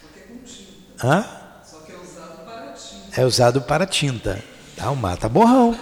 Só 0.00 0.08
que 0.12 0.20
é 0.20 0.22
com 0.22 0.38
tinta. 0.38 1.06
Hã? 1.06 1.24
Só 1.64 1.78
que 1.78 1.92
é 1.92 1.96
usado 1.96 2.44
para 2.44 2.72
tinta. 2.72 3.20
É 3.20 3.24
usado 3.24 3.62
para 3.62 3.86
tinta. 3.86 4.44
Tá, 4.76 4.90
um 4.90 4.96
mata-borrão. 4.96 5.78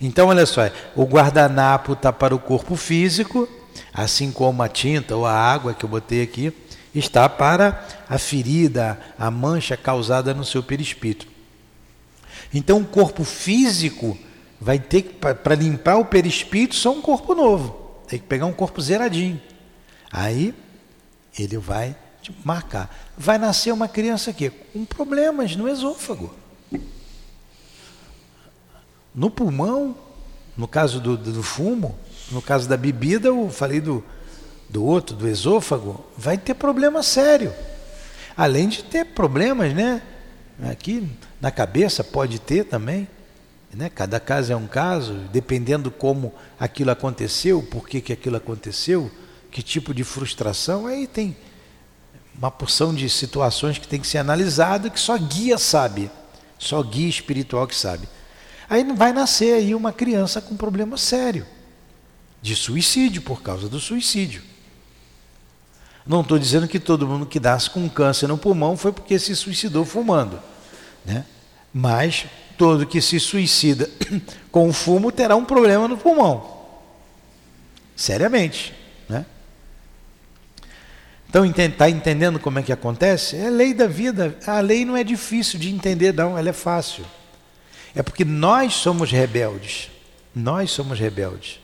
Então, 0.00 0.28
olha 0.28 0.46
só, 0.46 0.62
o 0.96 1.04
guardanapo 1.04 1.92
está 1.92 2.12
para 2.12 2.34
o 2.34 2.38
corpo 2.38 2.74
físico, 2.74 3.48
assim 3.92 4.32
como 4.32 4.62
a 4.62 4.68
tinta 4.68 5.14
ou 5.14 5.24
a 5.24 5.32
água 5.32 5.74
que 5.74 5.84
eu 5.84 5.88
botei 5.88 6.22
aqui 6.22 6.52
está 6.92 7.28
para 7.28 7.86
a 8.08 8.18
ferida, 8.18 8.98
a 9.16 9.30
mancha 9.30 9.76
causada 9.76 10.34
no 10.34 10.44
seu 10.44 10.62
perispírito. 10.62 11.28
Então, 12.52 12.78
o 12.78 12.84
corpo 12.84 13.22
físico 13.22 14.18
vai 14.60 14.78
ter 14.78 15.02
que, 15.02 15.14
para 15.14 15.54
limpar 15.54 15.96
o 15.96 16.04
perispírito, 16.04 16.74
só 16.74 16.92
um 16.92 17.00
corpo 17.00 17.34
novo. 17.34 17.79
Tem 18.10 18.18
que 18.18 18.26
pegar 18.26 18.44
um 18.46 18.52
corpo 18.52 18.80
zeradinho. 18.82 19.40
Aí, 20.10 20.52
ele 21.38 21.56
vai 21.58 21.94
marcar. 22.44 22.92
Vai 23.16 23.38
nascer 23.38 23.72
uma 23.72 23.86
criança 23.86 24.32
aqui 24.32 24.50
com 24.50 24.84
problemas 24.84 25.54
no 25.54 25.68
esôfago. 25.68 26.34
No 29.14 29.30
pulmão, 29.30 29.96
no 30.56 30.66
caso 30.66 31.00
do, 31.00 31.16
do 31.16 31.40
fumo, 31.40 31.96
no 32.32 32.42
caso 32.42 32.68
da 32.68 32.76
bebida, 32.76 33.28
eu 33.28 33.48
falei 33.48 33.80
do, 33.80 34.04
do 34.68 34.84
outro, 34.84 35.14
do 35.14 35.28
esôfago, 35.28 36.04
vai 36.16 36.36
ter 36.36 36.54
problema 36.54 37.04
sério. 37.04 37.54
Além 38.36 38.68
de 38.68 38.82
ter 38.82 39.04
problemas, 39.04 39.72
né? 39.72 40.02
Aqui 40.68 41.08
na 41.40 41.52
cabeça 41.52 42.02
pode 42.02 42.40
ter 42.40 42.64
também. 42.64 43.06
Né? 43.72 43.88
Cada 43.88 44.18
caso 44.18 44.52
é 44.52 44.56
um 44.56 44.66
caso, 44.66 45.14
dependendo 45.32 45.90
como 45.90 46.34
aquilo 46.58 46.90
aconteceu, 46.90 47.62
por 47.62 47.88
que, 47.88 48.00
que 48.00 48.12
aquilo 48.12 48.36
aconteceu, 48.36 49.10
que 49.50 49.62
tipo 49.62 49.94
de 49.94 50.02
frustração, 50.02 50.86
aí 50.86 51.06
tem 51.06 51.36
uma 52.36 52.50
porção 52.50 52.94
de 52.94 53.08
situações 53.08 53.78
que 53.78 53.86
tem 53.86 54.00
que 54.00 54.06
ser 54.06 54.18
analisado 54.18 54.90
que 54.90 54.98
só 54.98 55.16
guia 55.18 55.58
sabe, 55.58 56.10
só 56.58 56.82
guia 56.82 57.08
espiritual 57.08 57.66
que 57.66 57.76
sabe. 57.76 58.08
Aí 58.68 58.84
vai 58.94 59.12
nascer 59.12 59.54
aí 59.54 59.74
uma 59.74 59.92
criança 59.92 60.40
com 60.40 60.56
problema 60.56 60.96
sério 60.96 61.46
de 62.42 62.56
suicídio 62.56 63.22
por 63.22 63.42
causa 63.42 63.68
do 63.68 63.78
suicídio. 63.78 64.42
Não 66.06 66.22
estou 66.22 66.38
dizendo 66.38 66.66
que 66.66 66.80
todo 66.80 67.06
mundo 67.06 67.26
que 67.26 67.38
nasce 67.38 67.68
com 67.68 67.88
câncer 67.88 68.26
no 68.26 68.38
pulmão 68.38 68.76
foi 68.76 68.92
porque 68.92 69.18
se 69.18 69.36
suicidou 69.36 69.84
fumando, 69.84 70.40
né? 71.04 71.26
Mas 71.72 72.26
todo 72.58 72.86
que 72.86 73.00
se 73.00 73.18
suicida 73.20 73.88
com 74.50 74.72
fumo 74.72 75.10
terá 75.10 75.36
um 75.36 75.44
problema 75.44 75.86
no 75.86 75.96
pulmão, 75.96 76.58
seriamente, 77.96 78.74
né? 79.08 79.24
Então 81.30 81.46
está 81.46 81.88
entendendo 81.88 82.40
como 82.40 82.58
é 82.58 82.62
que 82.62 82.72
acontece? 82.72 83.36
É 83.36 83.46
a 83.46 83.50
lei 83.50 83.72
da 83.72 83.86
vida. 83.86 84.36
A 84.44 84.58
lei 84.58 84.84
não 84.84 84.96
é 84.96 85.04
difícil 85.04 85.60
de 85.60 85.70
entender, 85.72 86.12
não. 86.12 86.36
Ela 86.36 86.48
é 86.48 86.52
fácil. 86.52 87.04
É 87.94 88.02
porque 88.02 88.24
nós 88.24 88.74
somos 88.74 89.12
rebeldes. 89.12 89.90
Nós 90.34 90.72
somos 90.72 90.98
rebeldes. 90.98 91.60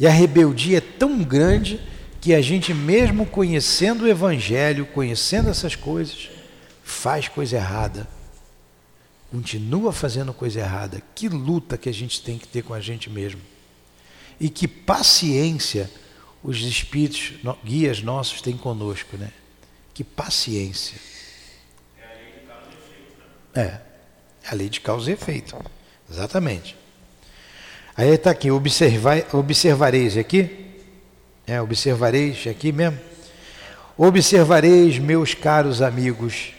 E 0.00 0.06
a 0.06 0.10
rebeldia 0.10 0.78
é 0.78 0.80
tão 0.80 1.22
grande 1.22 1.78
que 2.22 2.34
a 2.34 2.40
gente, 2.40 2.72
mesmo 2.72 3.26
conhecendo 3.26 4.04
o 4.04 4.08
Evangelho, 4.08 4.86
conhecendo 4.86 5.50
essas 5.50 5.76
coisas, 5.76 6.30
faz 6.82 7.28
coisa 7.28 7.56
errada. 7.56 8.08
Continua 9.30 9.92
fazendo 9.92 10.32
coisa 10.32 10.60
errada. 10.60 11.02
Que 11.14 11.28
luta 11.28 11.76
que 11.76 11.88
a 11.88 11.94
gente 11.94 12.22
tem 12.22 12.38
que 12.38 12.46
ter 12.46 12.62
com 12.62 12.74
a 12.74 12.80
gente 12.80 13.10
mesmo. 13.10 13.40
E 14.38 14.48
que 14.48 14.68
paciência 14.68 15.90
os 16.42 16.60
espíritos, 16.60 17.32
guias 17.64 18.02
nossos 18.02 18.40
têm 18.40 18.56
conosco, 18.56 19.16
né? 19.16 19.32
Que 19.92 20.04
paciência. 20.04 20.98
É 21.98 22.00
a 22.08 22.14
lei 22.14 22.28
de 22.28 22.40
causa 22.40 22.70
e 22.70 22.74
efeito. 22.74 23.16
Né? 23.54 23.62
É, 23.62 23.80
a 24.48 24.54
lei 24.54 24.68
de 24.68 24.80
causa 24.80 25.10
e 25.10 25.14
efeito. 25.14 25.56
Exatamente. 26.10 26.76
Aí 27.96 28.10
está 28.10 28.30
aqui, 28.30 28.50
observar, 28.50 29.34
observareis 29.34 30.16
aqui, 30.16 30.70
é, 31.46 31.60
observareis 31.60 32.46
aqui 32.46 32.70
mesmo. 32.70 33.00
Observareis, 33.96 34.98
meus 34.98 35.32
caros 35.32 35.80
amigos, 35.80 36.52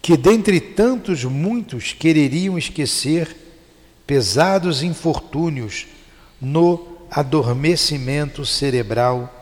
que 0.00 0.16
dentre 0.16 0.60
tantos 0.60 1.24
muitos 1.24 1.92
quereriam 1.92 2.56
esquecer 2.56 3.36
pesados 4.06 4.82
infortúnios 4.82 5.86
no 6.40 6.98
adormecimento 7.10 8.44
cerebral 8.44 9.34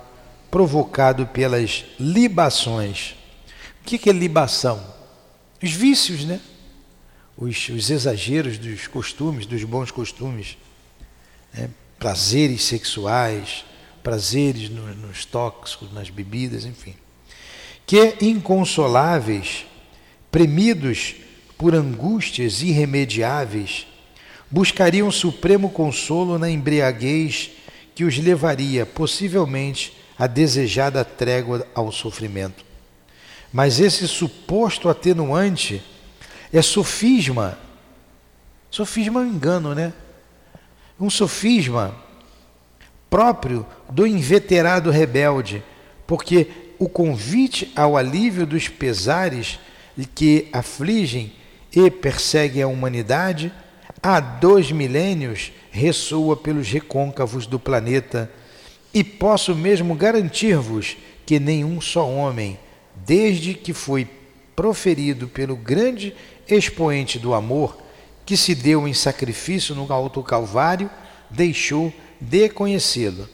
provocado 0.50 1.26
pelas 1.26 1.84
libações. 1.98 3.14
O 3.82 3.84
que 3.84 4.08
é 4.08 4.12
libação? 4.12 4.82
Os 5.62 5.70
vícios, 5.70 6.24
né? 6.24 6.40
Os, 7.36 7.68
os 7.68 7.90
exageros 7.90 8.58
dos 8.58 8.86
costumes, 8.86 9.46
dos 9.46 9.62
bons 9.64 9.90
costumes. 9.90 10.56
Né? 11.52 11.70
Prazeres 11.98 12.64
sexuais, 12.64 13.64
prazeres 14.02 14.70
no, 14.70 14.94
nos 14.94 15.24
tóxicos, 15.24 15.92
nas 15.92 16.10
bebidas, 16.10 16.64
enfim. 16.64 16.94
Que 17.86 18.16
inconsoláveis, 18.20 19.66
premidos 20.30 21.16
por 21.56 21.74
angústias 21.74 22.62
irremediáveis, 22.62 23.86
buscariam 24.50 25.10
supremo 25.10 25.70
consolo 25.70 26.38
na 26.38 26.50
embriaguez 26.50 27.50
que 27.94 28.04
os 28.04 28.18
levaria, 28.18 28.84
possivelmente, 28.84 29.96
à 30.18 30.26
desejada 30.26 31.04
trégua 31.04 31.66
ao 31.74 31.90
sofrimento. 31.90 32.64
Mas 33.52 33.80
esse 33.80 34.06
suposto 34.06 34.88
atenuante 34.88 35.82
é 36.52 36.60
sofisma. 36.60 37.58
Sofisma 38.70 39.20
é 39.20 39.24
um 39.24 39.28
engano, 39.28 39.74
né? 39.74 39.92
Um 41.00 41.08
sofisma 41.08 41.94
próprio 43.08 43.66
do 43.90 44.06
inveterado 44.06 44.90
rebelde, 44.90 45.62
porque 46.06 46.48
o 46.78 46.88
convite 46.88 47.72
ao 47.74 47.96
alívio 47.96 48.46
dos 48.46 48.68
pesares 48.68 49.58
que 50.04 50.48
afligem 50.52 51.32
e 51.72 51.90
perseguem 51.90 52.62
a 52.62 52.68
humanidade 52.68 53.52
há 54.02 54.20
dois 54.20 54.70
milênios 54.70 55.52
ressoa 55.70 56.36
pelos 56.36 56.68
recôncavos 56.68 57.46
do 57.46 57.58
planeta. 57.58 58.30
E 58.92 59.04
posso 59.04 59.54
mesmo 59.54 59.94
garantir-vos 59.94 60.96
que 61.24 61.38
nenhum 61.38 61.80
só 61.80 62.08
homem, 62.08 62.58
desde 62.94 63.52
que 63.52 63.72
foi 63.72 64.08
proferido 64.54 65.28
pelo 65.28 65.56
grande 65.56 66.14
expoente 66.48 67.18
do 67.18 67.34
amor, 67.34 67.76
que 68.24 68.36
se 68.36 68.54
deu 68.54 68.88
em 68.88 68.94
sacrifício 68.94 69.74
no 69.74 69.92
alto 69.92 70.22
Calvário, 70.22 70.90
deixou 71.30 71.92
de 72.20 72.48
conhecê-lo, 72.48 73.28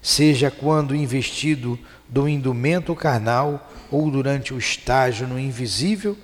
seja 0.00 0.50
quando 0.50 0.94
investido 0.94 1.78
do 2.08 2.28
indumento 2.28 2.94
carnal 2.94 3.70
ou 3.90 4.10
durante 4.10 4.52
o 4.52 4.58
estágio 4.58 5.26
no 5.26 5.38
invisível, 5.38 6.16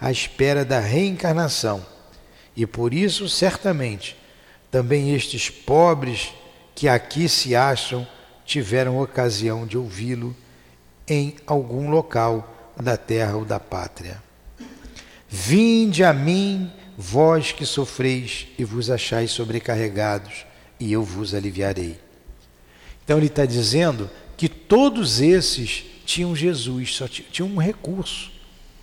à 0.00 0.10
espera 0.10 0.64
da 0.64 0.80
reencarnação. 0.80 1.84
E 2.56 2.66
por 2.66 2.92
isso, 2.92 3.28
certamente, 3.28 4.16
também 4.70 5.14
estes 5.14 5.48
pobres 5.48 6.32
que 6.74 6.88
aqui 6.88 7.28
se 7.28 7.54
acham 7.54 8.06
tiveram 8.44 9.00
ocasião 9.00 9.66
de 9.66 9.76
ouvi-lo 9.76 10.34
em 11.06 11.36
algum 11.46 11.90
local 11.90 12.72
da 12.80 12.96
terra 12.96 13.36
ou 13.36 13.44
da 13.44 13.60
pátria. 13.60 14.22
Vinde 15.28 16.02
a 16.02 16.12
mim, 16.12 16.70
vós 16.96 17.52
que 17.52 17.66
sofreis 17.66 18.48
e 18.58 18.64
vos 18.64 18.90
achais 18.90 19.30
sobrecarregados, 19.30 20.46
e 20.80 20.92
eu 20.92 21.02
vos 21.02 21.34
aliviarei. 21.34 21.98
Então 23.04 23.18
ele 23.18 23.26
está 23.26 23.44
dizendo 23.44 24.08
que 24.36 24.48
todos 24.48 25.20
esses 25.20 25.84
tinham 26.08 26.34
Jesus, 26.34 26.96
só 26.96 27.06
tinham 27.06 27.50
um 27.50 27.58
recurso, 27.58 28.32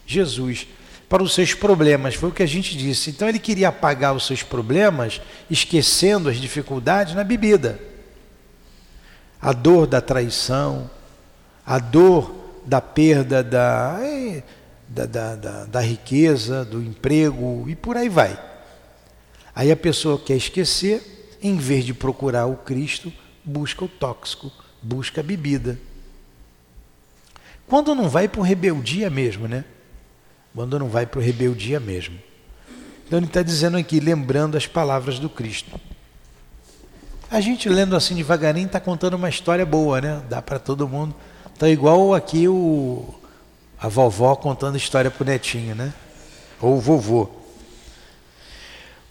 Jesus, 0.05 0.67
para 1.09 1.23
os 1.23 1.34
seus 1.34 1.55
problemas, 1.55 2.13
foi 2.13 2.30
o 2.30 2.32
que 2.32 2.43
a 2.43 2.47
gente 2.47 2.78
disse. 2.78 3.09
Então 3.09 3.28
ele 3.28 3.39
queria 3.39 3.69
apagar 3.69 4.15
os 4.15 4.28
seus 4.28 4.43
problemas, 4.43 5.19
esquecendo 5.49 6.30
as 6.30 6.38
dificuldades 6.38 7.15
na 7.15 7.23
bebida. 7.23 7.80
A 9.41 9.51
dor 9.53 9.88
da 9.88 9.99
traição, 10.01 10.88
a 11.65 11.80
dor 11.80 12.61
da 12.63 12.80
perda 12.80 13.43
da, 13.43 13.99
da, 14.88 15.05
da, 15.07 15.36
da, 15.36 15.65
da 15.65 15.82
riqueza, 15.82 16.63
do 16.63 16.80
emprego 16.80 17.65
e 17.67 17.76
por 17.76 17.97
aí 17.97 18.07
vai. 18.07 18.39
Aí 19.55 19.71
a 19.71 19.76
pessoa 19.76 20.19
quer 20.19 20.36
esquecer, 20.36 21.38
em 21.41 21.57
vez 21.57 21.86
de 21.86 21.93
procurar 21.93 22.45
o 22.45 22.55
Cristo, 22.55 23.11
busca 23.43 23.84
o 23.84 23.88
tóxico, 23.88 24.51
busca 24.80 25.21
a 25.21 25.23
bebida. 25.23 25.80
Quando 27.68 27.95
não 27.95 28.07
vai 28.07 28.28
para 28.28 28.43
rebeldia 28.43 29.09
mesmo, 29.09 29.47
né? 29.47 29.63
Quando 30.53 30.78
não 30.78 30.88
vai 30.88 31.05
para 31.05 31.22
rebeldia 31.22 31.80
mesmo. 31.80 32.18
Então 33.05 33.20
ele 33.20 33.26
está 33.26 33.41
dizendo 33.41 33.78
aqui, 33.78 33.99
lembrando 33.99 34.57
as 34.57 34.66
palavras 34.66 35.20
do 35.20 35.30
Cristo. 35.30 35.80
A 37.30 37.41
gente 37.41 37.68
lendo 37.68 37.95
assim 37.95 38.16
devagarinho 38.16 38.68
está 38.68 38.80
contando 38.80 39.16
uma 39.16 39.30
história 39.30 39.66
boa, 39.66 39.99
né? 39.99 40.22
Dá 40.30 40.41
para 40.41 40.59
todo 40.59 40.88
mundo. 40.88 41.16
Está 41.53 41.70
igual 41.70 42.13
aqui 42.13 42.47
o 42.47 43.13
a 43.80 43.88
vovó 43.88 44.36
contando 44.36 44.78
história 44.78 45.11
para 45.11 45.24
o 45.24 45.26
netinho, 45.26 45.76
né? 45.76 45.93
Ou 46.61 46.78
o 46.78 46.82
vovô. 46.82 47.30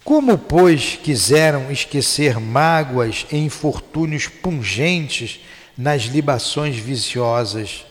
Como, 0.04 0.36
pois, 0.36 0.96
quiseram 1.02 1.70
esquecer 1.70 2.38
mágoas 2.38 3.26
e 3.30 3.36
infortúnios 3.36 4.26
pungentes 4.26 5.40
nas 5.76 6.02
libações 6.02 6.76
viciosas, 6.76 7.84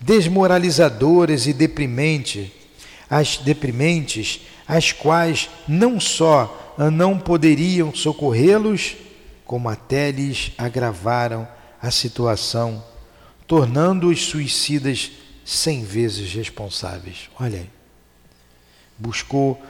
desmoralizadoras 0.00 1.46
e 1.46 1.52
deprimentes, 1.52 2.50
as 3.08 3.36
deprimentes, 3.36 4.40
as 4.66 4.92
quais 4.92 5.50
não 5.68 6.00
só 6.00 6.74
não 6.92 7.18
poderiam 7.18 7.94
socorrê-los, 7.94 8.96
como 9.44 9.68
até 9.68 10.10
lhes 10.10 10.52
agravaram 10.56 11.46
a 11.82 11.90
situação, 11.90 12.82
tornando-os 13.46 14.22
suicidas 14.26 15.10
cem 15.44 15.84
vezes 15.84 16.32
responsáveis. 16.32 17.28
Olha 17.38 17.58
aí. 17.58 17.70
Buscou 18.96 19.60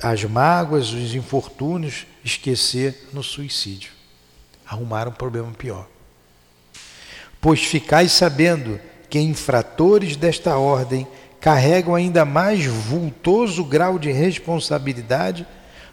as 0.00 0.24
mágoas, 0.24 0.92
os 0.92 1.14
infortúnios, 1.14 2.06
esquecer 2.24 3.08
no 3.12 3.22
suicídio. 3.22 3.90
Arrumar 4.64 5.08
um 5.08 5.12
problema 5.12 5.50
pior. 5.52 5.88
Pois 7.40 7.64
ficais 7.64 8.12
sabendo 8.12 8.80
que 9.08 9.18
infratores 9.18 10.16
desta 10.16 10.56
ordem 10.56 11.06
carregam 11.40 11.94
ainda 11.94 12.24
mais 12.24 12.64
vultoso 12.66 13.64
grau 13.64 13.98
de 13.98 14.10
responsabilidade 14.10 15.46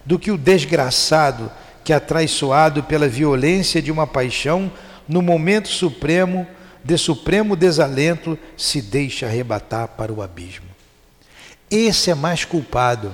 do 0.06 0.18
que 0.20 0.32
o 0.32 0.38
desgraçado 0.38 1.52
que, 1.84 1.94
atraiçoado 1.94 2.84
pela 2.84 3.08
violência 3.08 3.82
de 3.82 3.92
uma 3.92 4.08
paixão, 4.08 4.72
no 5.08 5.22
momento 5.22 5.68
supremo, 5.68 6.48
de 6.84 6.98
supremo 6.98 7.56
desalento, 7.56 8.38
se 8.58 8.82
deixa 8.82 9.28
arrebatar 9.28 9.90
para 9.90 10.12
o 10.12 10.22
abismo. 10.22 10.66
Esse 11.70 12.12
é 12.12 12.16
mais 12.16 12.44
culpado 12.44 13.14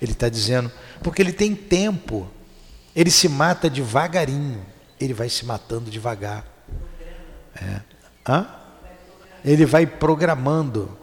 ele 0.00 0.12
está 0.12 0.28
dizendo, 0.28 0.70
porque 1.02 1.20
ele 1.20 1.32
tem 1.32 1.54
tempo. 1.54 2.28
Ele 2.94 3.10
se 3.10 3.28
mata 3.28 3.68
devagarinho. 3.68 4.64
Ele 4.98 5.12
vai 5.12 5.28
se 5.28 5.44
matando 5.44 5.90
devagar. 5.90 6.44
É. 7.54 7.80
Hã? 8.26 8.46
Ele 9.48 9.64
vai 9.64 9.86
programando. 9.86 10.94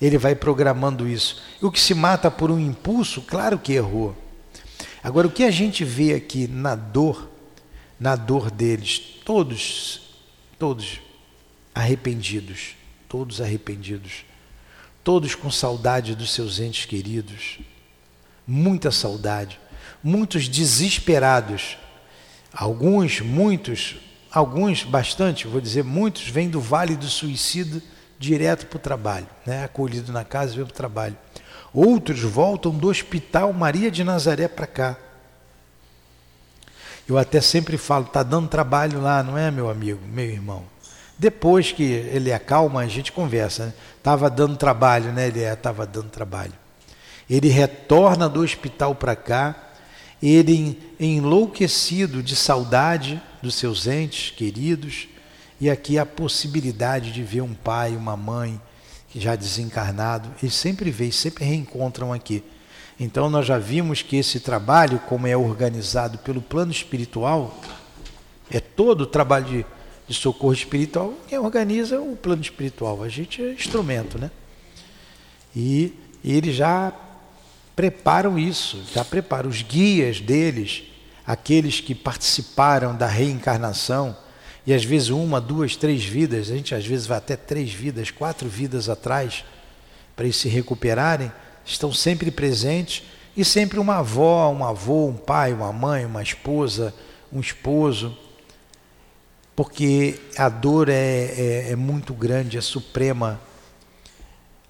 Ele 0.00 0.16
vai 0.16 0.34
programando 0.34 1.06
isso. 1.06 1.42
E 1.60 1.66
o 1.66 1.70
que 1.70 1.78
se 1.78 1.92
mata 1.92 2.30
por 2.30 2.50
um 2.50 2.58
impulso, 2.58 3.20
claro 3.20 3.58
que 3.58 3.74
errou. 3.74 4.16
Agora, 5.02 5.26
o 5.26 5.30
que 5.30 5.44
a 5.44 5.50
gente 5.50 5.84
vê 5.84 6.14
aqui 6.14 6.48
na 6.48 6.74
dor, 6.74 7.30
na 8.00 8.16
dor 8.16 8.50
deles, 8.50 8.98
todos, 9.22 10.00
todos 10.58 11.00
arrependidos, 11.74 12.74
todos 13.06 13.38
arrependidos, 13.38 14.24
todos 15.04 15.34
com 15.34 15.50
saudade 15.50 16.14
dos 16.14 16.32
seus 16.32 16.60
entes 16.60 16.86
queridos, 16.86 17.58
muita 18.46 18.90
saudade, 18.90 19.60
muitos 20.02 20.48
desesperados. 20.48 21.76
Alguns, 22.50 23.20
muitos, 23.20 23.96
alguns, 24.32 24.84
bastante, 24.84 25.46
vou 25.46 25.60
dizer, 25.60 25.84
muitos 25.84 26.28
vêm 26.28 26.48
do 26.48 26.60
vale 26.60 26.96
do 26.96 27.06
suicídio 27.06 27.82
direto 28.18 28.66
para 28.66 28.76
o 28.76 28.80
trabalho, 28.80 29.26
né? 29.46 29.64
acolhido 29.64 30.12
na 30.12 30.24
casa 30.24 30.52
e 30.52 30.56
vem 30.56 30.64
para 30.64 30.72
o 30.72 30.76
trabalho. 30.76 31.16
Outros 31.72 32.20
voltam 32.20 32.72
do 32.72 32.88
hospital 32.88 33.52
Maria 33.52 33.90
de 33.90 34.02
Nazaré 34.02 34.48
para 34.48 34.66
cá. 34.66 34.96
Eu 37.08 37.16
até 37.16 37.40
sempre 37.40 37.78
falo, 37.78 38.04
está 38.04 38.22
dando 38.22 38.48
trabalho 38.48 39.00
lá, 39.00 39.22
não 39.22 39.38
é, 39.38 39.50
meu 39.50 39.70
amigo, 39.70 40.00
meu 40.06 40.26
irmão? 40.26 40.64
Depois 41.18 41.72
que 41.72 41.82
ele 41.82 42.32
acalma, 42.32 42.80
a 42.80 42.86
gente 42.86 43.10
conversa. 43.10 43.74
Estava 43.96 44.30
né? 44.30 44.36
dando 44.36 44.56
trabalho, 44.56 45.12
né? 45.12 45.26
Ele 45.26 45.42
é, 45.42 45.56
dando 45.56 46.10
trabalho. 46.10 46.52
Ele 47.28 47.48
retorna 47.48 48.28
do 48.28 48.40
hospital 48.40 48.94
para 48.94 49.16
cá, 49.16 49.54
ele 50.22 50.78
enlouquecido 50.98 52.22
de 52.22 52.34
saudade 52.34 53.20
dos 53.42 53.54
seus 53.54 53.86
entes 53.86 54.30
queridos, 54.30 55.08
e 55.60 55.68
aqui 55.68 55.98
a 55.98 56.06
possibilidade 56.06 57.12
de 57.12 57.22
ver 57.22 57.40
um 57.40 57.54
pai, 57.54 57.96
uma 57.96 58.16
mãe 58.16 58.60
que 59.08 59.20
já 59.20 59.34
desencarnado, 59.34 60.30
eles 60.42 60.54
sempre 60.54 60.90
veem, 60.90 61.10
sempre 61.10 61.44
reencontram 61.44 62.12
aqui. 62.12 62.44
Então 63.00 63.30
nós 63.30 63.46
já 63.46 63.58
vimos 63.58 64.02
que 64.02 64.16
esse 64.16 64.40
trabalho, 64.40 64.98
como 65.00 65.26
é 65.26 65.36
organizado 65.36 66.18
pelo 66.18 66.42
plano 66.42 66.72
espiritual, 66.72 67.58
é 68.50 68.60
todo 68.60 69.02
o 69.02 69.06
trabalho 69.06 69.44
de, 69.46 69.66
de 70.06 70.14
socorro 70.14 70.52
espiritual, 70.52 71.14
quem 71.28 71.38
organiza 71.38 72.00
o 72.00 72.16
plano 72.16 72.42
espiritual, 72.42 73.02
a 73.02 73.08
gente 73.08 73.42
é 73.42 73.52
instrumento, 73.52 74.18
né? 74.18 74.30
E 75.54 75.92
ele 76.24 76.52
já 76.52 76.92
preparam 77.78 78.36
isso, 78.36 78.82
já 78.92 79.04
preparam 79.04 79.48
os 79.48 79.62
guias 79.62 80.20
deles, 80.20 80.82
aqueles 81.24 81.80
que 81.80 81.94
participaram 81.94 82.92
da 82.92 83.06
reencarnação, 83.06 84.16
e 84.66 84.74
às 84.74 84.82
vezes 84.82 85.10
uma, 85.10 85.40
duas, 85.40 85.76
três 85.76 86.04
vidas, 86.04 86.50
a 86.50 86.56
gente 86.56 86.74
às 86.74 86.84
vezes 86.84 87.06
vai 87.06 87.18
até 87.18 87.36
três 87.36 87.72
vidas, 87.72 88.10
quatro 88.10 88.48
vidas 88.48 88.88
atrás, 88.88 89.44
para 90.16 90.24
eles 90.24 90.34
se 90.34 90.48
recuperarem, 90.48 91.30
estão 91.64 91.92
sempre 91.92 92.32
presentes, 92.32 93.04
e 93.36 93.44
sempre 93.44 93.78
uma 93.78 93.98
avó, 93.98 94.50
um 94.50 94.64
avô, 94.64 95.06
um 95.06 95.16
pai, 95.16 95.52
uma 95.52 95.72
mãe, 95.72 96.04
uma 96.04 96.20
esposa, 96.20 96.92
um 97.32 97.38
esposo, 97.38 98.18
porque 99.54 100.18
a 100.36 100.48
dor 100.48 100.88
é, 100.88 100.94
é, 100.94 101.70
é 101.70 101.76
muito 101.76 102.12
grande, 102.12 102.58
é 102.58 102.60
suprema, 102.60 103.40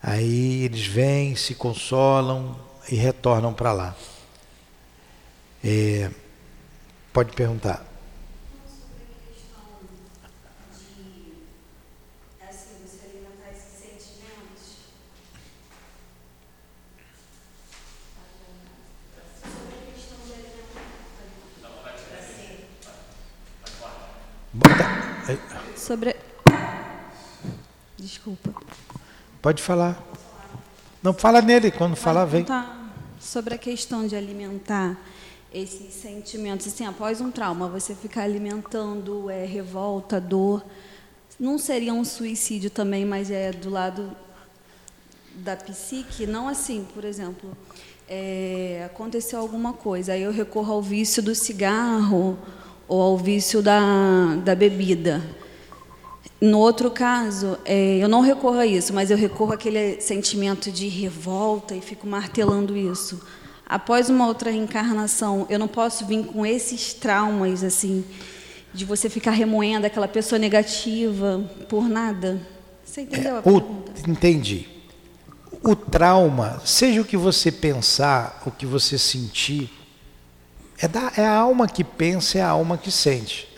Aí 0.01 0.63
eles 0.63 0.87
vêm, 0.87 1.35
se 1.35 1.57
consolam 1.57 2.68
e 2.91 2.97
retornam 2.97 3.53
para 3.53 3.73
lá. 3.73 3.97
É, 5.63 6.11
pode 7.13 7.33
perguntar. 7.35 7.85
Sobre. 25.77 26.15
Desculpa. 27.97 28.53
Pode 29.41 29.63
falar. 29.63 29.97
Não 31.03 31.15
fala 31.15 31.41
nele, 31.41 31.71
quando 31.71 31.97
falar, 31.97 32.27
vem. 32.27 32.45
Sobre 33.21 33.55
a 33.55 33.59
questão 33.59 34.07
de 34.07 34.15
alimentar 34.15 34.97
esses 35.53 35.95
sentimentos, 35.95 36.67
assim, 36.67 36.87
após 36.87 37.21
um 37.21 37.31
trauma, 37.31 37.69
você 37.69 37.95
ficar 37.95 38.23
alimentando 38.23 39.29
é, 39.31 39.45
revolta, 39.45 40.21
dor, 40.21 40.65
não 41.39 41.59
seria 41.59 41.93
um 41.93 42.05
suicídio 42.05 42.71
também, 42.71 43.05
mas 43.05 43.31
é 43.31 43.51
do 43.51 43.71
lado 43.71 44.11
da 45.35 45.57
psique, 45.57 46.27
não 46.27 46.49
assim, 46.49 46.87
por 46.95 47.05
exemplo, 47.05 47.57
é, 48.09 48.83
aconteceu 48.87 49.39
alguma 49.39 49.73
coisa, 49.73 50.13
aí 50.13 50.23
eu 50.23 50.33
recorro 50.33 50.73
ao 50.73 50.83
vício 50.83 51.23
do 51.23 51.35
cigarro 51.35 52.39
ou 52.87 53.01
ao 53.01 53.17
vício 53.17 53.63
da, 53.63 54.37
da 54.45 54.55
bebida. 54.55 55.23
No 56.41 56.59
outro 56.59 56.91
caso, 56.91 57.59
é, 57.65 57.99
eu 57.99 58.09
não 58.09 58.21
recorro 58.21 58.59
a 58.59 58.67
isso, 58.67 58.93
mas 58.93 59.11
eu 59.11 59.17
recorro 59.17 59.53
àquele 59.53 60.01
sentimento 60.01 60.71
de 60.71 60.87
revolta 60.87 61.75
e 61.75 61.81
fico 61.81 62.07
martelando 62.07 62.77
isso. 62.77 63.21
Após 63.67 64.09
uma 64.09 64.27
outra 64.27 64.51
reencarnação, 64.51 65.47
eu 65.51 65.59
não 65.59 65.69
posso 65.69 66.07
vir 66.07 66.25
com 66.25 66.47
esses 66.47 66.95
traumas, 66.95 67.65
assim, 67.65 68.05
de 68.73 68.85
você 68.85 69.11
ficar 69.11 69.33
remoendo 69.33 69.87
aquela 69.87 70.07
pessoa 70.07 70.39
negativa 70.39 71.45
por 71.69 71.89
nada. 71.89 72.41
Você 72.85 73.03
entendeu 73.03 73.37
é, 73.37 73.39
a? 73.39 73.43
O, 73.45 73.85
entendi. 74.07 74.69
O 75.63 75.75
trauma, 75.75 76.63
seja 76.65 77.01
o 77.01 77.05
que 77.05 77.17
você 77.17 77.51
pensar, 77.51 78.43
o 78.47 78.51
que 78.51 78.65
você 78.65 78.97
sentir, 78.97 79.71
é, 80.81 80.87
da, 80.87 81.13
é 81.17 81.27
a 81.27 81.37
alma 81.37 81.67
que 81.67 81.83
pensa, 81.83 82.39
é 82.39 82.43
a 82.43 82.51
alma 82.51 82.79
que 82.79 82.91
sente. 82.91 83.49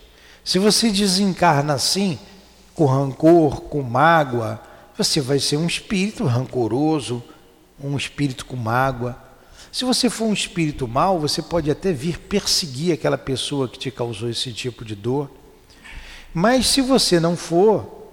Se 0.43 0.59
você 0.59 0.91
desencarna 0.91 1.75
assim, 1.75 2.19
com 2.81 2.87
rancor, 2.87 3.61
com 3.65 3.83
mágoa, 3.83 4.59
você 4.97 5.21
vai 5.21 5.39
ser 5.39 5.59
um 5.59 5.67
espírito 5.67 6.25
rancoroso, 6.25 7.23
um 7.79 7.95
espírito 7.95 8.47
com 8.47 8.57
mágoa. 8.57 9.19
Se 9.71 9.85
você 9.85 10.09
for 10.09 10.25
um 10.25 10.33
espírito 10.33 10.89
mau, 10.89 11.21
você 11.21 11.43
pode 11.43 11.71
até 11.71 11.93
vir 11.93 12.19
perseguir 12.19 12.95
aquela 12.95 13.19
pessoa 13.19 13.69
que 13.69 13.79
te 13.79 13.91
causou 13.91 14.31
esse 14.31 14.51
tipo 14.51 14.83
de 14.83 14.95
dor. 14.95 15.31
Mas 16.33 16.69
se 16.69 16.81
você 16.81 17.21
não 17.21 17.37
for, 17.37 18.09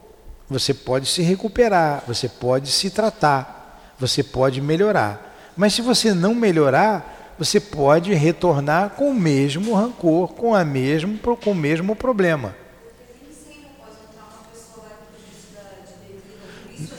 você 0.49 0.73
pode 0.73 1.07
se 1.07 1.21
recuperar, 1.21 2.03
você 2.05 2.27
pode 2.27 2.69
se 2.69 2.89
tratar, 2.89 3.95
você 3.97 4.21
pode 4.21 4.59
melhorar. 4.59 5.33
Mas 5.55 5.75
se 5.75 5.81
você 5.81 6.13
não 6.13 6.35
melhorar, 6.35 7.35
você 7.39 7.57
pode 7.61 8.13
retornar 8.13 8.89
com 8.89 9.11
o 9.11 9.15
mesmo 9.15 9.73
rancor, 9.73 10.33
com, 10.33 10.53
a 10.53 10.65
mesmo, 10.65 11.17
com 11.17 11.51
o 11.51 11.55
mesmo 11.55 11.95
problema. 11.95 12.66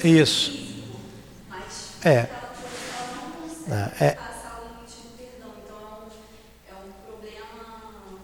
Isso. 0.02 0.66
É. 2.04 2.26
É. 3.70 4.04
é. 4.04 4.18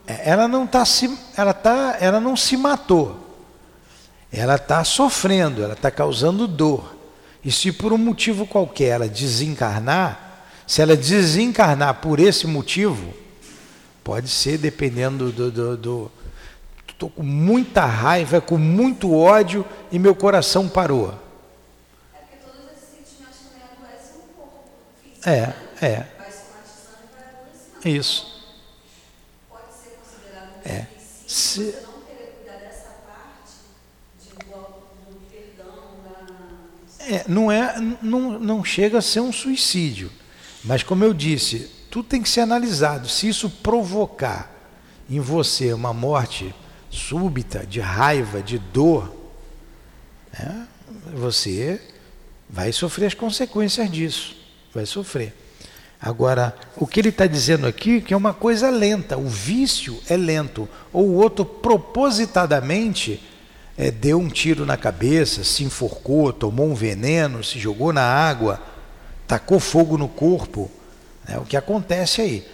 Ela 0.07 0.46
não 0.46 0.66
tá 0.66 0.84
se, 0.84 1.18
ela 1.36 1.55
tá, 1.55 1.96
ela 2.00 2.20
não 2.20 2.36
se 2.36 2.57
matou. 2.57 3.20
Ela 4.32 4.57
está 4.57 4.82
sofrendo, 4.84 5.62
ela 5.62 5.74
está 5.74 5.90
causando 5.90 6.46
dor. 6.46 6.94
E 7.44 7.52
se 7.52 7.70
por 7.72 7.92
um 7.92 7.98
motivo 7.98 8.46
qualquer 8.46 8.88
ela 8.88 9.09
desencarnar, 9.09 10.46
se 10.66 10.82
ela 10.82 10.96
desencarnar 10.96 12.00
por 12.00 12.18
esse 12.18 12.46
motivo, 12.46 13.14
pode 14.02 14.28
ser 14.28 14.59
dependendo 14.59 15.30
do, 15.30 15.50
do, 15.50 15.76
do 15.76 16.12
estou 16.94 17.11
com 17.11 17.22
muita 17.22 17.84
raiva, 17.84 18.40
com 18.40 18.57
muito 18.57 19.14
ódio 19.14 19.64
e 19.90 19.98
meu 19.98 20.14
coração 20.14 20.68
parou. 20.68 21.23
É, 25.26 25.54
é. 25.80 26.06
Isso. 27.82 28.44
Pode 29.48 29.62
ser 29.72 29.98
considerado 29.98 30.48
um 30.58 30.68
é. 30.68 30.86
Se... 31.26 31.74
É, 37.06 37.22
não, 37.28 37.52
é, 37.52 37.78
não, 38.00 38.38
não 38.38 38.64
chega 38.64 38.98
a 38.98 39.02
ser 39.02 39.20
um 39.20 39.32
suicídio. 39.32 40.10
Mas 40.62 40.82
como 40.82 41.04
eu 41.04 41.12
disse, 41.12 41.70
tudo 41.90 42.08
tem 42.08 42.22
que 42.22 42.28
ser 42.28 42.40
analisado. 42.40 43.08
Se 43.08 43.28
isso 43.28 43.50
provocar 43.50 44.50
em 45.08 45.20
você 45.20 45.72
uma 45.74 45.92
morte 45.92 46.54
súbita, 46.90 47.66
de 47.66 47.80
raiva, 47.80 48.42
de 48.42 48.58
dor, 48.58 49.14
né, 50.32 50.66
você 51.14 51.80
vai 52.48 52.72
sofrer 52.72 53.06
as 53.06 53.14
consequências 53.14 53.90
disso 53.90 54.43
vai 54.74 54.86
sofrer. 54.86 55.34
Agora, 56.00 56.54
o 56.76 56.86
que 56.86 57.00
ele 57.00 57.08
está 57.08 57.26
dizendo 57.26 57.66
aqui 57.66 58.00
que 58.00 58.12
é 58.12 58.16
uma 58.16 58.34
coisa 58.34 58.68
lenta, 58.68 59.16
o 59.16 59.26
vício 59.26 59.98
é 60.08 60.16
lento, 60.16 60.68
ou 60.92 61.06
o 61.06 61.14
outro 61.14 61.44
propositadamente 61.44 63.22
é, 63.78 63.90
deu 63.90 64.18
um 64.18 64.28
tiro 64.28 64.66
na 64.66 64.76
cabeça, 64.76 65.42
se 65.44 65.64
enforcou, 65.64 66.32
tomou 66.32 66.66
um 66.66 66.74
veneno, 66.74 67.42
se 67.42 67.58
jogou 67.58 67.92
na 67.92 68.02
água, 68.02 68.60
tacou 69.26 69.58
fogo 69.58 69.96
no 69.96 70.08
corpo, 70.08 70.70
é 71.26 71.38
o 71.38 71.44
que 71.44 71.56
acontece 71.56 72.20
aí. 72.20 72.46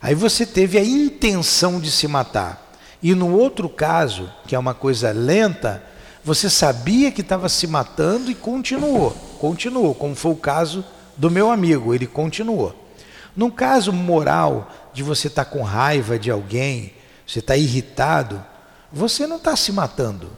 Aí 0.00 0.14
você 0.14 0.46
teve 0.46 0.78
a 0.78 0.84
intenção 0.84 1.80
de 1.80 1.90
se 1.90 2.06
matar. 2.06 2.72
E 3.02 3.14
no 3.14 3.36
outro 3.36 3.68
caso, 3.68 4.30
que 4.46 4.54
é 4.54 4.58
uma 4.58 4.74
coisa 4.74 5.10
lenta, 5.10 5.82
você 6.24 6.48
sabia 6.48 7.10
que 7.10 7.20
estava 7.20 7.48
se 7.48 7.66
matando 7.66 8.30
e 8.30 8.34
continuou, 8.34 9.10
continuou, 9.40 9.92
como 9.92 10.14
foi 10.14 10.30
o 10.30 10.36
caso 10.36 10.84
do 11.16 11.30
meu 11.30 11.50
amigo, 11.50 11.94
ele 11.94 12.06
continuou. 12.06 12.74
Num 13.36 13.50
caso 13.50 13.92
moral 13.92 14.70
de 14.92 15.02
você 15.02 15.28
estar 15.28 15.44
tá 15.44 15.50
com 15.50 15.62
raiva 15.62 16.18
de 16.18 16.30
alguém, 16.30 16.92
você 17.26 17.38
está 17.38 17.56
irritado, 17.56 18.44
você 18.92 19.26
não 19.26 19.36
está 19.36 19.56
se 19.56 19.72
matando. 19.72 20.30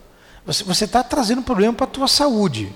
Você 0.47 0.85
está 0.85 1.03
trazendo 1.03 1.43
problema 1.43 1.73
para 1.73 1.85
a 1.85 1.89
tua 1.89 2.07
saúde. 2.07 2.73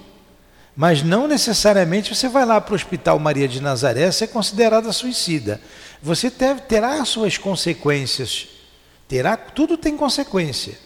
Mas 0.74 1.02
não 1.02 1.28
necessariamente 1.28 2.14
você 2.14 2.28
vai 2.28 2.46
lá 2.46 2.60
para 2.60 2.72
o 2.72 2.76
Hospital 2.76 3.18
Maria 3.18 3.46
de 3.46 3.60
Nazaré 3.60 4.10
ser 4.10 4.28
considerada 4.28 4.92
suicida. 4.92 5.60
Você 6.02 6.30
deve, 6.30 6.62
terá 6.62 7.00
as 7.00 7.08
suas 7.08 7.36
consequências. 7.36 8.48
Terá, 9.06 9.36
tudo 9.36 9.76
tem 9.76 9.96
consequência. 9.96 10.78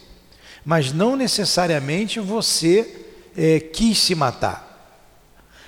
Mas 0.65 0.91
não 0.91 1.15
necessariamente 1.15 2.19
você 2.19 3.05
é, 3.37 3.59
quis 3.59 3.99
se 3.99 4.15
matar. 4.15 4.72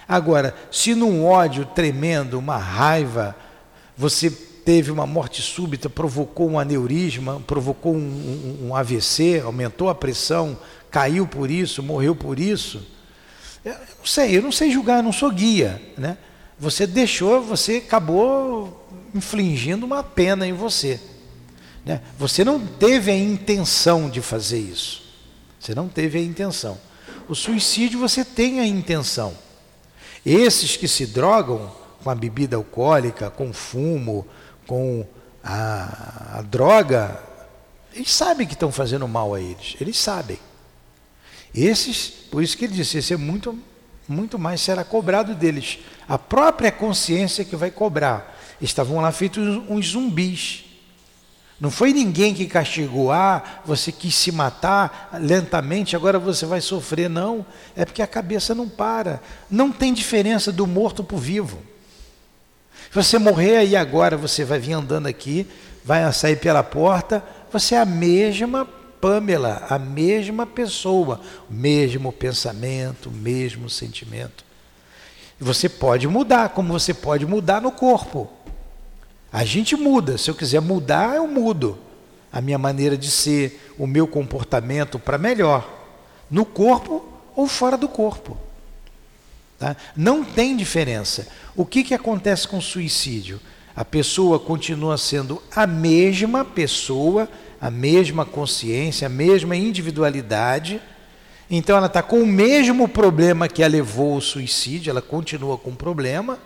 Agora, 0.08 0.56
se 0.72 0.94
num 0.94 1.26
ódio 1.26 1.66
tremendo, 1.66 2.38
uma 2.38 2.58
raiva, 2.58 3.36
você 3.98 4.30
teve 4.30 4.92
uma 4.92 5.06
morte 5.06 5.42
súbita, 5.42 5.90
provocou 5.90 6.50
um 6.50 6.60
aneurisma, 6.60 7.42
provocou 7.46 7.94
um, 7.94 7.98
um, 7.98 8.68
um 8.68 8.76
AVC, 8.76 9.42
aumentou 9.44 9.90
a 9.90 9.96
pressão, 9.96 10.58
caiu 10.90 11.28
por 11.28 11.50
isso, 11.52 11.84
morreu 11.84 12.16
por 12.16 12.40
isso. 12.40 12.86
Eu 13.64 13.74
não 13.74 14.06
sei, 14.06 14.38
eu 14.38 14.42
não 14.42 14.52
sei 14.52 14.72
julgar, 14.72 14.98
eu 14.98 15.04
não 15.04 15.12
sou 15.12 15.32
guia, 15.32 15.82
né? 15.98 16.18
Você 16.58 16.88
deixou, 16.88 17.42
você 17.42 17.78
acabou 17.78 18.88
infligindo 19.14 19.86
uma 19.86 20.04
pena 20.04 20.48
em 20.48 20.54
você. 20.54 21.00
Né? 21.86 22.02
Você 22.18 22.44
não 22.44 22.60
teve 22.60 23.12
a 23.12 23.18
intenção 23.18 24.10
de 24.10 24.22
fazer 24.22 24.60
isso. 24.60 25.04
Você 25.60 25.76
não 25.76 25.88
teve 25.88 26.18
a 26.18 26.22
intenção. 26.22 26.78
O 27.28 27.36
suicídio 27.36 28.00
você 28.00 28.24
tem 28.24 28.60
a 28.60 28.66
intenção. 28.66 29.34
Esses 30.26 30.76
que 30.76 30.88
se 30.88 31.06
drogam 31.06 31.72
com 32.04 32.10
a 32.10 32.16
bebida 32.16 32.56
alcoólica, 32.56 33.30
com 33.30 33.54
fumo, 33.54 34.26
com 34.66 35.06
a, 35.44 36.40
a 36.40 36.42
droga, 36.42 37.22
eles 37.94 38.12
sabem 38.12 38.48
que 38.48 38.54
estão 38.54 38.72
fazendo 38.72 39.08
mal 39.08 39.34
a 39.34 39.40
eles, 39.40 39.76
eles 39.80 39.98
sabem. 39.98 40.40
Esses, 41.54 42.10
por 42.30 42.44
isso 42.44 42.58
que 42.58 42.66
ele 42.66 42.74
disse, 42.74 42.98
esse 42.98 43.14
é 43.14 43.18
muito, 43.18 43.58
muito 44.08 44.38
mais 44.38 44.60
será 44.60 44.84
cobrado 44.84 45.34
deles. 45.34 45.80
A 46.08 46.18
própria 46.18 46.72
consciência 46.72 47.46
que 47.46 47.56
vai 47.56 47.72
cobrar. 47.72 48.36
Estavam 48.60 49.00
lá 49.00 49.12
feitos 49.12 49.64
uns 49.70 49.92
zumbis. 49.92 50.65
Não 51.60 51.72
foi 51.72 51.94
ninguém 51.94 52.34
que 52.34 52.48
castigou, 52.48 53.12
ah, 53.12 53.42
você 53.66 53.92
quis 53.92 54.14
se 54.14 54.32
matar 54.32 55.18
lentamente, 55.22 55.96
agora 55.96 56.20
você 56.20 56.46
vai 56.46 56.60
sofrer. 56.60 57.10
Não, 57.10 57.46
é 57.76 57.86
porque 57.86 58.02
a 58.02 58.08
cabeça 58.08 58.54
não 58.54 58.68
para. 58.68 59.22
Não 59.50 59.72
tem 59.72 59.94
diferença 59.94 60.52
do 60.52 60.68
morto 60.68 61.04
para 61.04 61.16
o 61.16 61.20
vivo. 61.20 61.60
Se 62.90 62.96
você 62.96 63.18
morrer 63.18 63.58
aí 63.58 63.76
agora, 63.76 64.18
você 64.18 64.44
vai 64.44 64.60
vir 64.60 64.74
andando 64.74 65.08
aqui, 65.08 65.48
vai 65.84 66.12
sair 66.12 66.38
pela 66.38 66.64
porta, 66.64 67.24
você 67.52 67.76
é 67.76 67.80
a 67.80 67.86
mesma 67.86 68.68
Pamela, 69.00 69.66
a 69.70 69.78
mesma 69.78 70.46
pessoa, 70.46 71.22
o 71.50 71.54
mesmo 71.54 72.12
pensamento, 72.12 73.10
o 73.10 73.12
mesmo 73.12 73.70
sentimento. 73.70 74.44
Você 75.40 75.70
pode 75.70 76.08
mudar, 76.08 76.50
como 76.50 76.74
você 76.74 76.94
pode 76.94 77.26
mudar 77.26 77.62
no 77.62 77.72
corpo. 77.72 78.30
A 79.36 79.44
gente 79.44 79.76
muda. 79.76 80.18
Se 80.18 80.32
eu 80.32 80.34
quiser 80.34 80.62
mudar, 80.62 81.18
eu 81.18 81.28
mudo. 81.28 81.78
A 82.32 82.40
minha 82.40 82.58
maneira 82.58 82.98
de 82.98 83.12
ser, 83.12 83.74
o 83.78 83.86
meu 83.86 84.08
comportamento 84.08 84.98
para 84.98 85.18
melhor. 85.18 85.70
No 86.32 86.46
corpo 86.46 87.06
ou 87.36 87.46
fora 87.46 87.76
do 87.76 87.90
corpo. 87.90 88.38
Tá? 89.60 89.76
Não 89.94 90.24
tem 90.24 90.56
diferença. 90.56 91.28
O 91.54 91.66
que, 91.66 91.84
que 91.84 91.94
acontece 91.94 92.48
com 92.48 92.60
o 92.60 92.62
suicídio? 92.62 93.42
A 93.76 93.84
pessoa 93.84 94.40
continua 94.40 94.98
sendo 94.98 95.44
a 95.54 95.68
mesma 95.68 96.46
pessoa, 96.46 97.28
a 97.60 97.70
mesma 97.70 98.26
consciência, 98.26 99.08
a 99.08 99.10
mesma 99.10 99.54
individualidade. 99.54 100.82
Então 101.52 101.76
ela 101.76 101.88
está 101.88 102.02
com 102.02 102.22
o 102.22 102.26
mesmo 102.26 102.88
problema 102.88 103.50
que 103.50 103.62
a 103.62 103.68
levou 103.68 104.14
ao 104.14 104.22
suicídio, 104.22 104.92
ela 104.92 105.02
continua 105.02 105.58
com 105.58 105.72
o 105.72 105.76
problema, 105.76 106.40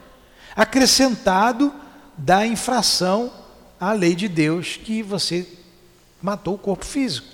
acrescentado 0.56 1.72
da 2.20 2.46
infração 2.46 3.32
à 3.80 3.94
lei 3.94 4.14
de 4.14 4.28
Deus 4.28 4.78
que 4.78 5.02
você 5.02 5.48
matou 6.22 6.56
o 6.56 6.58
corpo 6.58 6.86
físico, 6.86 7.28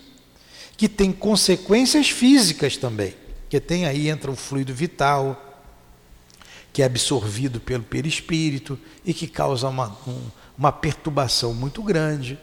que 0.77 0.87
tem 0.87 1.11
consequências 1.11 2.09
físicas 2.09 2.77
também, 2.77 3.15
que 3.49 3.59
tem 3.59 3.85
aí 3.85 4.09
entra 4.09 4.29
o 4.29 4.35
fluido 4.35 4.73
vital, 4.73 5.41
que 6.71 6.83
é 6.83 6.85
absorvido 6.85 7.59
pelo 7.59 7.83
perispírito 7.83 8.77
e 9.03 9.13
que 9.13 9.27
causa 9.27 9.67
uma, 9.69 9.97
um, 10.07 10.21
uma 10.57 10.71
perturbação 10.71 11.53
muito 11.53 11.81
grande. 11.81 12.37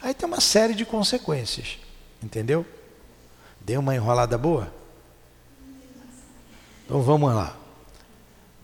Aí 0.00 0.14
tem 0.14 0.28
uma 0.28 0.40
série 0.40 0.74
de 0.74 0.84
consequências, 0.84 1.78
entendeu? 2.22 2.64
Deu 3.60 3.80
uma 3.80 3.94
enrolada 3.94 4.38
boa? 4.38 4.72
Então 6.84 7.02
vamos 7.02 7.34
lá. 7.34 7.56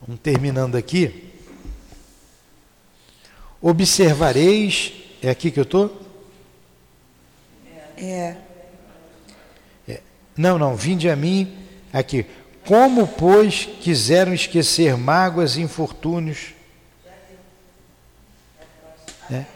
Vamos 0.01 0.21
terminando 0.21 0.77
aqui. 0.77 1.34
Observareis, 3.67 4.93
é 5.23 5.31
aqui 5.31 5.51
que 5.51 5.59
eu 5.59 5.63
estou? 5.63 5.99
É. 7.97 8.37
é. 9.89 10.01
Não, 10.37 10.59
não, 10.59 10.77
vinde 10.77 11.09
a 11.09 11.17
mim 11.17 11.51
aqui. 11.91 12.27
Como, 12.67 13.09
pois, 13.09 13.67
quiseram 13.81 14.35
esquecer 14.35 14.99
mágoas 14.99 15.57
e 15.57 15.63
infortúnios? 15.63 16.53
É. 19.31 19.47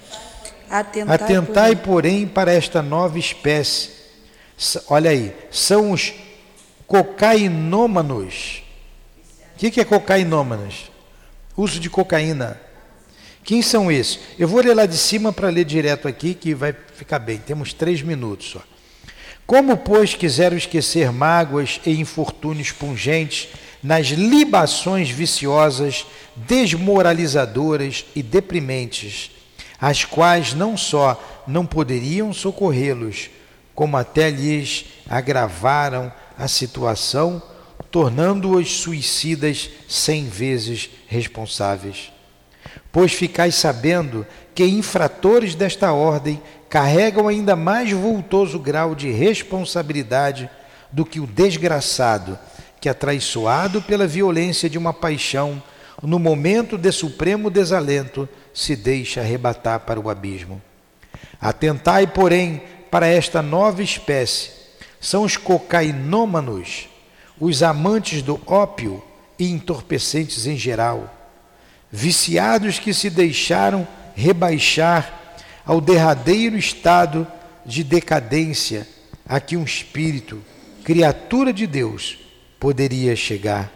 Atentai, 0.70 1.14
Atentai, 1.14 1.76
porém, 1.76 2.26
para 2.26 2.50
esta 2.50 2.80
nova 2.80 3.18
espécie. 3.18 3.90
Olha 4.88 5.10
aí, 5.10 5.36
são 5.50 5.90
os 5.90 6.14
cocainômanos. 6.86 8.62
O 9.54 9.58
que, 9.58 9.70
que 9.70 9.82
é 9.82 9.84
cocainômanos? 9.84 10.90
Uso 11.54 11.78
de 11.78 11.90
cocaína. 11.90 12.58
Quem 13.48 13.62
são 13.62 13.90
esses? 13.90 14.18
Eu 14.38 14.46
vou 14.46 14.60
ler 14.60 14.74
lá 14.74 14.84
de 14.84 14.98
cima 14.98 15.32
para 15.32 15.48
ler 15.48 15.64
direto 15.64 16.06
aqui, 16.06 16.34
que 16.34 16.54
vai 16.54 16.76
ficar 16.94 17.18
bem. 17.18 17.38
Temos 17.38 17.72
três 17.72 18.02
minutos 18.02 18.50
só. 18.50 18.62
Como, 19.46 19.74
pois, 19.74 20.12
quiseram 20.12 20.54
esquecer 20.54 21.10
mágoas 21.10 21.80
e 21.86 21.98
infortúnios 21.98 22.72
pungentes 22.72 23.48
nas 23.82 24.08
libações 24.08 25.08
viciosas, 25.08 26.04
desmoralizadoras 26.36 28.04
e 28.14 28.22
deprimentes, 28.22 29.30
as 29.80 30.04
quais 30.04 30.52
não 30.52 30.76
só 30.76 31.18
não 31.46 31.64
poderiam 31.64 32.34
socorrê-los, 32.34 33.30
como 33.74 33.96
até 33.96 34.28
lhes 34.28 34.84
agravaram 35.08 36.12
a 36.36 36.46
situação, 36.48 37.42
tornando-os 37.90 38.70
suicidas 38.72 39.70
cem 39.88 40.28
vezes 40.28 40.90
responsáveis. 41.06 42.17
Pois 42.90 43.12
ficais 43.12 43.54
sabendo 43.54 44.26
que 44.54 44.64
infratores 44.64 45.54
desta 45.54 45.92
ordem 45.92 46.40
carregam 46.68 47.28
ainda 47.28 47.54
mais 47.54 47.92
vultoso 47.92 48.58
grau 48.58 48.94
de 48.94 49.10
responsabilidade 49.10 50.50
do 50.90 51.04
que 51.04 51.20
o 51.20 51.26
desgraçado, 51.26 52.38
que, 52.80 52.88
atraiçoado 52.88 53.82
pela 53.82 54.06
violência 54.06 54.68
de 54.68 54.78
uma 54.78 54.92
paixão, 54.92 55.62
no 56.02 56.18
momento 56.18 56.78
de 56.78 56.90
supremo 56.92 57.50
desalento, 57.50 58.28
se 58.54 58.74
deixa 58.74 59.20
arrebatar 59.20 59.80
para 59.80 60.00
o 60.00 60.08
abismo. 60.08 60.60
Atentai, 61.40 62.06
porém, 62.06 62.62
para 62.90 63.06
esta 63.06 63.42
nova 63.42 63.82
espécie. 63.82 64.50
São 65.00 65.22
os 65.22 65.36
cocainômanos, 65.36 66.88
os 67.38 67.62
amantes 67.62 68.22
do 68.22 68.40
ópio 68.46 69.02
e 69.38 69.50
entorpecentes 69.50 70.46
em 70.46 70.56
geral 70.56 71.17
viciados 71.90 72.78
que 72.78 72.92
se 72.92 73.10
deixaram 73.10 73.86
rebaixar 74.14 75.36
ao 75.64 75.80
derradeiro 75.80 76.56
estado 76.56 77.26
de 77.64 77.84
decadência 77.84 78.86
a 79.28 79.38
que 79.40 79.56
um 79.56 79.64
espírito, 79.64 80.42
criatura 80.84 81.52
de 81.52 81.66
Deus, 81.66 82.18
poderia 82.58 83.14
chegar. 83.14 83.72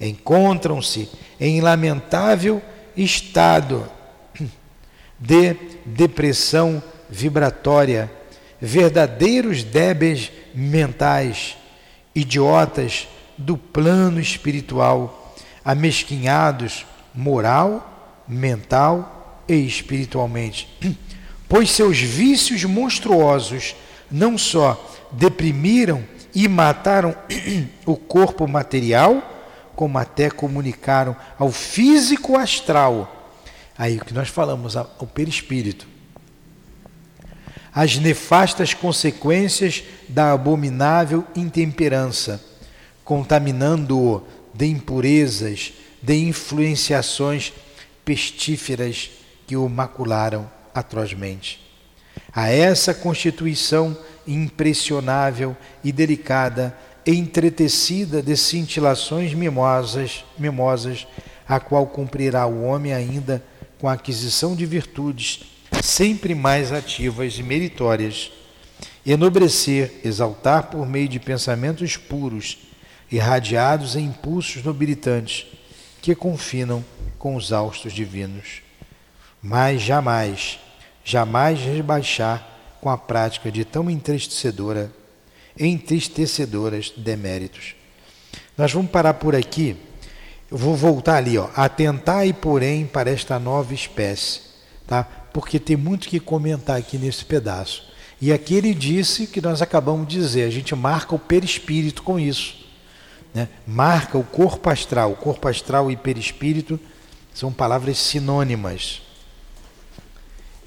Encontram-se 0.00 1.08
em 1.40 1.60
lamentável 1.60 2.60
estado 2.96 3.88
de 5.18 5.54
depressão 5.84 6.82
vibratória, 7.08 8.10
verdadeiros 8.60 9.62
débeis 9.62 10.30
mentais, 10.54 11.56
idiotas 12.14 13.08
do 13.38 13.56
plano 13.56 14.20
espiritual, 14.20 15.34
amesquinhados 15.64 16.84
moral, 17.16 18.22
mental 18.28 19.42
e 19.48 19.54
espiritualmente. 19.54 20.68
Pois 21.48 21.70
seus 21.70 22.00
vícios 22.00 22.64
monstruosos 22.64 23.76
não 24.10 24.36
só 24.36 24.84
deprimiram 25.12 26.02
e 26.34 26.48
mataram 26.48 27.14
o 27.86 27.96
corpo 27.96 28.48
material, 28.48 29.22
como 29.76 29.96
até 29.96 30.28
comunicaram 30.28 31.14
ao 31.38 31.52
físico 31.52 32.36
astral, 32.36 33.32
aí 33.78 33.96
o 33.96 34.04
que 34.04 34.12
nós 34.12 34.28
falamos, 34.28 34.76
ao 34.76 35.06
perispírito, 35.06 35.86
as 37.72 37.96
nefastas 37.96 38.72
consequências 38.72 39.84
da 40.08 40.32
abominável 40.32 41.24
intemperança, 41.36 42.42
contaminando-o 43.04 44.26
de 44.54 44.66
impurezas, 44.66 45.74
de 46.06 46.14
influenciações 46.14 47.52
pestíferas 48.04 49.10
que 49.44 49.56
o 49.56 49.68
macularam 49.68 50.48
atrozmente. 50.72 51.60
A 52.32 52.48
essa 52.48 52.94
constituição 52.94 53.98
impressionável 54.24 55.56
e 55.82 55.90
delicada, 55.90 56.78
entretecida 57.04 58.22
de 58.22 58.36
cintilações 58.36 59.34
mimosas, 59.34 60.24
mimosas, 60.38 61.08
a 61.48 61.58
qual 61.58 61.88
cumprirá 61.88 62.46
o 62.46 62.62
homem 62.62 62.92
ainda 62.92 63.42
com 63.80 63.88
a 63.88 63.94
aquisição 63.94 64.54
de 64.54 64.64
virtudes 64.64 65.40
sempre 65.82 66.36
mais 66.36 66.70
ativas 66.70 67.36
e 67.36 67.42
meritórias, 67.42 68.30
enobrecer, 69.04 70.00
exaltar 70.04 70.70
por 70.70 70.86
meio 70.86 71.08
de 71.08 71.18
pensamentos 71.18 71.96
puros, 71.96 72.58
irradiados 73.10 73.96
em 73.96 74.04
impulsos 74.04 74.62
nobilitantes, 74.62 75.46
que 76.06 76.14
confinam 76.14 76.84
com 77.18 77.34
os 77.34 77.52
austos 77.52 77.92
divinos. 77.92 78.62
Mas 79.42 79.82
jamais, 79.82 80.60
jamais 81.04 81.58
rebaixar 81.58 82.46
com 82.80 82.88
a 82.88 82.96
prática 82.96 83.50
de 83.50 83.64
tão 83.64 83.90
entristecedora, 83.90 84.92
entristecedoras 85.58 86.92
deméritos. 86.96 87.74
Nós 88.56 88.72
vamos 88.72 88.88
parar 88.88 89.14
por 89.14 89.34
aqui. 89.34 89.76
Eu 90.48 90.56
vou 90.56 90.76
voltar 90.76 91.16
ali, 91.16 91.36
ó. 91.38 91.48
Atentai, 91.56 92.32
porém, 92.32 92.86
para 92.86 93.10
esta 93.10 93.40
nova 93.40 93.74
espécie, 93.74 94.42
tá? 94.86 95.02
Porque 95.32 95.58
tem 95.58 95.76
muito 95.76 96.06
que 96.06 96.20
comentar 96.20 96.78
aqui 96.78 96.98
nesse 96.98 97.24
pedaço. 97.24 97.82
E 98.20 98.32
aqui 98.32 98.54
ele 98.54 98.72
disse 98.72 99.26
que 99.26 99.40
nós 99.40 99.60
acabamos 99.60 100.06
de 100.06 100.20
dizer, 100.20 100.44
a 100.44 100.50
gente 100.50 100.72
marca 100.72 101.16
o 101.16 101.18
perispírito 101.18 102.04
com 102.04 102.16
isso. 102.16 102.64
Né? 103.36 103.50
Marca 103.66 104.16
o 104.16 104.24
corpo 104.24 104.70
astral. 104.70 105.12
O 105.12 105.14
corpo 105.14 105.46
astral 105.46 105.90
e 105.90 105.96
perispírito 105.96 106.80
são 107.34 107.52
palavras 107.52 107.98
sinônimas. 107.98 109.02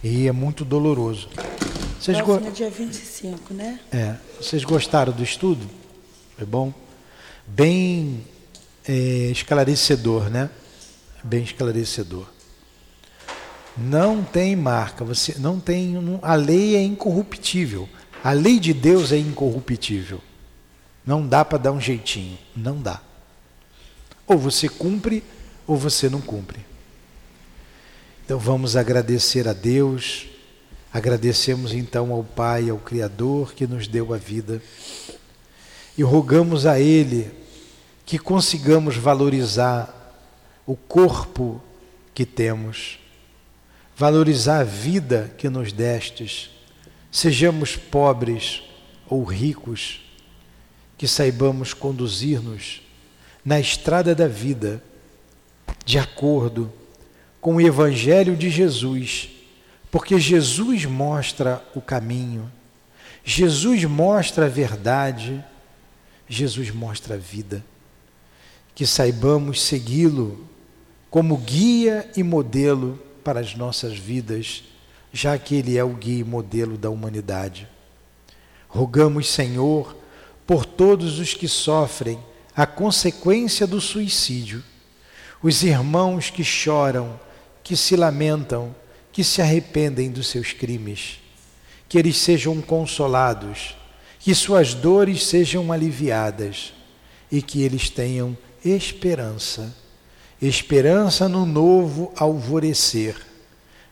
E 0.04 0.28
é 0.28 0.32
muito 0.32 0.64
doloroso. 0.64 1.30
Vocês 2.00 2.22
Próximo 2.22 2.46
go... 2.46 2.52
dia 2.52 2.70
25, 2.70 3.56
né? 3.56 3.80
É. 3.92 4.16
Vocês 4.40 4.64
gostaram 4.64 5.12
do 5.12 5.24
estudo? 5.24 5.68
Foi 6.38 6.46
bom? 6.46 6.72
Bem 7.48 8.24
é, 8.88 8.94
esclarecedor, 9.32 10.30
né? 10.30 10.48
Bem 11.24 11.42
esclarecedor. 11.42 12.28
Não 13.76 14.24
tem 14.24 14.56
marca, 14.56 15.04
você 15.04 15.40
não 15.40 15.60
tem. 15.60 15.96
A 16.22 16.36
lei 16.36 16.76
é 16.76 16.84
incorruptível. 16.84 17.90
A 18.24 18.32
lei 18.32 18.60
de 18.60 18.76
Deus 18.76 19.12
é 19.12 19.18
incorruptível. 19.18 20.22
Não 21.06 21.26
dá 21.26 21.44
para 21.44 21.58
dar 21.58 21.72
um 21.72 21.82
jeitinho. 21.82 22.38
Não 22.56 22.82
dá. 22.82 23.02
Ou 24.28 24.38
você 24.38 24.68
cumpre 24.70 25.24
ou 25.66 25.78
você 25.78 26.10
não 26.10 26.22
cumpre. 26.22 26.66
Então 28.26 28.38
vamos 28.38 28.76
agradecer 28.76 29.48
a 29.48 29.54
Deus, 29.54 30.28
agradecemos 30.94 31.74
então 31.74 32.12
ao 32.12 32.24
Pai, 32.24 32.70
ao 32.70 32.78
Criador 32.78 33.54
que 33.54 33.66
nos 33.66 33.88
deu 33.88 34.14
a 34.14 34.18
vida 34.18 34.62
e 35.98 36.04
rogamos 36.04 36.66
a 36.66 36.80
Ele 36.80 37.32
que 38.06 38.18
consigamos 38.18 38.96
valorizar 38.96 40.16
o 40.66 40.76
corpo 40.76 41.62
que 42.14 42.26
temos, 42.26 43.00
valorizar 43.96 44.60
a 44.60 44.64
vida 44.64 45.34
que 45.38 45.50
nos 45.50 45.72
destes, 45.72 46.50
sejamos 47.12 47.76
pobres 47.76 48.64
ou 49.08 49.24
ricos, 49.24 50.02
que 51.00 51.08
saibamos 51.08 51.74
conduzir-nos 51.74 52.82
na 53.44 53.58
estrada 53.58 54.14
da 54.14 54.28
vida, 54.28 54.84
de 55.86 55.98
acordo 55.98 56.70
com 57.40 57.56
o 57.56 57.62
Evangelho 57.62 58.36
de 58.36 58.50
Jesus, 58.50 59.30
porque 59.90 60.20
Jesus 60.20 60.84
mostra 60.84 61.66
o 61.74 61.80
caminho, 61.80 62.52
Jesus 63.24 63.86
mostra 63.86 64.48
a 64.48 64.50
verdade, 64.50 65.42
Jesus 66.28 66.70
mostra 66.70 67.16
a 67.16 67.18
vida. 67.18 67.64
Que 68.76 68.86
saibamos 68.86 69.62
segui-lo 69.62 70.46
como 71.10 71.38
guia 71.38 72.12
e 72.16 72.24
modelo 72.24 73.00
para 73.24 73.40
as 73.40 73.56
nossas 73.56 73.98
vidas, 73.98 74.66
já 75.14 75.38
que 75.38 75.56
Ele 75.56 75.78
é 75.78 75.84
o 75.84 75.94
guia 75.94 76.20
e 76.20 76.24
modelo 76.26 76.78
da 76.78 76.90
humanidade. 76.90 77.70
Rogamos, 78.68 79.30
Senhor, 79.30 79.99
por 80.50 80.66
todos 80.66 81.20
os 81.20 81.36
que 81.36 81.48
sofrem 81.48 82.18
a 82.56 82.66
consequência 82.66 83.68
do 83.68 83.80
suicídio, 83.80 84.64
os 85.44 85.62
irmãos 85.62 86.32
que 86.32 86.44
choram, 86.44 87.20
que 87.64 87.78
se 87.78 87.96
lamentam, 87.96 88.76
que 89.12 89.24
se 89.24 89.44
arrependem 89.44 90.10
dos 90.10 90.26
seus 90.26 90.52
crimes, 90.52 91.20
que 91.88 92.00
eles 92.00 92.18
sejam 92.18 92.60
consolados, 92.64 93.78
que 94.20 94.34
suas 94.34 94.74
dores 94.74 95.24
sejam 95.24 95.72
aliviadas 95.72 96.74
e 97.32 97.44
que 97.44 97.62
eles 97.62 97.92
tenham 97.92 98.36
esperança. 98.66 99.72
Esperança 100.42 101.30
no 101.30 101.46
novo 101.46 102.12
alvorecer 102.18 103.16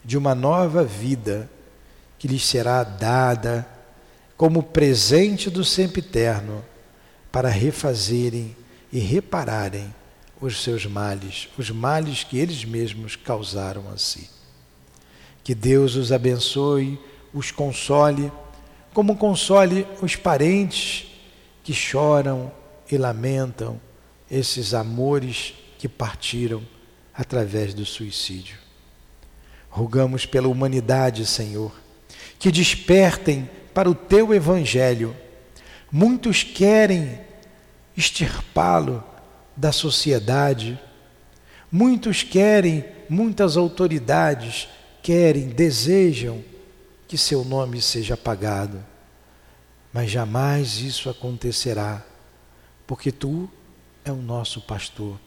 de 0.03 0.17
uma 0.17 0.33
nova 0.33 0.83
vida 0.83 1.47
que 2.17 2.27
lhes 2.27 2.43
será 2.43 2.83
dada 2.83 3.76
como 4.37 4.61
presente 4.61 5.49
do 5.49 5.65
sempiterno 5.65 6.63
para 7.31 7.49
refazerem 7.49 8.55
e 8.93 8.99
repararem 8.99 9.93
os 10.39 10.61
seus 10.61 10.85
males, 10.85 11.49
os 11.57 11.71
males 11.71 12.23
que 12.23 12.37
eles 12.37 12.63
mesmos 12.63 13.15
causaram 13.15 13.89
a 13.89 13.97
si. 13.97 14.29
Que 15.43 15.55
Deus 15.55 15.95
os 15.95 16.11
abençoe, 16.11 16.99
os 17.33 17.51
console, 17.51 18.31
como 18.93 19.17
console 19.17 19.87
os 20.01 20.15
parentes 20.15 21.07
que 21.63 21.73
choram 21.73 22.51
e 22.89 22.97
lamentam 22.97 23.81
esses 24.29 24.73
amores 24.73 25.55
que 25.79 25.87
partiram 25.87 26.61
através 27.13 27.73
do 27.73 27.85
suicídio. 27.85 28.57
Rogamos 29.69 30.25
pela 30.25 30.47
humanidade, 30.47 31.25
Senhor, 31.25 31.71
que 32.39 32.51
despertem 32.51 33.49
para 33.77 33.91
o 33.91 33.93
teu 33.93 34.33
evangelho. 34.33 35.15
Muitos 35.91 36.41
querem 36.41 37.19
extirpá-lo 37.95 39.03
da 39.55 39.71
sociedade. 39.71 40.81
Muitos 41.71 42.23
querem, 42.23 42.83
muitas 43.07 43.55
autoridades 43.55 44.67
querem, 45.03 45.49
desejam 45.49 46.43
que 47.07 47.19
seu 47.19 47.45
nome 47.45 47.79
seja 47.79 48.15
apagado. 48.15 48.83
Mas 49.93 50.09
jamais 50.09 50.79
isso 50.79 51.07
acontecerá, 51.07 52.03
porque 52.87 53.11
tu 53.11 53.47
é 54.03 54.11
o 54.11 54.15
nosso 54.15 54.59
pastor. 54.59 55.19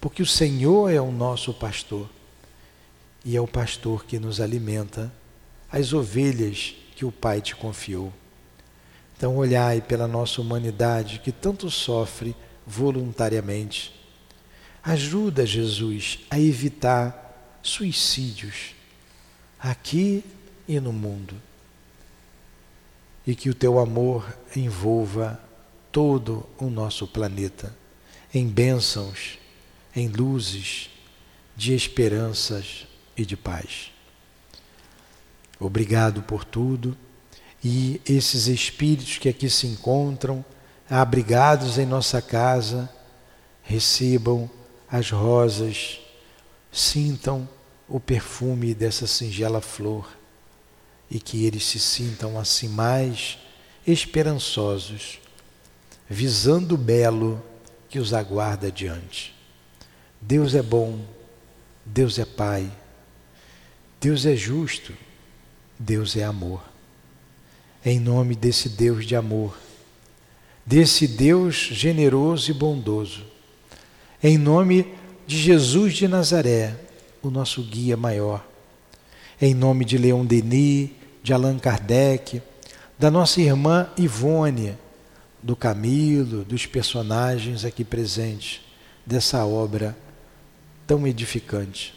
Porque 0.00 0.22
o 0.22 0.26
Senhor 0.26 0.90
é 0.90 0.98
o 0.98 1.12
nosso 1.12 1.52
pastor. 1.52 2.08
E 3.22 3.36
é 3.36 3.40
o 3.42 3.46
pastor 3.46 4.06
que 4.06 4.18
nos 4.18 4.40
alimenta 4.40 5.12
as 5.70 5.92
ovelhas 5.92 6.74
que 6.96 7.04
o 7.04 7.12
Pai 7.12 7.42
te 7.42 7.54
confiou. 7.54 8.12
Então, 9.16 9.36
olhai 9.36 9.80
pela 9.80 10.08
nossa 10.08 10.40
humanidade 10.40 11.20
que 11.20 11.30
tanto 11.30 11.70
sofre 11.70 12.34
voluntariamente. 12.66 13.94
Ajuda, 14.82 15.46
Jesus, 15.46 16.20
a 16.30 16.40
evitar 16.40 17.58
suicídios 17.62 18.74
aqui 19.58 20.24
e 20.66 20.80
no 20.80 20.92
mundo. 20.92 21.34
E 23.26 23.34
que 23.34 23.50
o 23.50 23.54
teu 23.54 23.78
amor 23.78 24.36
envolva 24.54 25.40
todo 25.92 26.48
o 26.58 26.70
nosso 26.70 27.06
planeta 27.06 27.76
em 28.32 28.46
bênçãos, 28.46 29.38
em 29.94 30.08
luzes 30.08 30.90
de 31.56 31.74
esperanças 31.74 32.86
e 33.16 33.24
de 33.24 33.36
paz. 33.36 33.95
Obrigado 35.58 36.22
por 36.22 36.44
tudo 36.44 36.96
e 37.64 38.00
esses 38.06 38.46
espíritos 38.46 39.18
que 39.18 39.28
aqui 39.28 39.48
se 39.48 39.66
encontram 39.66 40.44
abrigados 40.88 41.78
em 41.78 41.86
nossa 41.86 42.22
casa, 42.22 42.88
recebam 43.62 44.48
as 44.88 45.10
rosas, 45.10 45.98
sintam 46.70 47.48
o 47.88 47.98
perfume 47.98 48.74
dessa 48.74 49.06
singela 49.06 49.60
flor 49.60 50.08
e 51.10 51.18
que 51.18 51.44
eles 51.44 51.64
se 51.64 51.78
sintam 51.78 52.38
assim 52.38 52.68
mais 52.68 53.38
esperançosos, 53.86 55.20
visando 56.08 56.74
o 56.74 56.78
belo 56.78 57.42
que 57.88 57.98
os 57.98 58.12
aguarda 58.12 58.70
diante. 58.70 59.34
Deus 60.20 60.54
é 60.54 60.62
bom, 60.62 61.00
Deus 61.84 62.18
é 62.18 62.24
Pai, 62.24 62.70
Deus 64.00 64.26
é 64.26 64.36
justo, 64.36 64.92
Deus 65.78 66.16
é 66.16 66.24
amor. 66.24 66.62
Em 67.84 68.00
nome 68.00 68.34
desse 68.34 68.68
Deus 68.68 69.06
de 69.06 69.14
amor, 69.14 69.56
desse 70.64 71.06
Deus 71.06 71.54
generoso 71.54 72.50
e 72.50 72.54
bondoso. 72.54 73.24
Em 74.22 74.36
nome 74.36 74.94
de 75.26 75.38
Jesus 75.38 75.94
de 75.94 76.08
Nazaré, 76.08 76.74
o 77.22 77.30
nosso 77.30 77.62
guia 77.62 77.96
maior. 77.96 78.44
Em 79.40 79.54
nome 79.54 79.84
de 79.84 79.98
Leon 79.98 80.24
Denis, 80.24 80.90
de 81.22 81.32
Allan 81.32 81.58
Kardec, 81.58 82.42
da 82.98 83.10
nossa 83.10 83.40
irmã 83.40 83.88
Ivone, 83.96 84.76
do 85.42 85.54
Camilo, 85.54 86.44
dos 86.44 86.66
personagens 86.66 87.64
aqui 87.64 87.84
presentes 87.84 88.62
dessa 89.04 89.44
obra 89.44 89.96
tão 90.86 91.06
edificante. 91.06 91.94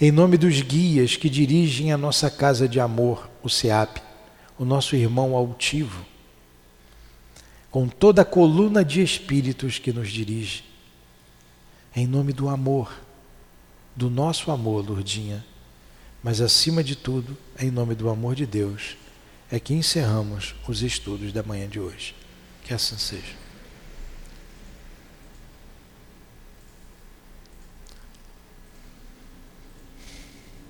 Em 0.00 0.10
nome 0.10 0.38
dos 0.38 0.62
guias 0.62 1.16
que 1.16 1.28
dirigem 1.28 1.92
a 1.92 1.98
nossa 1.98 2.30
casa 2.30 2.66
de 2.66 2.80
amor, 2.80 3.28
o 3.42 3.50
SEAP, 3.50 3.98
o 4.58 4.64
nosso 4.64 4.96
irmão 4.96 5.36
altivo, 5.36 6.06
com 7.70 7.86
toda 7.86 8.22
a 8.22 8.24
coluna 8.24 8.82
de 8.82 9.02
espíritos 9.02 9.78
que 9.78 9.92
nos 9.92 10.10
dirige. 10.10 10.64
Em 11.94 12.06
nome 12.06 12.32
do 12.32 12.48
amor, 12.48 12.90
do 13.94 14.08
nosso 14.08 14.50
amor, 14.50 14.88
Lourdinha, 14.88 15.44
mas 16.22 16.40
acima 16.40 16.82
de 16.82 16.96
tudo, 16.96 17.36
em 17.58 17.70
nome 17.70 17.94
do 17.94 18.08
amor 18.08 18.34
de 18.34 18.46
Deus, 18.46 18.96
é 19.50 19.60
que 19.60 19.74
encerramos 19.74 20.54
os 20.66 20.82
estudos 20.82 21.30
da 21.30 21.42
manhã 21.42 21.68
de 21.68 21.78
hoje. 21.78 22.14
Que 22.64 22.72
assim 22.72 22.96
seja. 22.96 23.39